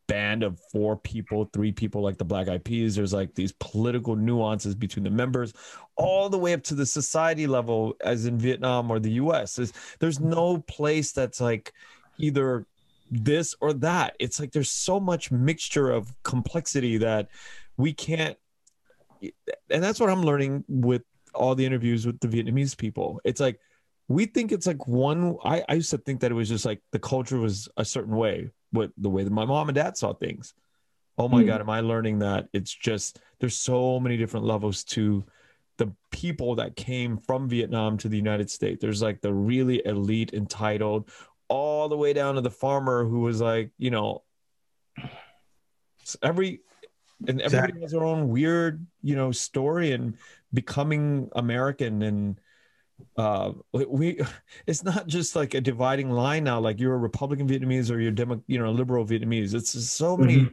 [0.07, 2.95] band of four people, three people, like the Black Eyed Peas.
[2.95, 5.53] There's like these political nuances between the members,
[5.95, 9.55] all the way up to the society level, as in Vietnam or the U.S.
[9.55, 11.73] There's, there's no place that's like
[12.17, 12.65] either
[13.11, 14.15] this or that.
[14.19, 17.29] It's like there's so much mixture of complexity that
[17.77, 18.37] we can't.
[19.69, 21.03] And that's what I'm learning with
[21.33, 23.21] all the interviews with the Vietnamese people.
[23.23, 23.59] It's like
[24.07, 25.37] we think it's like one.
[25.43, 28.15] I, I used to think that it was just like the culture was a certain
[28.15, 30.53] way, what the way that my mom and dad saw things.
[31.17, 31.47] Oh my Hmm.
[31.47, 35.25] God, am I learning that it's just there's so many different levels to
[35.77, 38.81] the people that came from Vietnam to the United States.
[38.81, 41.09] There's like the really elite, entitled,
[41.49, 44.23] all the way down to the farmer who was like, you know,
[46.21, 46.61] every
[47.27, 47.81] and everybody Exactly.
[47.81, 50.17] has their own weird, you know, story and
[50.53, 52.39] becoming American and
[53.17, 54.19] uh we
[54.67, 58.11] it's not just like a dividing line now like you're a republican vietnamese or you're
[58.11, 59.53] demo you know liberal vietnamese.
[59.53, 60.49] It's so many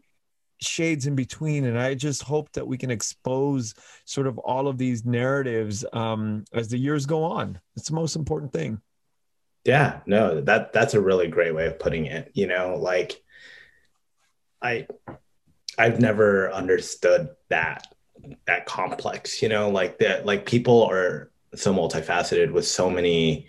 [0.60, 4.78] shades in between and i just hope that we can expose sort of all of
[4.78, 7.60] these narratives um as the years go on.
[7.76, 8.80] It's the most important thing.
[9.64, 12.30] Yeah, no, that that's a really great way of putting it.
[12.34, 13.22] You know, like
[14.60, 14.86] I
[15.78, 17.86] I've never understood that
[18.46, 23.46] that complex, you know, like that like people are so multifaceted with so many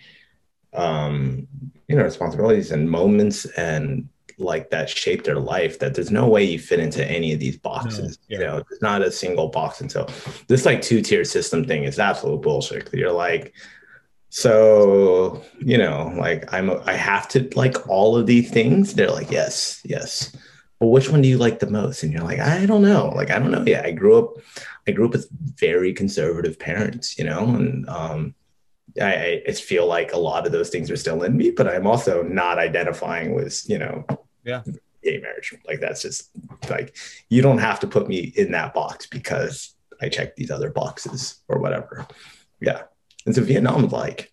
[0.73, 1.47] um
[1.87, 6.43] you know responsibilities and moments and like that shape their life that there's no way
[6.43, 8.19] you fit into any of these boxes.
[8.27, 8.37] yeah.
[8.37, 9.79] You know, it's not a single box.
[9.79, 10.07] And so
[10.47, 12.93] this like two-tier system thing is absolute bullshit.
[12.93, 13.53] You're like,
[14.35, 19.31] so you know like i'm i have to like all of these things they're like
[19.31, 20.35] yes yes
[20.77, 23.31] but which one do you like the most and you're like i don't know like
[23.31, 24.33] i don't know yeah i grew up
[24.87, 28.33] i grew up with very conservative parents you know and um
[29.01, 31.87] I, I feel like a lot of those things are still in me but i'm
[31.87, 34.05] also not identifying with you know
[34.43, 34.63] Yeah.
[35.03, 36.29] gay marriage like that's just
[36.69, 36.95] like
[37.29, 41.41] you don't have to put me in that box because i check these other boxes
[41.47, 42.07] or whatever
[42.61, 42.83] yeah
[43.25, 44.31] and so Vietnam, like,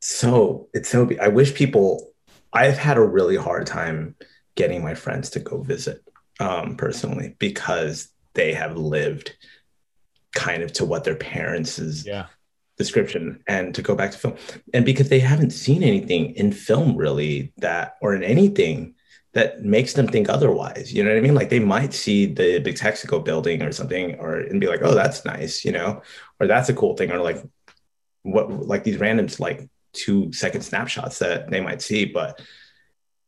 [0.00, 1.10] so it's so.
[1.20, 2.12] I wish people.
[2.52, 4.14] I've had a really hard time
[4.54, 6.02] getting my friends to go visit
[6.40, 9.36] um, personally because they have lived
[10.34, 12.26] kind of to what their parents' yeah
[12.78, 14.36] description and to go back to film
[14.74, 18.94] and because they haven't seen anything in film really that or in anything
[19.36, 20.94] that makes them think otherwise.
[20.94, 21.34] You know what I mean?
[21.34, 25.26] Like they might see the Bitexco building or something, or and be like, "Oh, that's
[25.26, 26.00] nice," you know,
[26.40, 27.44] or that's a cool thing, or like
[28.22, 32.40] what like these random like two second snapshots that they might see, but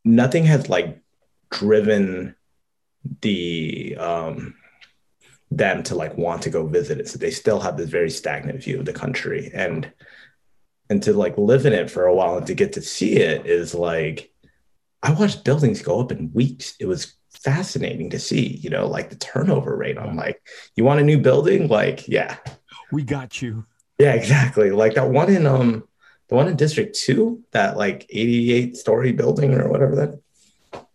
[0.03, 0.99] nothing has like
[1.51, 2.35] driven
[3.21, 4.55] the um
[5.51, 7.07] them to like want to go visit it.
[7.07, 9.91] So they still have this very stagnant view of the country and
[10.89, 13.45] and to like live in it for a while and to get to see it
[13.45, 14.31] is like
[15.01, 16.75] I watched buildings go up in weeks.
[16.79, 19.97] It was fascinating to see, you know, like the turnover rate.
[19.97, 20.41] I'm like,
[20.75, 21.67] you want a new building?
[21.67, 22.37] Like, yeah.
[22.91, 23.65] We got you.
[23.97, 24.71] Yeah, exactly.
[24.71, 25.87] Like that one in um
[26.27, 30.19] the one in District 2, that like 88 story building or whatever that.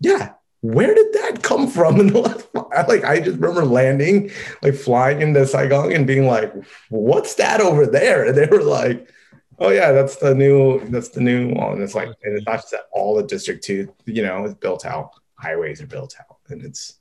[0.01, 0.35] Yeah.
[0.65, 2.49] Where did that come from last
[2.89, 4.31] like I just remember landing,
[4.63, 6.55] like flying into Saigon and being like,
[6.89, 8.25] what's that over there?
[8.25, 9.11] And they were like,
[9.59, 11.83] Oh yeah, that's the new that's the new one.
[11.83, 14.85] It's like and it's not just that all the district two, you know, is built
[14.85, 15.11] out.
[15.39, 16.95] Highways are built out, and it's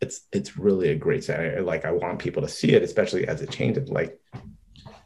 [0.00, 1.64] it's it's really a great set.
[1.64, 3.88] Like I want people to see it, especially as it changes.
[3.90, 4.18] Like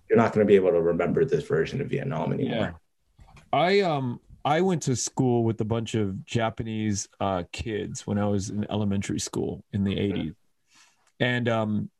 [0.08, 2.56] you're not going to be able to remember this version of Vietnam anymore.
[2.56, 3.58] Yeah.
[3.58, 8.26] I um I went to school with a bunch of Japanese uh, kids when I
[8.26, 10.34] was in elementary school in the 80s.
[11.18, 11.90] And um,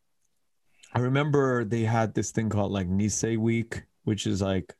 [0.94, 4.74] I remember they had this thing called like Nisei Week, which is like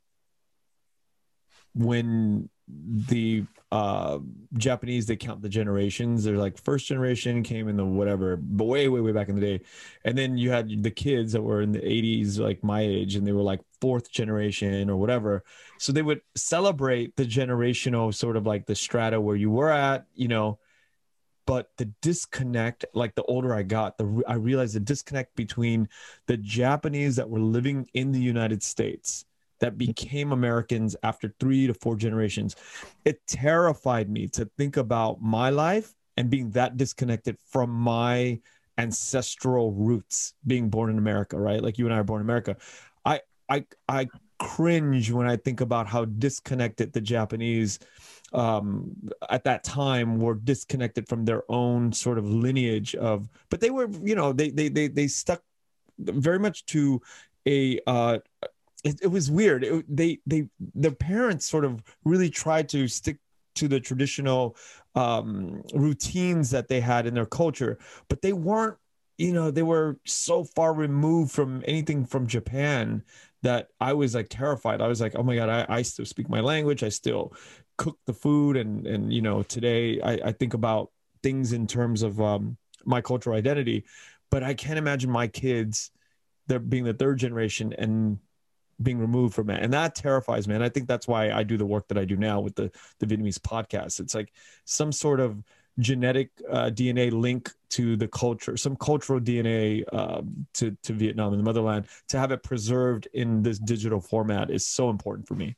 [1.74, 4.18] when the uh
[4.54, 6.24] Japanese they count the generations.
[6.24, 9.40] They're like first generation came in the whatever, but way, way, way back in the
[9.40, 9.64] day.
[10.04, 13.26] And then you had the kids that were in the 80s, like my age, and
[13.26, 15.44] they were like fourth generation or whatever.
[15.78, 20.06] So they would celebrate the generational sort of like the strata where you were at,
[20.14, 20.58] you know.
[21.46, 25.88] But the disconnect, like the older I got, the I realized the disconnect between
[26.26, 29.24] the Japanese that were living in the United States
[29.60, 32.56] that became Americans after three to four generations.
[33.04, 38.40] It terrified me to think about my life and being that disconnected from my
[38.78, 41.62] ancestral roots, being born in America, right?
[41.62, 42.56] Like you and I are born in America.
[43.04, 44.08] I I I
[44.38, 47.78] cringe when I think about how disconnected the Japanese
[48.32, 48.96] um,
[49.28, 53.88] at that time were disconnected from their own sort of lineage of, but they were,
[54.02, 55.42] you know, they they they they stuck
[55.98, 57.00] very much to
[57.46, 58.18] a uh,
[58.84, 59.64] it, it was weird.
[59.64, 63.18] It, they they their parents sort of really tried to stick
[63.56, 64.56] to the traditional
[64.94, 67.78] um, routines that they had in their culture,
[68.08, 68.76] but they weren't.
[69.18, 73.04] You know, they were so far removed from anything from Japan
[73.42, 74.80] that I was like terrified.
[74.80, 76.82] I was like, oh my god, I, I still speak my language.
[76.82, 77.34] I still
[77.76, 80.90] cook the food, and and you know, today I, I think about
[81.22, 83.84] things in terms of um, my cultural identity,
[84.30, 85.90] but I can't imagine my kids
[86.46, 88.18] they're being the third generation and
[88.82, 89.62] being removed from it.
[89.62, 90.54] And that terrifies me.
[90.54, 92.70] And i think that's why i do the work that i do now with the
[92.98, 94.00] the vietnamese podcast.
[94.00, 94.32] It's like
[94.64, 95.42] some sort of
[95.78, 101.40] genetic uh, dna link to the culture some cultural dna um, to, to vietnam and
[101.40, 101.86] the motherland.
[102.08, 105.56] To have it preserved in this digital format is so important for me.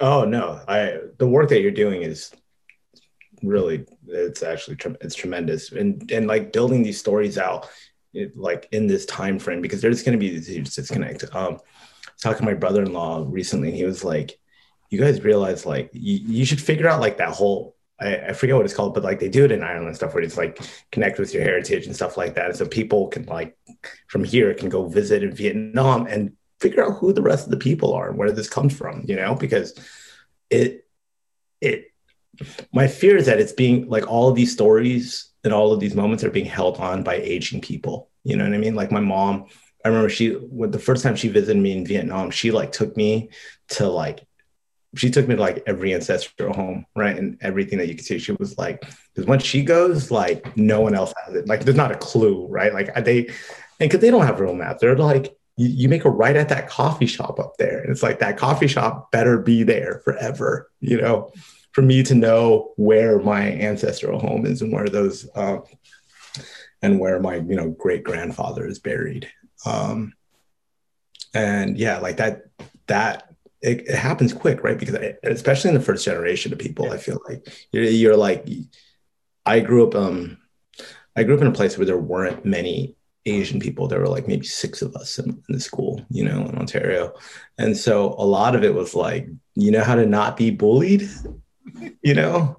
[0.00, 0.60] Oh no.
[0.66, 2.32] I the work that you're doing is
[3.42, 5.72] really it's actually it's tremendous.
[5.72, 7.68] And and like building these stories out
[8.14, 11.58] it, like in this time frame because there's going to be this huge disconnect um
[12.22, 14.38] talking to my brother-in-law recently and he was like
[14.90, 18.56] you guys realize like you, you should figure out like that whole I, I, forget
[18.56, 20.58] what it's called, but like they do it in Ireland and stuff where it's like
[20.90, 22.46] connect with your heritage and stuff like that.
[22.46, 23.56] And so people can like
[24.08, 27.56] from here can go visit in Vietnam and figure out who the rest of the
[27.56, 29.78] people are and where this comes from, you know, because
[30.50, 30.86] it
[31.60, 31.86] it
[32.72, 35.94] my fear is that it's being like all of these stories and all of these
[35.94, 38.10] moments are being held on by aging people.
[38.24, 38.74] You know what I mean?
[38.74, 39.46] Like my mom
[39.84, 42.96] I remember she when the first time she visited me in Vietnam, she like took
[42.96, 43.30] me
[43.70, 44.26] to like
[44.94, 47.16] she took me to like every ancestral home, right?
[47.16, 48.18] And everything that you could see.
[48.18, 48.82] She was like,
[49.14, 51.48] because when she goes, like no one else has it.
[51.48, 52.72] Like there's not a clue, right?
[52.74, 56.10] Like they and because they don't have real maps, they're like, you, you make a
[56.10, 57.80] right at that coffee shop up there.
[57.80, 61.32] And it's like that coffee shop better be there forever, you know,
[61.72, 65.64] for me to know where my ancestral home is and where those um,
[66.82, 69.30] and where my, you know, great grandfather is buried.
[69.64, 70.14] Um,
[71.34, 72.46] and yeah, like that,
[72.86, 74.78] that it, it, happens quick, right?
[74.78, 76.92] Because I, especially in the first generation of people, yeah.
[76.92, 78.46] I feel like you're, you're like,
[79.46, 80.38] I grew up, um,
[81.16, 83.86] I grew up in a place where there weren't many Asian people.
[83.86, 87.14] There were like maybe six of us in, in, the school, you know, in Ontario.
[87.58, 91.08] And so a lot of it was like, you know how to not be bullied,
[92.02, 92.58] you know?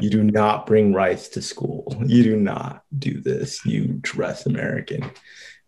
[0.00, 1.94] You do not bring rice to school.
[2.06, 3.64] You do not do this.
[3.66, 5.10] You dress American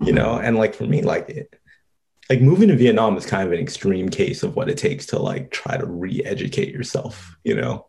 [0.05, 1.55] you know and like for me like it
[2.31, 5.19] like moving to vietnam is kind of an extreme case of what it takes to
[5.19, 7.87] like try to re-educate yourself you know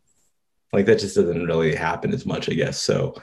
[0.74, 2.82] Like that just doesn't really happen as much, I guess.
[2.82, 3.14] So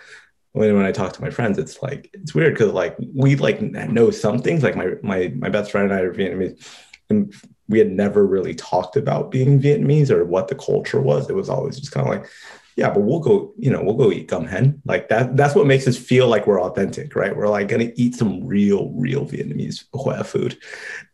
[0.53, 3.61] when, when I talk to my friends, it's like it's weird because like we like
[3.61, 4.63] know some things.
[4.63, 6.65] Like my my my best friend and I are Vietnamese,
[7.11, 7.35] and
[7.69, 11.29] we had never really talked about being Vietnamese or what the culture was.
[11.29, 12.31] It was always just kind of like,
[12.77, 14.81] yeah, but we'll go, you know, we'll go eat gum hen.
[14.85, 15.37] Like that.
[15.37, 17.37] That's what makes us feel like we're authentic, right?
[17.37, 19.85] We're like gonna eat some real, real Vietnamese
[20.27, 20.59] food,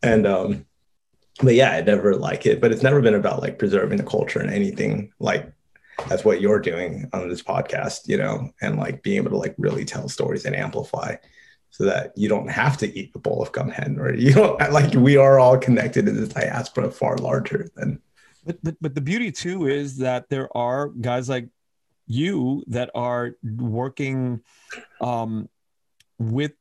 [0.03, 0.66] and um,
[1.43, 2.61] but yeah, I never like it.
[2.61, 5.53] But it's never been about like preserving the culture and anything like
[6.09, 9.55] that's what you're doing on this podcast, you know, and like being able to like
[9.59, 11.16] really tell stories and amplify
[11.70, 14.57] so that you don't have to eat a bowl of gum hen or you know
[14.70, 18.01] like we are all connected in this diaspora far larger than
[18.47, 21.48] but, but but the beauty too is that there are guys like
[22.06, 24.40] you that are working
[25.01, 25.48] um
[26.18, 26.52] with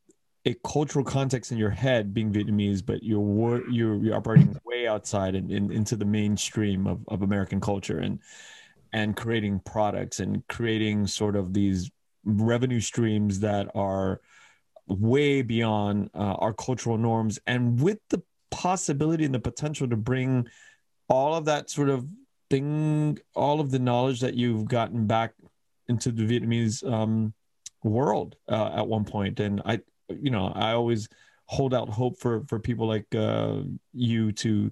[0.46, 5.34] a cultural context in your head being Vietnamese, but you're you're, you're operating way outside
[5.34, 8.00] and in, into the mainstream of, of American culture.
[8.00, 8.20] And
[8.96, 11.92] and creating products and creating sort of these
[12.24, 14.22] revenue streams that are
[14.88, 20.48] way beyond uh, our cultural norms and with the possibility and the potential to bring
[21.10, 22.08] all of that sort of
[22.50, 25.34] thing all of the knowledge that you've gotten back
[25.88, 27.34] into the vietnamese um,
[27.84, 29.80] world uh, at one point and i
[30.10, 31.08] you know i always
[31.48, 33.62] hold out hope for for people like uh,
[33.94, 34.72] you to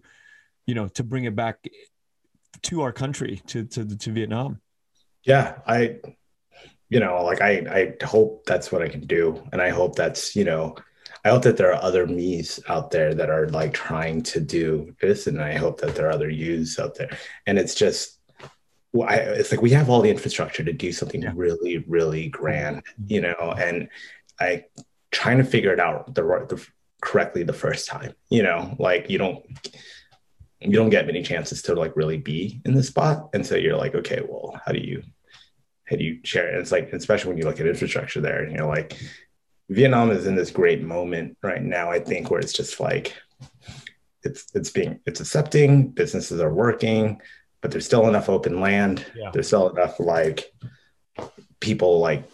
[0.65, 1.67] you know to bring it back
[2.63, 4.59] to our country, to to to Vietnam.
[5.23, 5.99] Yeah, I,
[6.89, 10.35] you know, like I I hope that's what I can do, and I hope that's
[10.35, 10.75] you know,
[11.25, 14.95] I hope that there are other me's out there that are like trying to do
[15.01, 18.19] this, and I hope that there are other yous out there, and it's just.
[18.95, 21.31] I, it's like we have all the infrastructure to do something yeah.
[21.35, 23.03] really, really grand, mm-hmm.
[23.07, 23.89] you know, and
[24.39, 24.65] I
[25.09, 26.63] trying to figure it out the, the
[27.01, 29.43] correctly the first time, you know, like you don't
[30.59, 33.29] you don't get many chances to like really be in the spot.
[33.33, 35.03] And so you're like, okay, well, how do you
[35.85, 36.53] how do you share it?
[36.53, 38.97] And it's like, especially when you look at infrastructure there, and you're like,
[39.69, 43.15] Vietnam is in this great moment right now, I think, where it's just like
[44.23, 47.21] it's it's being it's accepting, businesses are working,
[47.61, 49.05] but there's still enough open land.
[49.15, 49.31] Yeah.
[49.31, 50.53] There's still enough like
[51.59, 52.29] people like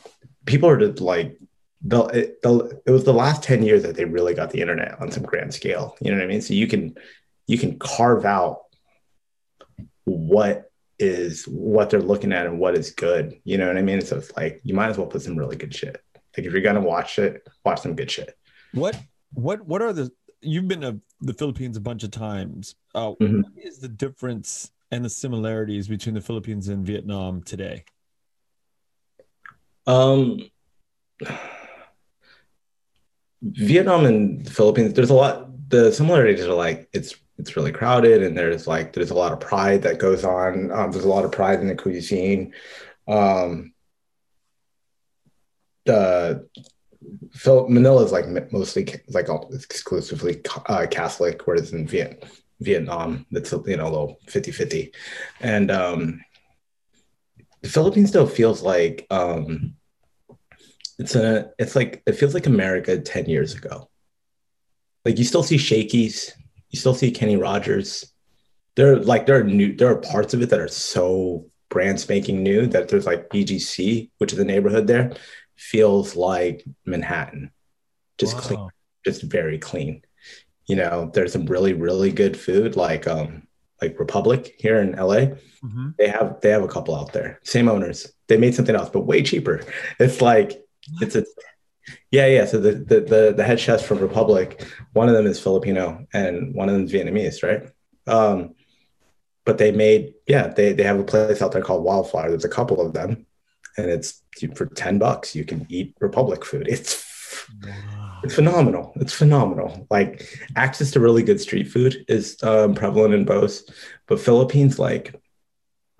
[0.45, 1.37] people are just like
[1.81, 4.99] the it, the it was the last 10 years that they really got the internet
[4.99, 5.95] on some grand scale.
[6.01, 6.41] You know what I mean?
[6.41, 6.95] So you can
[7.47, 8.63] you can carve out
[10.05, 13.39] what is what they're looking at and what is good.
[13.43, 14.01] You know what I mean?
[14.01, 16.01] So it's like you might as well put some really good shit.
[16.37, 18.37] Like if you're gonna watch it, watch some good shit.
[18.73, 18.97] What
[19.33, 20.11] what what are the
[20.41, 22.75] you've been to the Philippines a bunch of times.
[22.95, 23.41] Uh, mm-hmm.
[23.41, 27.83] What is the difference and the similarities between the Philippines and Vietnam today?
[29.85, 30.39] Um
[33.41, 38.21] Vietnam and the Philippines, there's a lot the similarities are like it's it's really crowded
[38.21, 41.25] and there's like there's a lot of pride that goes on um, there's a lot
[41.25, 42.53] of pride in the cuisine
[43.07, 43.71] um
[45.85, 52.25] Phil, Manila is like mostly like exclusively uh, Catholic, whereas in Viet,
[52.59, 54.93] Vietnam, it's you know a little 50 50.
[55.39, 56.21] And um,
[57.61, 59.75] the Philippines still feels like um,
[60.97, 63.89] it's a it's like it feels like America 10 years ago.
[65.05, 66.33] Like you still see Shakey's,
[66.69, 68.13] you still see Kenny Rogers.
[68.75, 72.43] There, like there are new, there are parts of it that are so brand spanking
[72.43, 75.13] new that there's like BGC, which is the neighborhood there,
[75.59, 77.51] feels like Manhattan,
[78.17, 78.41] just wow.
[78.41, 78.69] clean,
[79.05, 80.01] just very clean.
[80.67, 83.47] You know, there's some really really good food like um
[83.81, 85.35] like Republic here in LA.
[85.63, 85.89] Mm-hmm.
[85.97, 88.11] They have they have a couple out there, same owners.
[88.27, 89.61] They made something else, but way cheaper.
[89.99, 90.63] It's like
[91.01, 91.25] it's a
[92.11, 92.45] yeah, yeah.
[92.45, 96.55] So the, the the the head chefs from Republic, one of them is Filipino and
[96.55, 97.69] one of them is Vietnamese, right?
[98.07, 98.55] Um,
[99.45, 102.29] but they made yeah, they they have a place out there called Wildflower.
[102.29, 103.25] There's a couple of them,
[103.79, 104.21] and it's
[104.55, 106.67] for ten bucks you can eat Republic food.
[106.67, 107.03] It's
[107.63, 108.19] wow.
[108.23, 108.93] it's phenomenal.
[108.95, 109.87] It's phenomenal.
[109.89, 113.61] Like access to really good street food is um, prevalent in both,
[114.07, 115.15] but Philippines like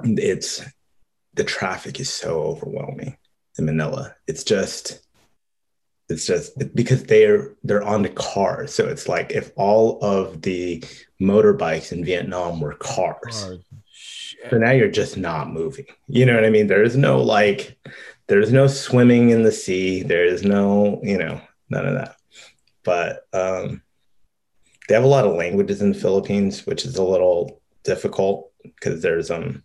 [0.03, 0.61] it's
[1.33, 3.17] the traffic is so overwhelming
[3.57, 4.15] in Manila.
[4.27, 5.01] It's just
[6.09, 10.83] it's just because they're they're on the car so it's like if all of the
[11.21, 13.59] motorbikes in vietnam were cars oh,
[14.49, 17.77] so now you're just not moving you know what i mean there is no like
[18.27, 22.15] there's no swimming in the sea there is no you know none of that
[22.83, 23.81] but um
[24.87, 29.01] they have a lot of languages in the philippines which is a little difficult because
[29.01, 29.63] there's um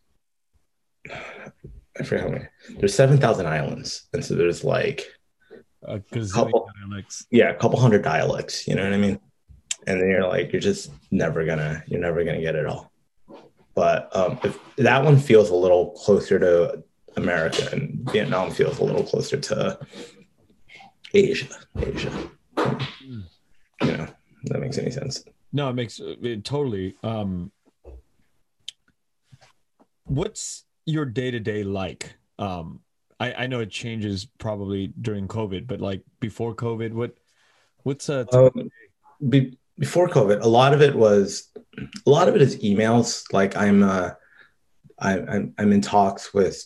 [1.10, 2.46] i forget how many
[2.78, 5.06] there's 7000 islands and so there's like
[5.86, 6.00] a
[6.32, 7.26] couple, dialects.
[7.30, 8.66] Yeah, a couple hundred dialects.
[8.66, 9.20] You know what I mean?
[9.86, 12.90] And then you're like, you're just never gonna, you're never gonna get it all.
[13.74, 16.82] But um, if that one feels a little closer to
[17.16, 19.78] America, and Vietnam feels a little closer to
[21.12, 21.48] Asia.
[21.78, 22.30] Asia.
[22.56, 23.24] You
[23.80, 24.08] know,
[24.44, 25.24] that makes any sense.
[25.52, 26.94] No, it makes it totally.
[27.02, 27.52] Um,
[30.04, 32.16] what's your day to day like?
[32.38, 32.80] Um,
[33.20, 37.16] I, I know it changes probably during COVID, but like before COVID, what
[37.84, 38.70] what's uh um,
[39.28, 41.50] be, before COVID, a lot of it was
[42.06, 43.24] a lot of it is emails.
[43.32, 44.10] Like I'm uh
[44.98, 46.64] I, I'm I'm in talks with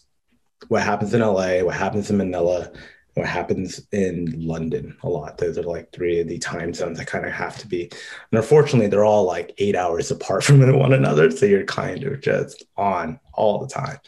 [0.68, 2.70] what happens in LA, what happens in Manila,
[3.14, 5.38] what happens in London a lot.
[5.38, 7.82] Those are like three of the time zones that kind of have to be.
[7.82, 11.30] And unfortunately, they're all like eight hours apart from one another.
[11.30, 13.98] So you're kind of just on all the time.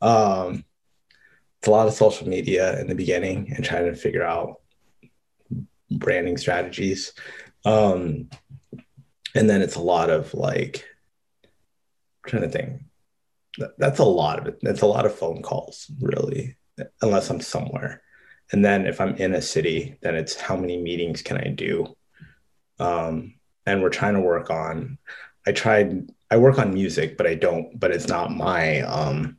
[0.00, 0.64] Um,
[1.58, 4.60] it's a lot of social media in the beginning and trying to figure out
[5.90, 7.12] branding strategies.
[7.66, 8.30] Um,
[9.34, 10.84] and then it's a lot of like,
[12.24, 12.80] I'm trying to think.
[13.78, 14.58] That's a lot of it.
[14.62, 16.56] That's a lot of phone calls, really,
[17.02, 18.02] unless I'm somewhere.
[18.52, 21.96] And then if I'm in a city, then it's how many meetings can I do?
[22.78, 23.34] Um,
[23.64, 24.98] and we're trying to work on.
[25.46, 26.10] I tried.
[26.30, 27.78] I work on music, but I don't.
[27.78, 28.82] But it's not my.
[28.82, 29.38] Um,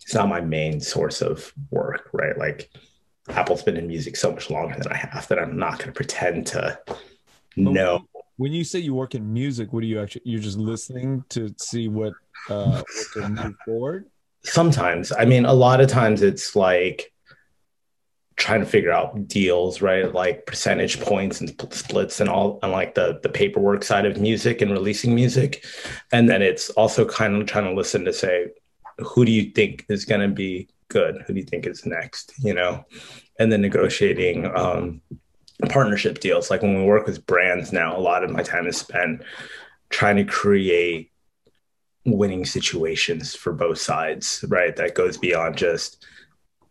[0.00, 2.36] it's not my main source of work, right?
[2.36, 2.70] Like
[3.30, 5.92] Apl's been in music so much longer than I have that I'm not going to
[5.92, 6.78] pretend to
[7.56, 8.06] know.
[8.36, 10.22] When you say you work in music, what do you actually?
[10.24, 12.14] You're just listening to see what
[12.48, 14.06] uh, what to move forward.
[14.42, 17.12] Sometimes, I mean, a lot of times it's like
[18.36, 20.12] trying to figure out deals, right?
[20.12, 24.60] Like percentage points and splits and all, and like the the paperwork side of music
[24.60, 25.64] and releasing music,
[26.12, 28.48] and then it's also kind of trying to listen to say,
[28.98, 31.22] who do you think is going to be good?
[31.26, 32.32] Who do you think is next?
[32.38, 32.84] You know,
[33.38, 35.00] and then negotiating um,
[35.68, 36.50] partnership deals.
[36.50, 39.22] Like when we work with brands now, a lot of my time is spent
[39.90, 41.10] trying to create
[42.04, 44.74] winning situations for both sides, right?
[44.76, 46.04] That goes beyond just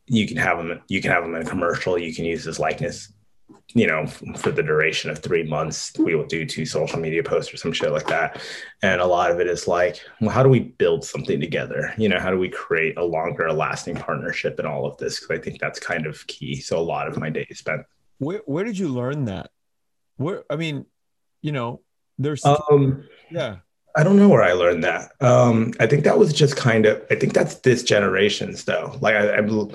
[0.07, 2.59] you can have them you can have them in a commercial you can use this
[2.59, 3.12] likeness
[3.73, 7.53] you know for the duration of three months we will do two social media posts
[7.53, 8.41] or some shit like that
[8.81, 12.07] and a lot of it is like well how do we build something together you
[12.07, 15.41] know how do we create a longer lasting partnership in all of this because i
[15.41, 17.81] think that's kind of key so a lot of my day is spent
[18.19, 19.49] where, where did you learn that
[20.17, 20.85] where i mean
[21.41, 21.81] you know
[22.17, 23.57] there's um yeah
[23.95, 25.11] I don't know where I learned that.
[25.21, 27.05] Um, I think that was just kind of.
[27.11, 28.97] I think that's this generation's though.
[29.01, 29.71] Like I, I'm.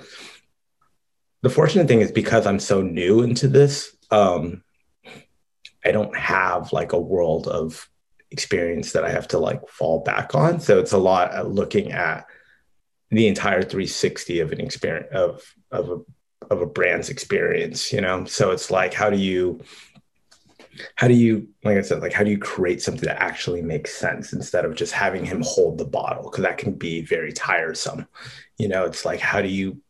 [1.43, 4.63] The fortunate thing is because I'm so new into this, um,
[5.85, 7.89] I don't have like a world of
[8.31, 10.61] experience that I have to like fall back on.
[10.61, 12.27] So it's a lot of looking at
[13.11, 15.99] the entire 360 of an experience of of a
[16.53, 17.93] of a brand's experience.
[17.93, 19.61] You know, so it's like how do you
[20.95, 23.97] how do you like i said like how do you create something that actually makes
[23.97, 28.07] sense instead of just having him hold the bottle because that can be very tiresome
[28.59, 29.81] you know it's like how do you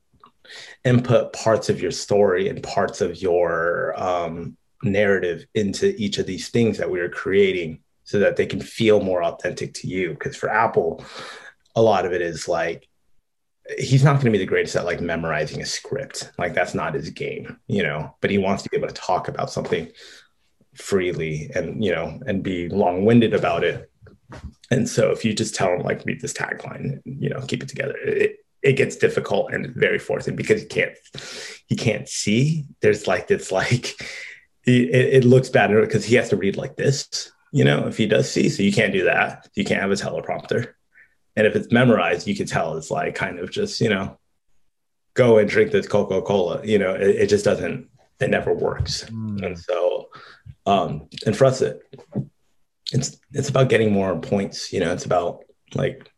[0.85, 6.49] input parts of your story and parts of your um, narrative into each of these
[6.49, 10.11] things that we are creating so that they can feel more authentic to you.
[10.11, 11.05] Because for Apl
[11.77, 12.89] a lot of it is like
[13.79, 16.33] he's not going to be the greatest at like memorizing a script.
[16.39, 18.15] Like that's not his game you know?
[18.21, 19.91] But he wants to be able to talk about something
[20.75, 23.91] freely and you know and be long-winded about it.
[24.71, 27.69] And so if you just tell them like read this tagline you know keep it
[27.69, 30.93] together it, it gets difficult and very forcing because he can't
[31.67, 34.01] he can't see there's like this like
[34.65, 38.07] it, it looks bad because he has to read like this you know if he
[38.07, 40.73] does see so you can't do that you can't have a teleprompter
[41.37, 44.19] and if it's memorized you can tell it's like kind of just you know
[45.15, 47.89] go and drink this coca-cola you know it, it just doesn't
[48.21, 49.45] it never works mm.
[49.45, 50.09] and so
[50.69, 51.81] um, and for us, it,
[52.93, 54.71] it's it's about getting more points.
[54.71, 55.45] You know, it's about
[55.75, 56.13] like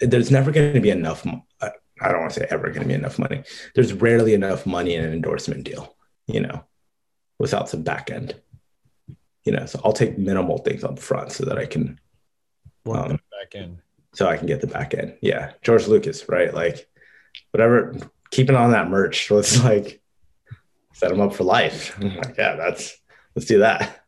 [0.00, 1.26] there's never going to be enough.
[1.60, 3.44] I don't want to say ever going to be enough money.
[3.74, 5.96] There's rarely enough money in an endorsement deal.
[6.26, 6.64] You know,
[7.38, 8.34] without some back end.
[9.44, 11.98] You know, so I'll take minimal things up front so that I can
[12.86, 13.78] um, back end.
[14.14, 15.16] So I can get the back end.
[15.20, 16.52] Yeah, George Lucas, right?
[16.54, 16.88] Like
[17.50, 17.96] whatever.
[18.30, 20.00] Keeping on that merch was like
[20.92, 21.98] set them up for life.
[22.02, 22.96] Like, yeah, that's
[23.34, 24.04] let's do that.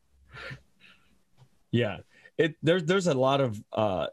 [1.71, 1.99] Yeah,
[2.39, 4.07] it there's there's a lot of uh,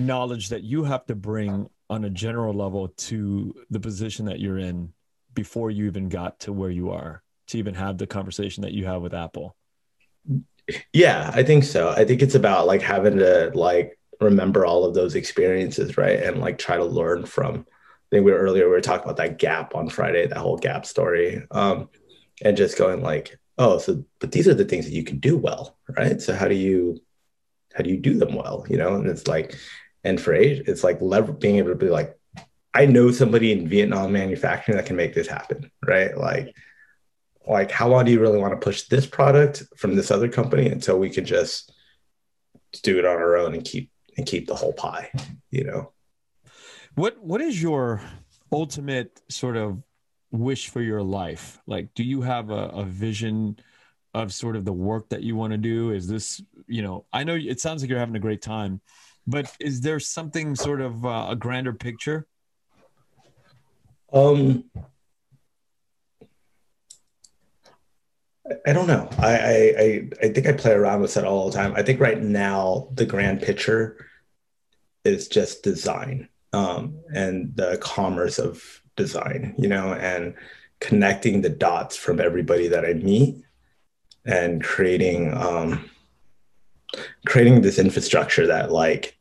[0.00, 4.58] knowledge that you have to bring on a general level to the position that you're
[4.58, 4.92] in
[5.34, 8.84] before you even got to where you are to even have the conversation that you
[8.84, 9.52] have with Apl.
[10.92, 11.90] Yeah, I think so.
[11.90, 16.20] I think it's about like having to like remember all of those experiences, right?
[16.22, 17.64] And like try to learn from.
[17.70, 20.56] I think we were earlier we were talking about that gap on Friday, that whole
[20.56, 21.88] gap story, um,
[22.42, 25.36] and just going like, oh so but these are the things that you can do
[25.36, 26.98] well right so how do you
[27.74, 29.56] how do you do them well you know and it's like
[30.04, 32.18] and for age it's like lever being able to be like
[32.74, 36.16] I know somebody in Vietnam manufacturing that can make this happen, right?
[36.16, 36.54] Like,
[37.46, 40.68] like how long do you really want to push this product from this other company
[40.68, 41.72] until we can just
[42.82, 45.10] do it on our own and keep and keep the whole pie,
[45.50, 45.92] you know?
[46.94, 48.02] What what is your
[48.52, 49.82] ultimate sort of
[50.30, 51.58] wish for your life?
[51.66, 53.58] Like, do you have a, a vision
[54.14, 55.90] of sort of the work that you want to do?
[55.90, 58.80] Is this, you know, I know it sounds like you're having a great time,
[59.28, 62.26] but is there something sort of uh, a grander picture?
[64.10, 64.64] Um,
[68.66, 69.10] I don't know.
[69.18, 71.74] I, I I think I play around with that all the time.
[71.76, 74.06] I think right now the grand picture
[75.04, 80.34] is just design um, and the commerce of design, you know, and
[80.80, 83.44] connecting the dots from everybody that I meet
[84.24, 85.90] and creating um,
[87.26, 89.17] creating this infrastructure that like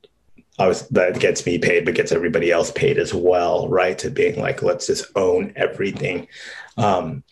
[0.66, 3.98] was that gets me paid but gets everybody else paid as well, right?
[4.00, 6.28] To being like, let's just own everything.
[6.78, 7.24] Um,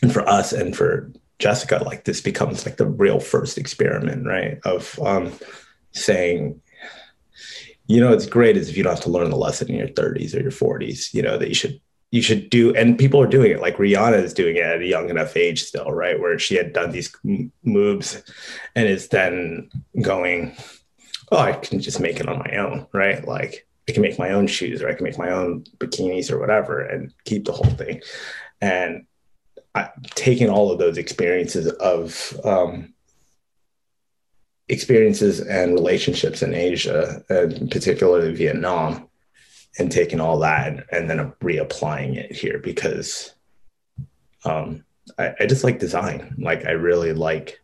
[0.00, 4.58] and for us and for Jessica, like this becomes like the real first experiment, right?
[4.64, 5.32] Of um,
[5.92, 6.60] saying,
[7.86, 9.88] you know, it's great is if you don't have to learn the lesson in your
[9.88, 11.80] 30s or your 40s, you know, that you should
[12.10, 14.86] you should do and people are doing it like rihanna is doing it at a
[14.86, 17.14] young enough age still right where she had done these
[17.64, 18.22] moves
[18.74, 19.68] and is then
[20.00, 20.56] going
[21.32, 24.30] oh i can just make it on my own right like i can make my
[24.30, 27.70] own shoes or i can make my own bikinis or whatever and keep the whole
[27.70, 28.00] thing
[28.60, 29.06] and
[29.74, 32.94] I, taking all of those experiences of um,
[34.68, 39.08] experiences and relationships in asia and particularly vietnam
[39.78, 43.34] and taking all that and then reapplying it here because
[44.44, 44.84] um,
[45.18, 46.34] I, I, just like design.
[46.38, 47.60] Like I really like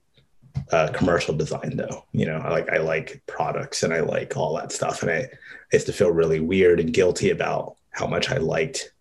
[0.72, 2.04] uh, commercial design though.
[2.12, 5.02] You know, I like I like products and I like all that stuff.
[5.02, 5.28] And I, I
[5.72, 8.92] used to feel really weird and guilty about how much I liked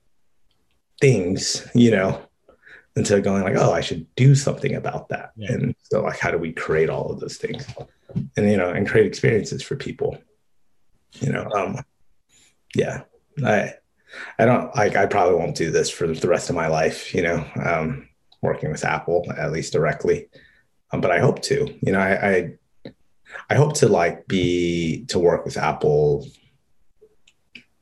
[1.02, 2.22] things, you know,
[2.96, 5.32] until going like, oh, I should do something about that.
[5.36, 5.54] Yeah.
[5.54, 7.66] And so like how do we create all of those things?
[8.38, 10.18] And you know, and create experiences for people.
[11.20, 11.78] You know, um,
[12.76, 13.04] yeah,
[13.44, 13.74] I
[14.38, 17.22] I don't like I probably won't do this for the rest of my life, you
[17.24, 18.10] know, um,
[18.42, 20.28] working with Apl at least directly.
[20.94, 22.54] Um, but I hope to, you know, I, I
[23.50, 26.26] I hope to like be to work with Apl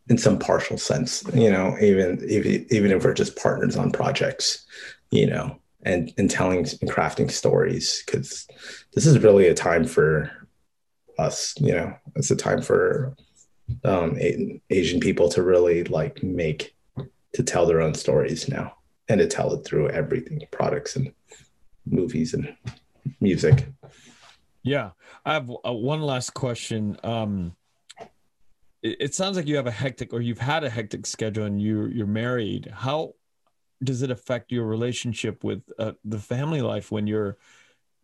[0.07, 4.65] in some partial sense, you know, even even even if we're just partners on projects,
[5.11, 8.47] you know, and and telling and crafting stories because
[8.93, 10.31] this is really a time for
[11.19, 13.15] us, you know, it's a time for
[13.83, 14.17] um,
[14.69, 16.75] Asian people to really like make
[17.33, 18.73] to tell their own stories now
[19.07, 21.13] and to tell it through everything products and
[21.85, 22.55] movies and
[23.19, 23.67] music.
[24.63, 24.91] Yeah,
[25.25, 26.97] I have uh, one last question.
[27.03, 27.55] Um,
[28.83, 31.61] it, it, sounds like you have a hectic, or you've had a hectic schedule, and
[31.61, 32.71] you you're married.
[32.73, 33.15] How
[33.83, 37.37] does it affect your relationship with uh, the family life when you're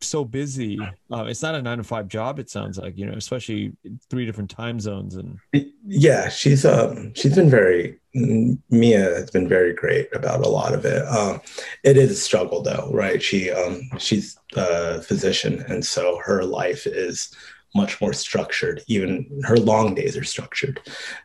[0.01, 0.79] so busy.
[1.11, 2.39] Uh, it's not a nine to five job.
[2.39, 3.73] It sounds like you know, especially
[4.09, 5.15] three different time zones.
[5.15, 5.39] And
[5.85, 10.85] yeah, she's um she's been very Mia has been very great about a lot of
[10.85, 11.05] it.
[11.07, 11.41] Um,
[11.83, 13.21] it is a struggle though, right?
[13.21, 17.35] She um she's a physician, and so her life is
[17.75, 18.81] much more structured.
[18.87, 20.79] Even her long days are structured,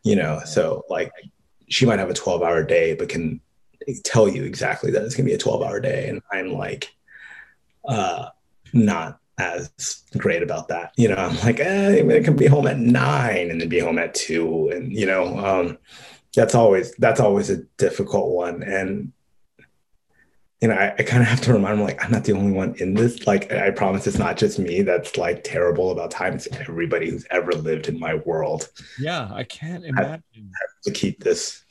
[0.05, 0.41] you know.
[0.45, 1.13] So like
[1.69, 3.41] she might have a twelve hour day, but can
[4.05, 6.93] tell you exactly that it's gonna be a twelve hour day, and I'm like.
[7.85, 8.29] uh
[8.73, 10.93] not as great about that.
[10.97, 13.99] You know, I'm like, eh, I can be home at nine and then be home
[13.99, 14.69] at two.
[14.69, 15.79] And, you know, um,
[16.35, 18.63] that's always, that's always a difficult one.
[18.63, 19.13] And,
[20.61, 22.53] you know, I, I kind of have to remind them, like, I'm not the only
[22.53, 23.27] one in this.
[23.27, 26.35] Like, I promise it's not just me that's like terrible about time.
[26.35, 28.71] It's everybody who's ever lived in my world.
[28.99, 30.23] Yeah, I can't imagine.
[30.85, 31.65] to keep this,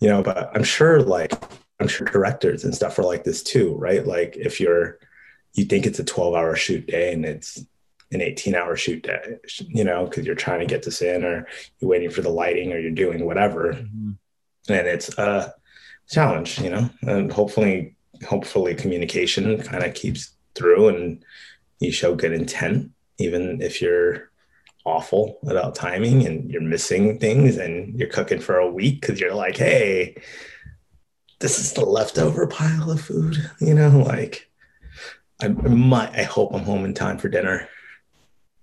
[0.00, 1.32] you know, but I'm sure, like,
[1.80, 4.04] I'm sure directors and stuff are like this too, right?
[4.04, 4.98] Like, if you're,
[5.54, 7.64] you think it's a 12 hour shoot day and it's
[8.12, 11.46] an 18 hour shoot day, you know, because you're trying to get this in or
[11.78, 13.72] you're waiting for the lighting or you're doing whatever.
[13.72, 14.12] Mm-hmm.
[14.68, 15.54] And it's a
[16.08, 21.24] challenge, you know, and hopefully, hopefully communication kind of keeps through and
[21.80, 24.30] you show good intent, even if you're
[24.84, 29.34] awful about timing and you're missing things and you're cooking for a week because you're
[29.34, 30.16] like, hey,
[31.40, 34.50] this is the leftover pile of food, you know, like
[35.44, 36.10] I, might.
[36.10, 37.68] I hope I'm home in time for dinner.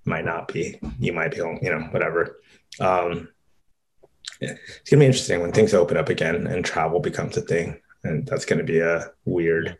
[0.05, 0.79] Might not be.
[0.99, 1.59] You might be home.
[1.61, 2.41] You know, whatever.
[2.79, 3.29] Um,
[4.39, 4.55] yeah.
[4.79, 8.25] It's gonna be interesting when things open up again and travel becomes a thing, and
[8.25, 9.77] that's gonna be a weird.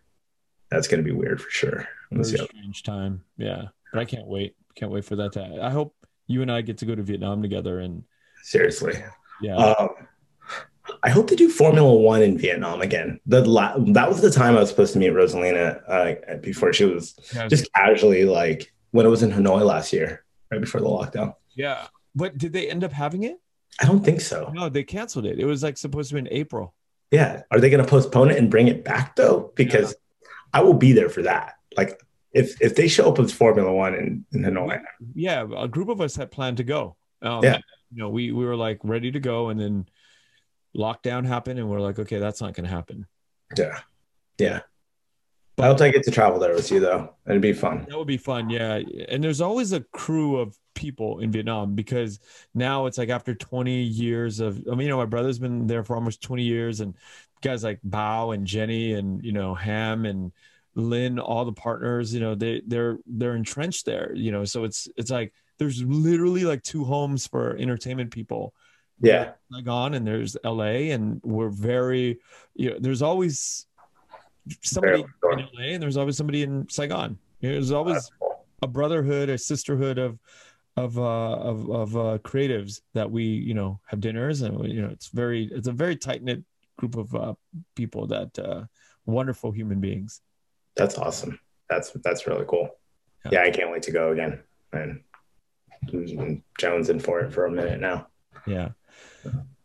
[0.69, 1.87] That's gonna be weird for sure.
[2.11, 3.23] Very strange time.
[3.37, 4.55] Yeah, but I can't wait.
[4.75, 5.59] Can't wait for that to.
[5.61, 5.95] I hope
[6.27, 8.03] you and I get to go to Vietnam together and.
[8.43, 8.93] Seriously.
[9.41, 9.55] Yeah.
[9.55, 9.89] Um,
[11.03, 13.19] I hope to do Formula One in Vietnam again.
[13.25, 16.85] The la- that was the time I was supposed to meet Rosalina uh, before she
[16.85, 17.47] was Yeah.
[17.47, 21.35] just casually like when it was in Hanoi last year, right before the lockdown.
[21.55, 21.87] Yeah.
[22.15, 23.39] But did they end up having it?
[23.81, 24.51] I don't think so.
[24.53, 25.39] No, they canceled it.
[25.39, 26.73] It was like supposed to be in April.
[27.09, 29.51] Yeah, are they going to postpone it and bring it back though?
[29.55, 29.95] Because
[30.53, 31.53] I will be there for that.
[31.77, 31.99] Like
[32.33, 34.81] if if they show up with Formula One in, in Hanoi,
[35.15, 36.95] Yeah, a group of us had planned to go.
[37.21, 37.57] Um, Yeah.
[37.93, 39.85] You know, we we were like ready to go, and then
[40.75, 43.05] lockdown happened, and we're like, okay, that's not going to happen.
[43.57, 43.79] yeah,
[44.37, 44.61] yeah.
[45.57, 47.13] But, I hope I get to travel there with you though.
[47.27, 47.85] It'd be fun.
[47.89, 48.79] That would be fun, yeah.
[49.09, 52.19] And there's always a crew of people in Vietnam because
[52.55, 55.83] now it's like after 20 years of, I mean, you know, my brother's been there
[55.83, 56.95] for almost 20 years, and
[57.41, 60.31] guys like Bao and Jenny and you know Ham and
[60.75, 64.45] Lynn, all the partners, you know, they they're they're entrenched there, you know.
[64.45, 68.53] So it's it's like there's literally like two homes for entertainment people.
[69.01, 72.19] Yeah, Saigon and there's LA, and we're very,
[72.55, 73.65] you know, there's always
[74.61, 77.17] somebody in LA and there's always somebody in Saigon.
[77.39, 78.11] You know, There's always
[78.61, 80.19] a brotherhood, a sisterhood of
[80.77, 84.89] of uh, of of uh, creatives that we you know have dinners and you know
[84.89, 86.43] it's very it's a very tight knit
[86.77, 87.33] group of uh,
[87.75, 88.63] people that uh,
[89.05, 90.21] wonderful human beings.
[90.75, 91.39] that's awesome.
[91.69, 92.69] That's that's really cool.
[93.25, 93.31] Yeah.
[93.33, 94.41] Yeah, I can't wait to go again.
[94.73, 95.01] And
[95.93, 98.07] I'm jonesing for it for a minute now.
[98.47, 98.69] Yeah.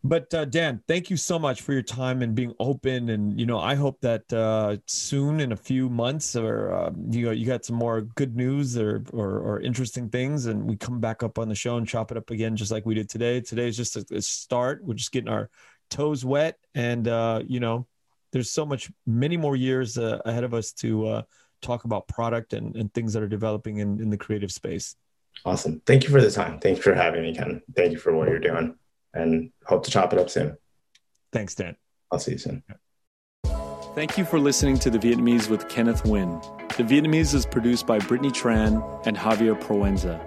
[0.04, 3.08] But uh, Dan, thank you so much for your time and being open.
[3.08, 7.26] And you know, I hope that uh, soon, in a few months, or uh, you
[7.26, 11.00] know, you got some more good news or, or or interesting things, and we come
[11.00, 13.40] back up on the show and chop it up again, just like we did today.
[13.40, 14.84] Today is just a, a start.
[14.84, 15.50] We're just getting our
[15.90, 17.88] toes wet, and uh, you know,
[18.32, 21.22] there's so much, many more years uh, ahead of us to uh,
[21.62, 24.94] talk about product and, and things that are developing in, in the creative space.
[25.44, 25.80] Awesome.
[25.86, 26.60] Thank you for the time.
[26.60, 27.62] Thanks for having me, Ken.
[27.74, 28.76] Thank you for what you're doing.
[29.16, 30.56] And hope to chop it up soon.
[31.32, 31.76] Thanks, Dan.
[32.10, 32.62] I'll see you soon.
[33.94, 36.42] Thank you for listening to The Vietnamese with Kenneth Nguyen.
[36.76, 40.20] The Vietnamese is produced by Brittany Tran and Javier Proenza.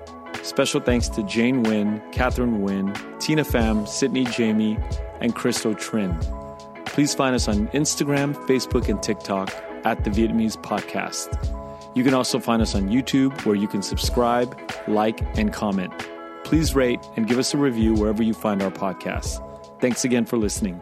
[0.43, 4.79] Special thanks to Jane Nguyen, Catherine Nguyen, Tina Pham, Sydney Jamie,
[5.21, 6.17] and Christo Trin.
[6.85, 9.53] Please find us on Instagram, Facebook, and TikTok
[9.85, 11.37] at The Vietnamese Podcast.
[11.95, 15.93] You can also find us on YouTube where you can subscribe, like, and comment.
[16.49, 19.39] Please rate and give us a review wherever you find our podcasts.
[19.79, 20.81] Thanks again for listening.